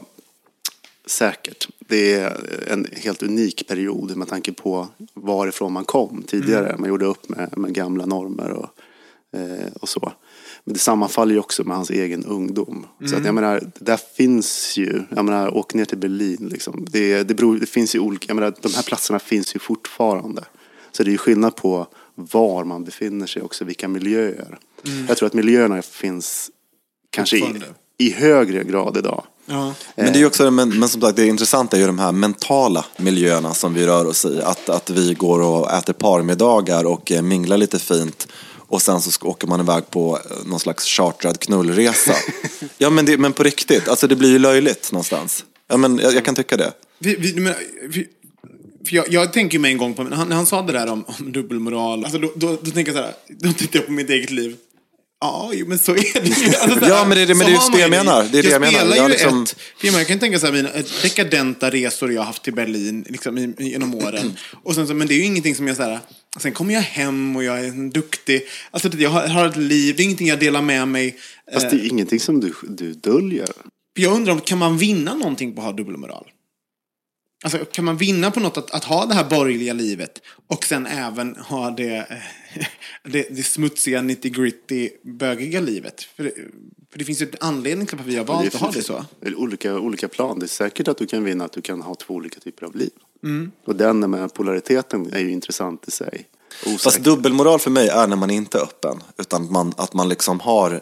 säkert. 1.05 1.67
Det 1.79 2.13
är 2.13 2.37
en 2.67 2.87
helt 2.91 3.23
unik 3.23 3.67
period 3.67 4.17
med 4.17 4.27
tanke 4.27 4.53
på 4.53 4.87
varifrån 5.13 5.73
man 5.73 5.85
kom 5.85 6.23
tidigare. 6.27 6.75
Man 6.79 6.89
gjorde 6.89 7.05
upp 7.05 7.29
med, 7.29 7.57
med 7.57 7.73
gamla 7.73 8.05
normer 8.05 8.49
och, 8.49 8.69
eh, 9.39 9.73
och 9.81 9.89
så. 9.89 10.11
Men 10.63 10.73
det 10.73 10.79
sammanfaller 10.79 11.33
ju 11.33 11.39
också 11.39 11.63
med 11.63 11.75
hans 11.75 11.89
egen 11.89 12.25
ungdom. 12.25 12.85
Så 12.99 13.05
att 13.05 13.11
Mm. 13.11 13.25
jag 13.25 13.35
menar, 13.35 13.59
det 13.59 13.85
där 13.85 13.99
finns 14.15 14.77
ju, 14.77 15.03
jag 15.15 15.25
menar, 15.25 15.57
åk 15.57 15.73
ner 15.73 15.85
till 15.85 15.97
Berlin 15.97 16.49
liksom. 16.51 16.85
Det, 16.89 17.23
det, 17.23 17.33
beror, 17.33 17.57
det 17.57 17.65
finns 17.65 17.95
ju 17.95 17.99
olika, 17.99 18.25
jag 18.27 18.35
menar, 18.35 18.53
de 18.61 18.73
här 18.73 18.83
platserna 18.83 19.19
finns 19.19 19.55
ju 19.55 19.59
fortfarande. 19.59 20.43
Så 20.91 21.03
det 21.03 21.09
är 21.09 21.11
ju 21.11 21.17
skillnad 21.17 21.55
på 21.55 21.87
var 22.15 22.63
man 22.63 22.83
befinner 22.83 23.27
sig 23.27 23.41
också, 23.41 23.65
vilka 23.65 23.87
miljöer. 23.87 24.57
Mm. 24.85 25.05
Jag 25.07 25.17
tror 25.17 25.27
att 25.27 25.33
miljöerna 25.33 25.81
finns 25.81 26.49
kanske 27.09 27.37
i, 27.37 27.53
i 27.97 28.11
högre 28.11 28.63
grad 28.63 28.97
idag. 28.97 29.23
Ja. 29.45 29.73
Men 29.95 30.05
det 30.05 30.11
är 30.11 30.19
ju 30.19 30.25
också, 30.25 30.51
men, 30.51 30.79
men 30.79 30.89
som 30.89 31.01
sagt, 31.01 31.15
det 31.15 31.27
intressanta 31.27 31.77
är 31.77 31.81
ju 31.81 31.87
de 31.87 31.99
här 31.99 32.11
mentala 32.11 32.85
miljöerna 32.97 33.53
som 33.53 33.73
vi 33.73 33.85
rör 33.85 34.05
oss 34.05 34.25
i. 34.25 34.41
Att, 34.41 34.69
att 34.69 34.89
vi 34.89 35.13
går 35.13 35.41
och 35.41 35.71
äter 35.71 35.93
parmiddagar 35.93 36.85
och 36.85 37.11
eh, 37.11 37.21
minglar 37.21 37.57
lite 37.57 37.79
fint. 37.79 38.27
Och 38.71 38.81
sen 38.81 39.01
så 39.01 39.27
åker 39.27 39.47
man 39.47 39.59
iväg 39.59 39.89
på 39.89 40.19
eh, 40.29 40.45
någon 40.45 40.59
slags 40.59 40.85
chartrad 40.85 41.39
knullresa. 41.39 42.15
ja 42.77 42.89
men, 42.89 43.05
det, 43.05 43.17
men 43.17 43.33
på 43.33 43.43
riktigt, 43.43 43.87
alltså 43.87 44.07
det 44.07 44.15
blir 44.15 44.29
ju 44.29 44.39
löjligt 44.39 44.91
någonstans. 44.91 45.45
Ja 45.67 45.77
men 45.77 45.97
jag, 45.97 46.13
jag 46.13 46.25
kan 46.25 46.35
tycka 46.35 46.57
det. 46.57 46.73
Vi, 46.99 47.15
vi, 47.15 47.33
men, 47.33 47.53
vi, 47.89 48.07
för 48.87 48.95
jag, 48.95 49.05
jag 49.09 49.33
tänker 49.33 49.59
mig 49.59 49.71
en 49.71 49.77
gång 49.77 49.93
på, 49.93 50.03
när 50.03 50.17
han, 50.17 50.29
när 50.29 50.35
han 50.35 50.45
sa 50.45 50.61
det 50.61 50.73
där 50.73 50.87
om, 50.87 51.05
om 51.07 51.31
dubbelmoral, 51.31 52.03
alltså 52.03 52.19
då, 52.19 52.31
då, 52.35 52.57
då 52.61 52.71
tänker 52.71 52.91
jag 52.91 53.01
så 53.01 53.05
här, 53.05 53.13
då 53.27 53.53
tittar 53.53 53.79
jag 53.79 53.85
på 53.85 53.91
mitt 53.91 54.09
eget 54.09 54.31
liv. 54.31 54.57
Ja, 55.23 55.51
men 55.65 55.79
så 55.79 55.91
är 55.91 56.21
det 56.21 56.27
ju. 56.29 56.55
Alltså, 56.61 56.89
Ja, 56.89 57.05
men 57.07 57.17
det 57.17 57.21
är 57.21 57.27
det- 57.27 57.35
men 57.35 57.47
det 57.47 57.53
är 57.53 57.71
det 57.71 57.79
jag 57.79 57.89
menar. 57.89 58.27
Det 58.31 58.39
är 58.39 58.43
det 58.43 58.49
jag 58.49 58.61
menar. 58.61 58.79
spelar 58.79 58.95
Jag 58.95 59.05
ju 59.05 59.09
liksom- 59.09 59.43
ett, 59.43 59.55
jag, 59.81 60.07
kan 60.07 60.19
tänka 60.19 60.39
så 60.39 60.45
här, 60.45 60.53
mina 60.53 60.69
dekadenta 61.03 61.69
resor 61.69 62.11
jag 62.13 62.21
har 62.21 62.25
haft 62.25 62.43
till 62.43 62.53
Berlin 62.53 63.05
liksom, 63.09 63.53
genom 63.59 63.95
åren. 63.95 64.37
Och 64.63 64.75
sen 64.75 64.87
så, 64.87 64.93
men 64.93 65.07
det 65.07 65.13
är 65.13 65.17
ju 65.17 65.23
ingenting 65.25 65.55
som 65.55 65.67
jag 65.67 65.77
så 65.77 65.83
här, 65.83 65.99
sen 66.39 66.51
kommer 66.51 66.73
jag 66.73 66.81
hem 66.81 67.35
och 67.35 67.43
jag 67.43 67.59
är 67.59 67.63
en 67.67 67.89
duktig, 67.89 68.41
alltså 68.71 68.89
jag 68.97 69.09
har, 69.09 69.27
har 69.27 69.47
ett 69.47 69.57
liv, 69.57 69.95
det 69.95 70.01
är 70.01 70.05
ingenting 70.05 70.27
jag 70.27 70.39
delar 70.39 70.61
med 70.61 70.87
mig. 70.87 71.17
Fast 71.53 71.69
det 71.69 71.75
är 71.75 71.89
ingenting 71.91 72.19
som 72.19 72.39
du, 72.39 72.53
du 72.63 72.93
döljer. 72.93 73.47
Jag 73.93 74.13
undrar 74.13 74.33
om, 74.33 74.41
kan 74.41 74.57
man 74.57 74.77
vinna 74.77 75.13
någonting 75.15 75.55
på 75.55 75.61
att 75.61 75.65
ha 75.65 75.71
dubbelmoral? 75.73 76.25
Alltså, 77.43 77.65
kan 77.65 77.85
man 77.85 77.97
vinna 77.97 78.31
på 78.31 78.39
något 78.39 78.57
att, 78.57 78.71
att 78.71 78.83
ha 78.83 79.05
det 79.05 79.13
här 79.13 79.29
borgerliga 79.29 79.73
livet 79.73 80.21
och 80.47 80.63
sen 80.63 80.87
även 80.87 81.35
ha 81.35 81.71
det, 81.71 81.97
eh, 81.97 82.65
det, 83.03 83.27
det 83.29 83.43
smutsiga, 83.43 84.01
nitty-gritty, 84.01 84.89
bögiga 85.03 85.59
livet? 85.59 86.03
För 86.15 86.23
det, 86.23 86.31
för 86.91 86.99
det 86.99 87.05
finns 87.05 87.21
ju 87.21 87.25
en 87.25 87.31
anledning 87.39 87.87
till 87.87 87.99
att 87.99 88.05
vi 88.05 88.15
har 88.15 88.25
valt 88.25 88.55
att 88.55 88.61
ha 88.61 88.71
det 88.71 88.83
så. 88.83 89.05
Olika, 89.35 89.75
olika 89.75 90.07
plan. 90.07 90.39
Det 90.39 90.45
är 90.45 90.47
säkert 90.47 90.87
att 90.87 90.97
du 90.97 91.07
kan 91.07 91.23
vinna 91.23 91.45
att 91.45 91.53
du 91.53 91.61
kan 91.61 91.81
ha 91.81 91.95
två 91.95 92.13
olika 92.13 92.39
typer 92.39 92.65
av 92.65 92.75
liv. 92.75 92.91
Mm. 93.23 93.51
Och 93.65 93.75
den 93.75 94.11
med 94.11 94.33
polariteten 94.33 95.13
är 95.13 95.19
ju 95.19 95.31
intressant 95.31 95.87
i 95.87 95.91
sig. 95.91 96.27
Osäker. 96.61 96.77
Fast 96.77 97.03
dubbelmoral 97.03 97.59
för 97.59 97.71
mig 97.71 97.87
är 97.87 98.07
när 98.07 98.15
man 98.15 98.29
inte 98.29 98.57
är 98.57 98.61
öppen. 98.61 99.03
Utan 99.17 99.43
att 99.43 99.51
man, 99.51 99.73
att 99.77 99.93
man 99.93 100.09
liksom 100.09 100.39
har... 100.39 100.81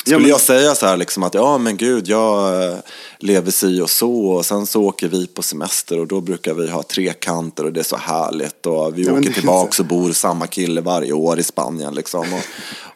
Skulle 0.00 0.14
Ja, 0.16 0.18
men- 0.20 0.28
jag 0.30 0.40
säga 0.40 0.74
så 0.74 0.86
här 0.86 0.96
liksom 0.96 1.22
att 1.22 1.34
ja 1.34 1.58
men 1.58 1.76
gud 1.76 2.08
jag 2.08 2.64
eh, 2.68 2.76
lever 3.18 3.50
si 3.50 3.80
och 3.80 3.90
så 3.90 4.26
och 4.26 4.46
sen 4.46 4.66
så 4.66 4.82
åker 4.82 5.08
vi 5.08 5.26
på 5.26 5.42
semester 5.42 5.98
och 6.00 6.06
då 6.06 6.20
brukar 6.20 6.54
vi 6.54 6.70
ha 6.70 6.82
trekanter 6.82 7.64
och 7.64 7.72
det 7.72 7.80
är 7.80 7.84
så 7.84 7.96
härligt 7.96 8.66
och 8.66 8.98
vi 8.98 9.02
Ja, 9.02 9.12
åker 9.12 9.32
tillbaks 9.32 9.80
och 9.80 9.86
bor 9.86 10.12
samma 10.12 10.46
kille 10.46 10.80
varje 10.80 11.12
år 11.12 11.38
i 11.38 11.42
Spanien 11.42 11.94
liksom. 11.94 12.20
Och, 12.34 12.40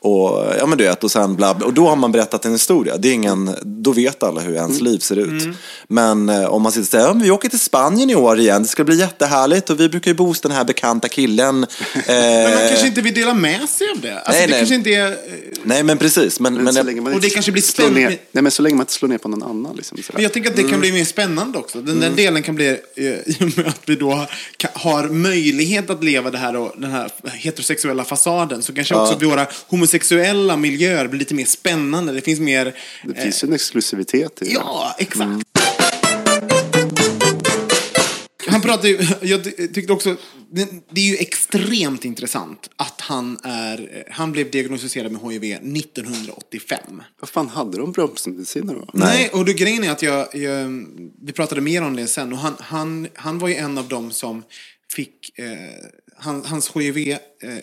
och 0.04 0.44
ja 0.58 0.66
men 0.66 0.78
du 0.78 0.84
vet 0.84 1.04
och 1.04 1.10
sen 1.10 1.36
bla 1.36 1.54
bla. 1.54 1.66
Och 1.66 1.74
då 1.74 1.88
har 1.88 1.96
man 1.96 2.12
berättat 2.12 2.44
en 2.44 2.52
historia. 2.52 2.96
Det 2.96 3.08
är 3.08 3.12
ingen, 3.12 3.50
då 3.64 3.92
vet 3.92 4.22
alla 4.22 4.40
hur 4.40 4.54
ens 4.54 4.80
Mm. 4.80 4.84
liv 4.92 4.98
ser 4.98 5.16
ut. 5.16 5.56
Men 5.88 6.28
eh, 6.28 6.44
om 6.44 6.62
man 6.62 6.72
sitter 6.72 6.82
och 6.82 6.86
säger, 6.88 7.04
ja, 7.06 7.14
men 7.14 7.22
vi 7.22 7.30
åker 7.30 7.48
till 7.48 7.60
Spanien 7.60 8.10
i 8.10 8.14
år 8.14 8.38
igen, 8.38 8.62
det 8.62 8.68
ska 8.68 8.84
bli 8.84 8.96
jättehärligt 8.98 9.70
och 9.70 9.80
vi 9.80 9.88
brukar 9.88 10.10
ju 10.10 10.14
bo 10.14 10.26
hos 10.26 10.40
den 10.40 10.52
här 10.52 10.64
bekanta 10.64 11.08
killen. 11.08 11.54
Men 12.06 12.42
man 12.42 12.52
Eh, 12.62 12.68
kanske 12.68 12.86
inte 12.86 13.00
vill 13.00 13.14
dela 13.14 13.34
med 13.34 13.68
sig 13.68 13.86
av 13.96 14.00
det. 14.00 14.14
Alltså, 14.16 14.32
Nej, 14.32 14.40
det 14.46 14.50
nej. 14.50 14.60
kanske 14.60 14.74
inte 14.74 14.90
är... 14.90 15.10
eh, 15.10 15.14
Nej, 15.62 15.82
men 15.82 15.98
precis. 15.98 16.40
Men, 16.40 16.54
men, 16.54 16.72
så 16.72 16.78
jag, 16.78 16.86
länge 16.86 17.00
man 17.00 17.14
Och 17.14 17.20
det 17.20 17.30
kanske 17.30 17.52
blir 17.52 17.62
spännande. 17.62 18.00
ner, 18.00 18.08
Nej, 18.32 18.42
men 18.42 18.50
så 18.50 18.62
länge 18.62 18.76
man 18.76 18.82
inte 18.82 18.92
slår 18.92 19.08
ner 19.08 19.18
på 19.18 19.28
någon 19.28 19.42
annan. 19.42 19.76
Liksom. 19.76 19.98
Men 20.12 20.22
jag 20.22 20.32
tänker 20.32 20.50
att 20.50 20.56
det 20.56 20.62
kan 20.62 20.80
bli 20.80 20.92
mer 20.92 21.04
spännande 21.04 21.58
också. 21.58 21.80
Den 21.80 22.00
där 22.00 22.10
delen 22.10 22.42
kan 22.42 22.54
bli, 22.54 22.68
eh, 22.68 23.04
i 23.26 23.36
och 23.40 23.58
med 23.58 23.66
att 23.68 23.80
vi 23.86 23.94
då 23.96 24.26
har 24.72 25.08
möjlighet 25.08 25.90
att 25.90 26.04
leva 26.04 26.30
det 26.30 26.38
här 26.38 26.56
och 26.56 26.72
den 26.78 26.90
här 26.90 27.10
heterosexuella 27.32 28.04
fasaden, 28.04 28.62
så 28.62 28.72
kanske 28.74 28.94
också 28.94 29.18
våra 29.26 29.46
homosexuella 29.68 29.93
miljöer 30.56 31.08
blir 31.08 31.18
lite 31.18 31.34
mer 31.34 31.44
spännande. 31.44 32.12
Det 32.12 32.20
finns 32.20 32.40
mer... 32.40 32.74
det 33.04 33.22
finns 33.22 33.44
ju 33.44 33.48
en 33.48 33.54
exklusivitet 33.54 34.42
i 34.42 34.44
det. 34.44 34.50
Ja, 34.50 34.96
exakt. 34.98 35.44
Han 38.46 38.60
pratar 38.60 38.88
ju, 38.88 38.98
jag 39.22 39.44
ty- 39.44 39.68
tyckte 39.68 39.92
också, 39.92 40.16
det, 40.50 40.68
det 40.90 41.00
är 41.00 41.04
ju 41.04 41.16
extremt 41.16 42.04
intressant 42.04 42.70
att 42.76 43.00
han 43.00 43.38
är, 43.42 44.04
han 44.10 44.32
blev 44.32 44.50
diagnostiserad 44.50 45.12
med 45.12 45.32
HIV 45.32 45.44
1985. 45.44 47.02
Vad 47.20 47.30
fan 47.30 47.48
hade 47.48 47.78
de 47.78 47.92
bromsmediciner 47.92 48.74
då? 48.74 48.88
Nej, 48.92 49.28
och 49.28 49.44
det 49.44 49.52
grejen 49.52 49.84
är 49.84 49.90
att 49.90 50.02
jag, 50.02 50.34
jag, 50.34 50.86
vi 51.22 51.32
pratade 51.32 51.60
mer 51.60 51.82
om 51.82 51.96
det 51.96 52.06
sen 52.06 52.32
och 52.32 52.38
han, 52.38 52.54
han, 52.58 53.08
han 53.14 53.38
var 53.38 53.48
ju 53.48 53.54
en 53.54 53.78
av 53.78 53.88
dem 53.88 54.10
som 54.10 54.42
fick, 54.92 55.38
eh, 55.38 55.46
han, 56.24 56.44
hans 56.44 56.70
HIV 56.76 57.08
eh, 57.08 57.18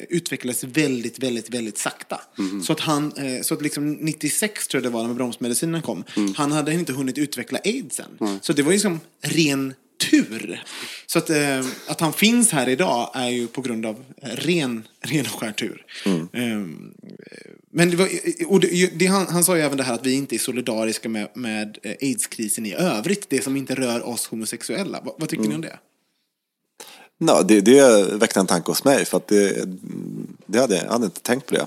utvecklades 0.09 0.63
väldigt, 0.63 1.19
väldigt, 1.19 1.49
väldigt 1.49 1.77
sakta. 1.77 2.21
Så 2.63 2.73
att 2.73 2.79
han, 2.79 3.13
eh, 3.17 3.41
så 3.41 3.53
att 3.53 3.61
liksom 3.61 3.91
96 3.91 4.67
tror 4.67 4.83
jag 4.83 4.91
det 4.91 4.95
var 4.95 5.07
när 5.07 5.13
bromsmedicinerna 5.13 5.81
kom, 5.81 6.03
han 6.35 6.51
hade 6.51 6.73
inte 6.73 6.93
hunnit 6.93 7.17
utveckla 7.17 7.59
aids 7.63 7.99
än. 7.99 8.39
Så 8.41 8.53
det 8.53 8.63
var 8.63 8.71
ju 8.71 8.79
som 8.79 8.99
ren 9.21 9.73
tur. 10.09 10.63
Så 11.05 11.19
att, 11.19 11.29
eh, 11.29 11.65
att 11.87 12.01
han 12.01 12.13
finns 12.13 12.51
här 12.51 12.69
idag 12.69 13.11
är 13.13 13.29
ju 13.29 13.47
på 13.47 13.61
grund 13.61 13.85
av 13.85 14.03
ren, 14.21 14.87
ren 15.01 15.25
och 15.25 15.39
skär 15.39 15.51
tur. 15.51 15.85
Ehm, 16.33 16.93
men 17.71 17.89
det 17.89 17.97
var, 17.97 18.09
och 18.47 18.59
det, 18.59 18.99
det, 18.99 19.05
han, 19.05 19.27
han 19.27 19.43
sa 19.43 19.57
ju 19.57 19.63
även 19.63 19.77
det 19.77 19.83
här 19.83 19.93
att 19.93 20.05
vi 20.05 20.13
inte 20.13 20.35
är 20.35 20.39
solidariska 20.39 21.09
med, 21.09 21.29
med 21.35 21.77
eh, 21.83 21.95
aidskrisen 22.01 22.65
i 22.65 22.73
övrigt. 22.73 23.29
Det 23.29 23.43
som 23.43 23.57
inte 23.57 23.75
rör 23.75 24.07
oss 24.07 24.27
homosexuella. 24.27 25.01
Vad, 25.03 25.15
vad 25.17 25.29
tycker 25.29 25.43
ni 25.43 25.55
om 25.55 25.61
det? 25.61 25.79
Ja, 27.27 27.41
det, 27.41 27.61
det 27.61 28.03
väckte 28.13 28.39
en 28.39 28.47
tanke 28.47 28.71
hos 28.71 28.83
mig 28.83 29.05
för 29.05 29.17
att 29.17 29.27
det, 29.27 29.63
det 30.45 30.59
hade, 30.59 30.75
jag 30.75 30.91
hade 30.91 31.05
inte 31.05 31.21
tänkt 31.21 31.45
på 31.45 31.55
det. 31.55 31.65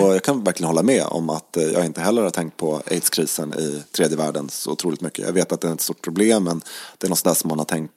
Och 0.00 0.14
jag 0.14 0.22
kan 0.22 0.44
verkligen 0.44 0.68
hålla 0.68 0.82
med 0.82 1.04
om 1.06 1.30
att 1.30 1.56
eh, 1.56 1.62
jag 1.62 1.84
inte 1.84 2.00
heller 2.00 2.22
har 2.22 2.30
tänkt 2.30 2.56
på 2.56 2.82
aidskrisen 2.90 3.54
i 3.54 3.82
tredje 3.92 4.16
världen 4.16 4.48
så 4.48 4.70
otroligt 4.70 5.00
mycket. 5.00 5.26
Jag 5.26 5.32
vet 5.32 5.52
att 5.52 5.60
det 5.60 5.68
är 5.68 5.72
ett 5.72 5.80
stort 5.80 6.02
problem 6.02 6.44
men 6.44 6.62
det 6.98 7.06
är 7.06 7.08
något 7.08 7.18
sådär 7.18 7.34
som 7.34 7.48
man 7.48 7.58
har 7.58 7.64
tänkt 7.64 7.90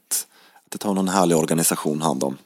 att 0.65 0.71
det 0.71 0.77
tar 0.77 0.93
någon 0.93 1.07
härlig 1.07 1.37
organisation 1.37 2.01
hand 2.01 2.23
om. 2.23 2.37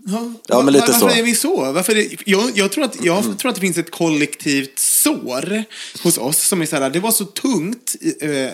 Ja, 0.47 0.61
men 0.61 0.73
lite 0.73 0.85
Varför 0.85 0.99
så. 0.99 1.05
Mm. 1.05 1.19
är 1.19 1.23
vi 1.23 1.35
så? 1.35 1.71
Varför 1.71 1.97
är, 1.97 2.07
jag, 2.25 2.51
jag, 2.55 2.71
tror 2.71 2.83
att, 2.83 3.03
jag 3.03 3.37
tror 3.37 3.49
att 3.49 3.55
det 3.55 3.61
finns 3.61 3.77
ett 3.77 3.91
kollektivt 3.91 4.79
sår 5.03 5.63
hos 6.03 6.17
oss 6.17 6.47
som 6.47 6.61
är 6.61 6.65
så 6.65 6.75
här, 6.75 6.89
det 6.89 6.99
var 6.99 7.11
så 7.11 7.25
tungt 7.25 7.95
eh, 8.21 8.29
eh, 8.29 8.51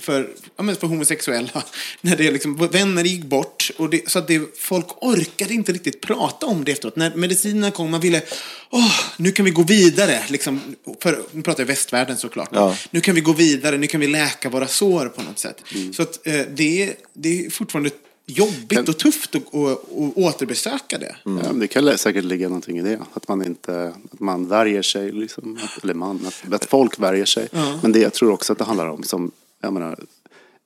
för, 0.00 0.30
för 0.56 0.86
homosexuella 0.86 1.62
när 2.00 2.16
det 2.16 2.30
liksom, 2.30 2.68
vänner 2.72 3.04
gick 3.04 3.24
bort 3.24 3.70
och 3.76 3.90
det, 3.90 4.10
så 4.10 4.18
att 4.18 4.28
det, 4.28 4.58
folk 4.58 4.86
orkade 5.00 5.54
inte 5.54 5.72
riktigt 5.72 6.00
prata 6.00 6.46
om 6.46 6.64
det 6.64 6.72
efteråt. 6.72 6.96
När 6.96 7.14
medicinerna 7.14 7.70
kom, 7.70 7.90
man 7.90 8.00
ville, 8.00 8.22
åh, 8.70 9.00
nu 9.16 9.32
kan 9.32 9.44
vi 9.44 9.50
gå 9.50 9.62
vidare. 9.62 10.22
Liksom, 10.28 10.60
för, 11.02 11.22
nu 11.32 11.42
pratar 11.42 11.62
jag 11.62 11.66
västvärlden 11.66 12.16
såklart. 12.16 12.50
Ja. 12.52 12.76
Nu 12.90 13.00
kan 13.00 13.14
vi 13.14 13.20
gå 13.20 13.32
vidare, 13.32 13.78
nu 13.78 13.86
kan 13.86 14.00
vi 14.00 14.06
läka 14.06 14.48
våra 14.48 14.66
sår 14.66 15.06
på 15.06 15.22
något 15.22 15.38
sätt. 15.38 15.62
Så 15.92 16.02
att 16.02 16.26
eh, 16.26 16.40
det, 16.54 16.94
det 17.12 17.46
är 17.46 17.50
fortfarande 17.50 17.90
jobbigt 18.28 18.88
och 18.88 18.98
tufft 18.98 19.34
att, 19.34 19.54
att, 19.54 19.72
att 19.72 20.16
återbesöka 20.16 20.98
det. 20.98 21.16
Ja, 21.24 21.30
men 21.30 21.58
det 21.58 21.66
kan 21.66 21.98
säkert 21.98 22.24
ligga 22.24 22.48
någonting 22.48 22.78
i 22.78 22.82
det. 22.82 22.98
Att 23.14 23.28
man 23.28 23.44
inte, 23.46 23.92
att 24.12 24.20
man 24.20 24.48
värjer 24.48 24.82
sig, 24.82 25.12
liksom. 25.12 25.58
Att, 25.62 25.84
eller 25.84 25.94
man, 25.94 26.26
att, 26.26 26.52
att 26.52 26.64
folk 26.64 26.98
värjer 26.98 27.24
sig. 27.24 27.48
Men 27.82 27.92
det 27.92 27.98
jag 27.98 28.12
tror 28.12 28.32
också 28.32 28.52
att 28.52 28.58
det 28.58 28.64
handlar 28.64 28.88
om, 28.88 29.02
som, 29.02 29.30
jag 29.60 29.72
menar, 29.72 29.98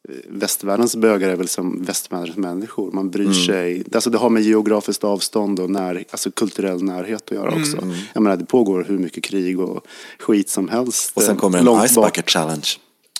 eh, 0.08 0.14
västvärldens 0.28 0.96
bögar 0.96 1.28
är 1.28 1.36
väl 1.36 1.48
som 1.48 1.82
västvärldens 1.82 2.36
människor. 2.36 2.92
Man 2.92 3.10
bryr 3.10 3.32
sig, 3.32 3.84
alltså 3.94 4.10
det 4.10 4.18
har 4.18 4.30
med 4.30 4.42
geografiskt 4.42 5.04
avstånd 5.04 5.60
och 5.60 5.70
när, 5.70 6.04
alltså 6.10 6.30
kulturell 6.30 6.82
närhet 6.82 7.22
att 7.24 7.36
göra 7.36 7.60
också. 7.60 7.76
Jag 8.12 8.22
menar, 8.22 8.36
det 8.36 8.46
pågår 8.46 8.84
hur 8.88 8.98
mycket 8.98 9.24
krig 9.24 9.60
och 9.60 9.86
skit 10.18 10.48
som 10.48 10.68
helst. 10.68 11.12
Och 11.14 11.22
sen 11.22 11.36
kommer 11.36 11.58
en 11.58 11.88
Ice. 11.88 11.94
Bucket 11.94 12.30
Challenge. 12.30 12.68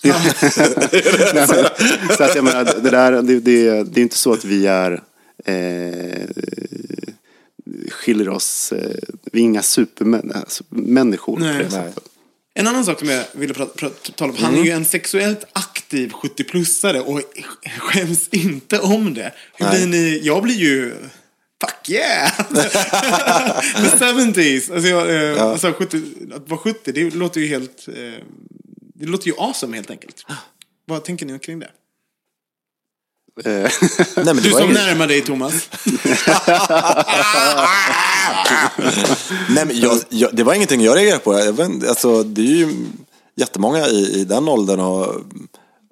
Nej, 0.03 0.35
men, 1.35 1.47
så 2.17 2.25
att 2.25 2.35
jag 2.35 2.45
menar, 2.45 2.65
det, 2.83 2.91
där, 2.91 3.23
det, 3.23 3.41
det, 3.41 3.83
det 3.83 4.01
är 4.01 4.03
inte 4.03 4.17
så 4.17 4.33
att 4.33 4.45
vi 4.45 4.67
är 4.67 5.03
eh, 5.45 6.27
skiljer 7.91 8.29
oss, 8.29 8.73
eh, 8.73 8.97
vi 9.33 9.41
är 9.41 9.45
inga 9.45 9.63
supermänniskor 9.63 11.37
på 11.37 11.43
det. 11.43 11.93
En 12.55 12.67
annan 12.67 12.85
sak 12.85 12.99
som 12.99 13.09
jag 13.09 13.25
ville 13.33 13.55
prata, 13.55 13.73
prata, 13.77 14.13
tala 14.13 14.33
om. 14.33 14.39
Han 14.39 14.59
är 14.59 14.65
ju 14.65 14.71
en 14.71 14.85
sexuellt 14.85 15.45
aktiv 15.53 16.11
70-plussare 16.11 16.99
och 16.99 17.21
skäms 17.79 18.29
inte 18.29 18.79
om 18.79 19.15
det. 19.15 19.33
Hur 19.55 19.71
blir 19.71 19.87
ni? 19.87 20.21
Jag 20.23 20.43
blir 20.43 20.55
ju... 20.55 20.95
Fuck 21.65 21.91
yeah! 21.91 22.31
The 22.49 24.05
70s. 24.05 24.75
Alltså, 24.75 24.89
jag, 24.89 25.33
eh, 25.33 25.43
alltså 25.43 25.73
70, 25.73 26.03
att 26.35 26.49
vara 26.49 26.61
70, 26.61 26.93
det 26.93 27.15
låter 27.15 27.41
ju 27.41 27.47
helt... 27.47 27.89
Eh, 27.89 28.25
det 29.03 29.09
låter 29.09 29.27
ju 29.27 29.35
awesome 29.39 29.77
helt 29.77 29.91
enkelt. 29.91 30.27
Vad 30.87 31.05
tänker 31.05 31.27
ni 31.27 31.39
kring 31.39 31.59
det? 31.59 31.71
Eh, 33.45 33.53
Nej, 34.17 34.25
men 34.25 34.37
det 34.37 34.43
Du 34.43 34.51
var 34.51 34.61
som 34.61 34.71
inget- 34.71 34.83
närmar 34.83 35.07
dig 35.07 35.21
Thomas. 35.21 35.69
Nej, 39.49 39.67
men 39.67 39.81
jag, 39.81 39.99
jag, 40.09 40.37
det 40.37 40.43
var 40.45 40.55
ingenting 40.55 40.81
jag 40.81 40.97
reagerade 40.97 41.19
på. 41.21 41.39
Jag 41.39 41.53
vet, 41.53 41.89
alltså, 41.89 42.23
det 42.23 42.41
är 42.43 42.47
ju 42.57 42.87
jättemånga 43.37 43.89
i, 43.89 44.21
i 44.21 44.25
den 44.25 44.49
åldern 44.49 44.81
och 44.81 45.21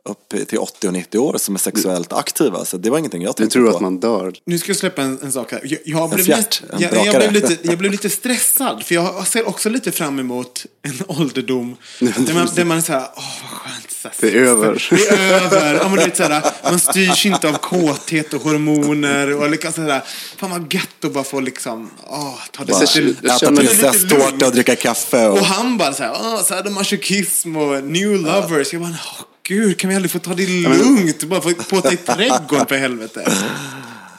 upp 0.05 0.49
till 0.49 0.59
80 0.59 0.87
och 0.87 0.93
90 0.93 1.19
år 1.19 1.39
som 1.39 1.55
är 1.55 1.59
sexuellt 1.59 2.13
aktiva. 2.13 2.65
Så 2.65 2.77
det 2.77 2.91
var 2.91 2.99
ingenting 2.99 3.23
jag 3.23 3.37
tänkte 3.37 3.53
tror 3.53 3.71
på. 3.71 3.77
att 3.77 3.83
man 3.83 4.01
dör. 4.01 4.33
Nu 4.45 4.59
ska 4.59 4.71
jag 4.71 4.77
släppa 4.77 5.03
en, 5.03 5.19
en 5.23 5.33
sak 5.33 5.53
här. 5.53 5.61
Jag, 5.65 5.81
jag, 5.85 6.11
blev, 6.11 6.25
fjärt, 6.25 6.63
en 6.73 6.81
jag, 6.81 7.07
jag, 7.07 7.17
blev 7.17 7.33
lite, 7.33 7.57
jag 7.63 7.79
blev 7.79 7.93
lite 7.93 8.11
stressad. 8.11 8.83
För 8.83 8.95
jag 8.95 9.27
ser 9.27 9.49
också 9.49 9.69
lite 9.69 9.93
fram 9.93 10.19
emot 10.19 10.67
en 10.83 11.05
ålderdom. 11.19 11.77
Där 11.99 12.35
man, 12.35 12.49
där 12.55 12.65
man 12.65 12.79
är 12.79 12.83
så 12.83 12.93
här, 12.93 13.09
åh 13.17 13.25
vad 13.43 13.51
skönt. 13.51 13.91
Så 13.91 14.09
här, 14.09 14.15
Det 14.21 14.39
är 14.39 14.43
över. 14.43 14.89
Det 14.91 15.09
är 15.09 15.43
över. 15.43 15.75
Ja, 15.75 15.89
men 15.89 15.99
du 15.99 16.05
vet, 16.05 16.17
så 16.17 16.23
här, 16.23 16.43
man 16.65 16.81
styrs 16.81 17.27
inte 17.27 17.49
av 17.49 17.53
kåthet 17.53 18.35
och 18.35 18.43
hormoner. 18.43 19.37
Och 19.37 19.51
liksom 19.51 19.73
så 19.73 19.83
här, 19.83 20.03
fan 20.37 20.51
vad 20.51 20.75
gött 20.75 21.05
att 21.05 21.13
bara 21.13 21.25
få 21.25 21.41
liksom, 21.41 21.91
åh, 22.07 22.39
ta 22.53 22.65
det 22.65 22.73
Bara 22.73 23.01
lite, 23.01 23.27
Äta 23.27 23.57
prinsesstårta 23.57 24.47
och 24.47 24.53
dricka 24.53 24.77
kaffe. 24.77 25.29
Och, 25.29 25.39
och 25.39 25.45
han 25.45 25.79
bara 25.79 25.93
så 25.93 26.03
här, 26.03 26.13
åh, 26.13 26.43
sadomasochism 26.43 27.57
och 27.57 27.85
new 27.85 28.11
lovers. 28.11 28.73
Jag 28.73 28.83
bara, 28.83 28.99
åh 29.19 29.25
gud, 29.55 29.79
kan 29.79 29.91
vi 29.91 29.97
aldrig 29.97 30.11
få 30.11 30.19
ta 30.19 30.35
det 30.35 30.47
lugnt? 30.47 31.25
Bara 31.25 31.41
få 31.41 31.55
påta 31.55 31.93
i 31.93 31.97
trädgården 31.97 32.67
för 32.67 32.77
helvete. 32.77 33.23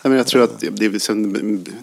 Nej, 0.03 0.09
men 0.09 0.17
jag 0.17 0.27
tror 0.27 0.43
att 0.43 0.59
det, 0.59 0.99
sen, 1.01 1.33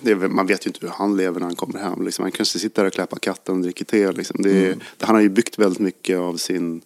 det, 0.03 0.11
är- 0.11 0.17
man 0.17 0.47
vet 0.47 0.67
ju 0.67 0.69
inte 0.69 0.79
hur 0.83 0.89
han 0.89 1.17
lever 1.17 1.41
när 1.41 1.47
han 1.47 1.57
kommer 1.57 1.79
hem. 1.79 2.05
Liksom. 2.05 2.23
Han 2.23 2.33
kanske 2.33 2.59
sitter 2.59 2.83
där 2.83 2.87
och 2.87 2.93
klappar 2.95 3.19
katten 3.19 3.55
och 3.55 3.61
dricker 3.63 3.85
te. 3.85 4.13
Liksom. 4.13 4.43
Det, 4.43 4.51
Mm. 4.67 4.79
det, 4.97 5.07
han 5.07 5.15
har 5.15 5.23
ju 5.23 5.29
byggt 5.29 5.59
väldigt 5.59 5.79
mycket 5.79 6.19
av 6.19 6.37
sin, 6.37 6.81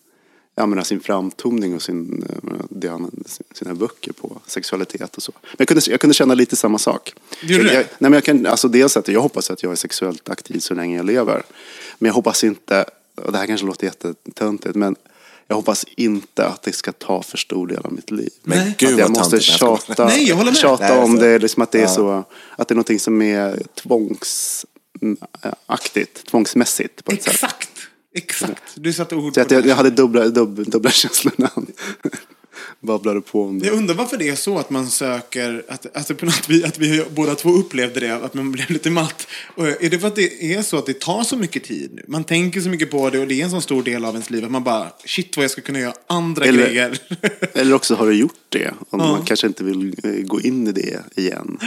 jag 0.55 0.69
menar, 0.69 0.83
sin 0.83 1.01
framtoning 1.01 1.75
och 1.75 1.83
sin, 1.83 2.25
menar, 2.43 2.63
det 2.71 2.89
han, 2.89 3.11
sina 3.55 3.75
böcker 3.75 4.13
på 4.13 4.41
sexualitet 4.47 5.17
och 5.17 5.23
så. 5.23 5.33
Men 5.43 5.55
jag 5.59 5.69
kunde, 5.69 5.83
jag 5.91 6.01
kunde 6.01 6.15
känna 6.15 6.35
lite 6.35 6.57
samma 6.57 6.79
sak. 6.79 7.15
Gjorde 7.43 7.65
jag, 7.65 7.75
jag, 7.75 7.81
nej, 7.81 7.87
men 7.99 8.13
jag, 8.13 8.25
kan, 8.25 8.47
alltså 8.47 8.69
dels 8.69 8.97
att 8.97 9.09
jag 9.09 9.21
hoppas 9.21 9.51
att 9.51 9.63
jag 9.63 9.73
är 9.73 9.77
sexuellt 9.77 10.29
aktiv 10.29 10.59
så 10.59 10.75
länge 10.75 10.97
jag 10.97 11.07
lever. 11.07 11.43
Men 11.99 12.07
jag 12.07 12.15
hoppas 12.15 12.45
inte, 12.45 12.85
och 13.15 13.33
det 13.33 13.39
här 13.39 13.47
kanske 13.47 13.67
låter 13.67 13.85
jättetöntigt, 13.87 14.75
men 14.75 14.97
jag 15.49 15.57
hoppas 15.57 15.85
inte 15.97 16.47
att 16.47 16.63
det 16.63 16.73
ska 16.73 16.93
ta 16.93 17.23
för 17.23 17.39
stor 17.39 17.67
del 17.67 17.79
av 17.87 17.93
mitt 17.93 18.11
liv. 18.11 18.31
Men 18.43 18.69
att 18.69 18.77
gud, 18.77 18.99
jag 18.99 19.11
måste. 19.11 19.37
Nej, 19.37 19.45
jag 19.49 19.59
skojar. 19.59 19.77
tjata, 19.87 20.05
Nej, 20.07 20.29
jag 20.29 20.37
håller 20.37 20.51
med. 20.51 20.59
tjata 20.61 20.89
Nej, 20.95 20.99
om 21.05 21.17
så- 21.17 21.23
det, 21.23 21.39
liksom 21.39 21.63
att 21.63 21.73
det 21.73 21.79
är 21.79 21.83
Ja. 21.83 21.89
så, 21.89 22.25
att 22.57 22.69
det 22.69 22.73
är 22.73 22.77
någonting 22.77 23.01
som 23.01 23.23
är 23.23 23.63
tvångsaktigt, 23.75 26.27
tvångsmässigt 26.27 27.05
på 27.05 27.13
ett 27.13 27.23
sätt. 27.23 27.33
Exakt. 27.35 27.69
Exakt. 28.15 28.63
Du 28.75 28.93
satte 28.93 29.15
ord 29.17 29.35
Så 29.35 29.37
på 29.41 29.41
att 29.41 29.51
jag, 29.51 29.63
det. 29.63 29.69
jag 29.69 29.77
hade 29.77 29.91
dubbla, 29.91 30.29
dubbla, 30.29 30.65
dubbla 30.71 30.91
känslor 30.91 31.33
när 31.37 31.51
han 31.55 31.67
babblade 32.81 33.21
på 33.21 33.45
om 33.45 33.59
det. 33.59 33.67
Jag 33.67 33.77
undrar 33.77 33.95
varför 33.95 34.17
det 34.17 34.29
är 34.29 34.35
så 34.35 34.59
att 34.59 34.71
man 34.71 34.87
söker, 34.87 35.63
att, 35.69 35.97
alltså 35.97 36.15
på 36.15 36.25
något 36.25 36.49
vis, 36.49 36.65
att 36.65 36.79
vi 36.79 37.05
båda 37.11 37.35
två 37.35 37.51
upplevde 37.51 38.01
det, 38.01 38.15
att 38.15 38.35
man 38.35 38.53
blev 38.53 38.71
lite 38.71 38.91
matt. 38.91 39.27
Och 39.55 39.67
är 39.67 39.91
det 39.91 39.99
för 39.99 40.09
att 40.09 40.17
det 40.17 40.55
är 40.55 40.63
så 40.63 40.79
att 40.79 40.87
det 40.87 41.01
tar 41.01 41.23
så 41.23 41.37
mycket 41.37 41.65
tid 41.65 41.91
nu? 41.95 42.03
Man 42.09 42.25
tänker 42.25 42.61
så 42.61 42.69
mycket 42.69 42.91
på 42.91 43.11
det 43.11 43.19
och 43.19 43.29
det 43.29 43.41
är 43.41 43.45
en 43.45 43.51
så 43.51 43.61
stor 43.61 43.83
del 43.83 44.05
av 44.05 44.15
ens 44.15 44.31
liv 44.31 44.45
att 44.45 44.51
man 44.51 44.65
bara, 44.65 44.93
shit 45.05 45.37
vad 45.37 45.45
jag 45.45 45.51
ska 45.51 45.61
kunna 45.61 45.81
göra 45.81 45.95
andra 46.07 46.45
Eller- 46.45 46.67
grejer. 46.67 46.99
Eller 47.53 47.75
också 47.75 47.95
har 47.95 48.07
du 48.07 48.15
gjort 48.15 48.35
det. 48.49 48.75
Och 48.91 48.99
man 48.99 49.25
kanske 49.25 49.47
inte 49.47 49.65
vill 49.65 49.95
eh, 50.05 50.11
gå 50.11 50.41
in 50.41 50.67
i 50.69 50.73
det 50.73 51.01
igen. 51.17 51.59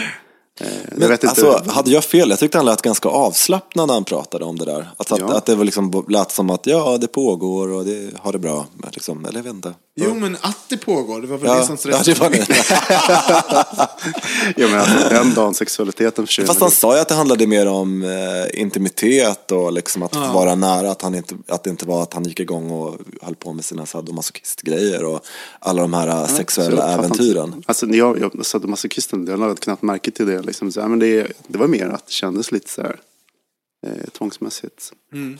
Eh, 0.61 0.67
jag 0.91 0.99
Men, 0.99 1.11
inte. 1.11 1.27
alltså, 1.29 1.63
hade 1.67 1.91
jag 1.91 2.03
fel? 2.03 2.29
Jag 2.29 2.39
tyckte 2.39 2.57
han 2.57 2.65
lät 2.65 2.81
ganska 2.81 3.09
avslappnad 3.09 3.87
när 3.87 3.93
han 3.93 4.03
pratade 4.03 4.45
om 4.45 4.57
det 4.57 4.65
där. 4.65 4.89
Att, 4.97 5.11
Ja. 5.19 5.33
att 5.37 5.45
det 5.45 5.55
var 5.55 5.65
liksom, 5.65 6.05
lät 6.09 6.31
som 6.31 6.49
att 6.49 6.65
ja, 6.67 6.97
det 6.97 7.07
pågår 7.07 7.67
och 7.67 7.85
det 7.85 8.09
har 8.19 8.31
det 8.31 8.39
bra. 8.39 8.65
Men 8.77 8.89
liksom, 8.93 9.25
eller 9.25 9.39
jag 9.39 9.43
vet 9.43 9.53
inte. 9.53 9.73
Jo, 9.97 10.13
men 10.13 10.37
att 10.41 10.57
det 10.69 10.77
pågår, 10.77 11.21
det 11.21 11.27
var 11.27 11.37
väl 11.37 11.47
Ja, 11.47 11.55
det 11.55 11.65
som 11.77 11.91
ja, 11.91 12.01
det 12.05 12.19
var 12.19 12.29
det. 12.29 12.47
Ja, 14.57 14.67
men 14.67 14.79
alltså, 14.79 15.09
den 15.09 15.33
dagen 15.33 15.53
sexualiteten 15.53 16.27
försvinner. 16.27 16.47
Fast 16.47 16.59
han 16.61 16.71
sa 16.71 16.95
ju 16.95 17.01
att 17.01 17.07
det 17.07 17.15
handlade 17.15 17.47
mer 17.47 17.67
om 17.67 18.03
eh, 18.03 18.61
intimitet 18.61 19.51
och 19.51 19.73
liksom 19.73 20.03
att 20.03 20.15
Ja. 20.15 20.31
vara 20.33 20.55
nära. 20.55 20.91
Att, 20.91 21.01
han 21.01 21.15
inte, 21.15 21.35
att 21.47 21.63
det 21.63 21.69
inte 21.69 21.85
var 21.85 22.03
att 22.03 22.13
han 22.13 22.23
gick 22.23 22.39
igång 22.39 22.71
och 22.71 22.95
höll 23.21 23.35
på 23.35 23.53
med 23.53 23.65
sina 23.65 23.85
sadomasochistgrejer 23.85 25.05
och 25.05 25.19
alla 25.59 25.81
de 25.81 25.93
här 25.93 26.07
eh, 26.07 26.27
sexuella 26.27 26.91
jag 26.91 26.99
äventyren. 26.99 27.63
Alltså, 27.65 27.85
jag, 27.87 28.19
jag 28.19 28.45
sadomasochisten, 28.45 29.27
jag 29.27 29.39
lade 29.39 29.55
knappt 29.55 29.81
märke 29.81 30.11
till 30.11 30.27
det. 30.27 30.44
Liksom. 30.45 30.71
Så, 30.71 30.81
här, 30.81 30.87
men 30.87 30.99
det. 30.99 31.31
Det 31.47 31.57
var 31.57 31.67
mer 31.67 31.87
att 31.87 32.05
det 32.05 32.11
kändes 32.11 32.51
lite 32.51 32.69
så 32.69 32.81
här 32.81 32.99
eh, 33.87 34.09
tvångsmässigt. 34.09 34.93
Mm. 35.13 35.37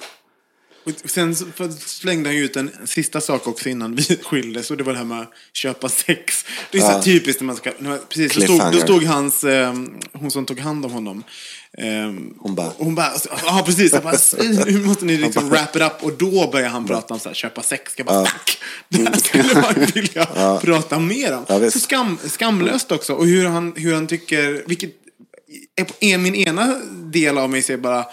Och 0.86 1.10
sen 1.10 1.36
så- 1.36 1.46
slängde 1.86 2.30
han 2.30 2.36
ju 2.36 2.44
ut 2.46 2.56
en 2.56 2.72
sista 2.86 3.22
sak 3.22 3.48
också 3.48 3.70
innan 3.70 3.96
vi 3.96 4.04
skildes 4.24 4.72
och 4.72 4.78
det 4.78 4.84
var 4.84 4.92
det 4.94 4.98
här 5.00 5.06
med 5.06 5.22
att 5.22 5.32
köpa 5.54 5.90
sex. 5.90 6.46
Det 6.72 6.78
är 6.78 6.82
så 6.82 6.88
Ja. 6.88 7.02
typiskt 7.04 7.42
när 7.42 7.46
man 7.46 7.56
ska... 7.56 7.72
När 7.80 7.90
man, 7.90 8.00
precis, 8.10 8.34
då 8.36 8.42
stod, 8.42 8.72
då 8.72 8.80
stod 8.80 9.04
hans, 9.04 9.44
ehm, 9.44 10.00
hon 10.14 10.32
som 10.32 10.46
tog 10.46 10.60
hand 10.60 10.86
om 10.86 10.92
honom. 10.92 11.24
ehm, 11.78 12.34
Hon 12.40 12.56
bara- 12.56 12.72
Hon 12.78 12.96
bara, 12.96 13.12
ja 13.46 13.64
precis, 13.66 13.94
jag 13.94 14.04
bara, 14.04 14.18
nu 14.66 14.78
måste 14.86 15.06
ni 15.06 15.18
liksom 15.18 15.50
wrap 15.50 15.76
it 15.76 15.82
up. 15.82 15.94
Och 16.02 16.14
då 16.18 16.50
börjar 16.52 16.70
han 16.70 16.88
prata 16.88 17.14
om 17.14 17.20
så 17.20 17.30
här, 17.30 17.36
köpa 17.36 17.62
sex. 17.64 17.94
Jag 17.98 18.06
bara, 18.08 18.26
fuck, 18.26 18.58
det 18.90 18.98
här 19.10 19.18
skulle 19.18 19.62
man 19.62 19.74
vilja 19.94 20.26
prata 20.62 21.00
mer 21.00 21.34
om. 21.38 21.46
Ja, 21.48 21.72
så 21.72 21.80
skam, 21.80 22.18
skamlöst 22.28 22.92
också. 22.92 23.14
Och 23.14 23.26
hur 23.26 23.46
han, 23.48 23.74
hur 23.76 23.94
han 23.94 24.08
tycker, 24.08 24.64
vilket, 24.68 24.92
är 26.00 26.18
min 26.18 26.36
ena 26.36 26.76
del 26.92 27.38
av 27.38 27.50
mig 27.50 27.62
säger 27.62 27.78
bara 27.80 28.06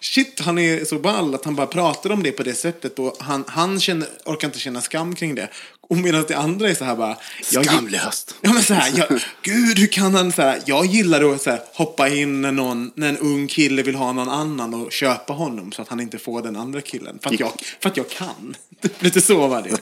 Shit, 0.00 0.40
han 0.40 0.58
är 0.58 0.84
så 0.84 0.98
ball 0.98 1.34
att 1.34 1.44
han 1.44 1.54
bara 1.54 1.66
pratar 1.66 2.12
om 2.12 2.22
det 2.22 2.32
på 2.32 2.42
det 2.42 2.54
sättet 2.54 2.98
och 2.98 3.16
han, 3.20 3.44
han 3.46 3.80
känner, 3.80 4.08
orkar 4.24 4.48
inte 4.48 4.58
känna 4.58 4.80
skam 4.80 5.14
kring 5.14 5.34
det. 5.34 5.48
Och 5.88 5.96
medan 5.96 6.24
det 6.28 6.34
andra 6.34 6.68
är 6.68 6.74
så 6.74 6.84
här 6.84 6.96
bara... 6.96 7.16
Skamlöst. 7.42 8.34
Ja 8.40 8.52
men 8.52 8.62
så 8.62 8.74
här, 8.74 8.92
jag, 8.96 9.20
gud 9.42 9.78
hur 9.78 9.86
kan 9.86 10.14
han 10.14 10.32
så 10.32 10.42
här, 10.42 10.62
jag 10.66 10.86
gillar 10.86 11.34
att 11.34 11.42
så 11.42 11.50
här, 11.50 11.60
hoppa 11.74 12.08
in 12.08 12.42
när, 12.42 12.52
någon, 12.52 12.90
när 12.94 13.08
en 13.08 13.18
ung 13.18 13.48
kille 13.48 13.82
vill 13.82 13.94
ha 13.94 14.12
någon 14.12 14.28
annan 14.28 14.74
och 14.74 14.92
köpa 14.92 15.32
honom 15.32 15.72
så 15.72 15.82
att 15.82 15.88
han 15.88 16.00
inte 16.00 16.18
får 16.18 16.42
den 16.42 16.56
andra 16.56 16.80
killen. 16.80 17.18
För 17.22 17.30
att 17.30 17.40
jag, 17.40 17.52
för 17.80 17.88
att 17.88 17.96
jag 17.96 18.10
kan. 18.10 18.56
Lite 18.98 19.20
så 19.20 19.46
var 19.46 19.62
det. 19.62 19.78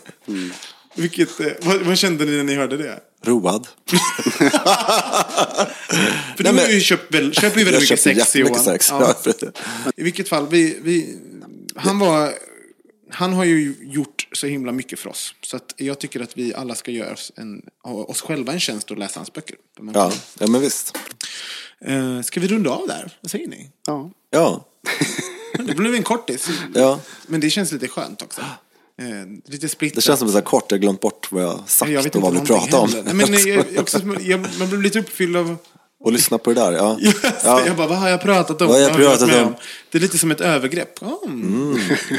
Vilket, 0.94 1.40
eh, 1.40 1.46
vad, 1.60 1.80
vad 1.80 1.98
kände 1.98 2.24
ni 2.24 2.36
när 2.36 2.44
ni 2.44 2.54
hörde 2.54 2.76
det? 2.76 3.00
Road. 3.24 3.66
För 6.36 6.44
Nej, 6.44 6.44
du 6.44 6.46
har 6.46 6.52
men- 6.52 6.70
ju 6.70 6.80
köpt, 6.80 7.14
väl, 7.14 7.34
köper 7.34 7.58
ju 7.58 7.64
väldigt 7.64 7.82
mycket 7.82 8.00
sex 8.00 8.36
Johan. 8.36 8.64
sex. 8.64 8.88
Ja. 8.90 9.14
I 9.96 10.02
vilket 10.02 10.28
fall, 10.28 10.48
vi, 10.48 10.78
vi, 10.82 11.18
han 11.76 11.98
var... 11.98 12.32
Han 13.12 13.32
har 13.32 13.44
ju 13.44 13.74
gjort 13.80 14.28
så 14.32 14.46
himla 14.46 14.72
mycket 14.72 14.98
för 14.98 15.10
oss. 15.10 15.34
Så 15.42 15.56
att 15.56 15.74
jag 15.76 15.98
tycker 15.98 16.20
att 16.20 16.38
vi 16.38 16.54
alla 16.54 16.74
ska 16.74 16.90
göra 16.90 17.12
oss, 17.12 17.32
en, 17.36 17.62
oss 17.84 18.20
själva 18.20 18.52
en 18.52 18.60
tjänst 18.60 18.90
och 18.90 18.98
läsa 18.98 19.18
hans 19.20 19.32
böcker. 19.32 19.56
Ja, 19.94 20.12
ja, 20.38 20.46
men 20.46 20.60
visst. 20.60 20.98
Eh, 21.84 22.20
ska 22.22 22.40
vi 22.40 22.48
runda 22.48 22.70
av 22.70 22.86
där? 22.88 23.18
Vad 23.20 23.30
säger 23.30 23.48
ni? 23.48 23.70
Ja. 23.86 24.10
Ja, 24.30 24.64
Det 25.58 25.74
blev 25.74 25.94
en 25.94 26.02
kortis. 26.02 26.48
ja. 26.74 27.00
Men 27.26 27.40
det 27.40 27.50
känns 27.50 27.72
lite 27.72 27.88
skönt 27.88 28.22
också. 28.22 28.40
Eh, 29.00 29.06
lite 29.46 29.68
splittrat. 29.68 29.94
Det 29.94 30.02
känns 30.02 30.18
som 30.18 30.34
här 30.34 30.40
kort, 30.40 30.64
jag 30.68 30.78
har 30.78 30.80
glömt 30.80 31.00
bort 31.00 31.32
vad 31.32 31.42
jag 31.42 31.60
sagt 31.66 31.92
jag 31.92 32.16
och 32.16 32.22
vad 32.22 32.34
vi 32.34 32.40
pratade 32.40 32.76
om. 32.76 32.90
Nej, 33.04 33.14
Men 33.14 33.26
jag, 33.46 33.64
också, 33.78 34.00
jag, 34.20 34.40
man 34.58 34.68
blev 34.68 34.82
lite 34.82 34.98
uppfylld 34.98 35.36
av... 35.36 35.56
Och 36.02 36.12
lyssna 36.12 36.38
på 36.38 36.52
det 36.52 36.60
där, 36.60 36.72
ja. 36.72 36.98
Yes, 37.02 37.14
Ja. 37.44 37.62
Jag 37.66 37.76
bara, 37.76 37.86
vad 37.86 37.98
har 37.98 38.08
jag 38.08 38.20
pratat 38.22 38.60
om? 38.62 38.68
Vad 38.68 38.76
har 38.76 38.82
jag 38.88 38.96
pratat 38.96 39.28
med 39.28 39.42
om? 39.42 39.54
Det 39.90 39.98
är 39.98 40.02
lite 40.02 40.18
som 40.18 40.30
ett 40.30 40.40
övergrepp. 40.40 41.02
Mm. 41.26 41.76
I 42.10 42.16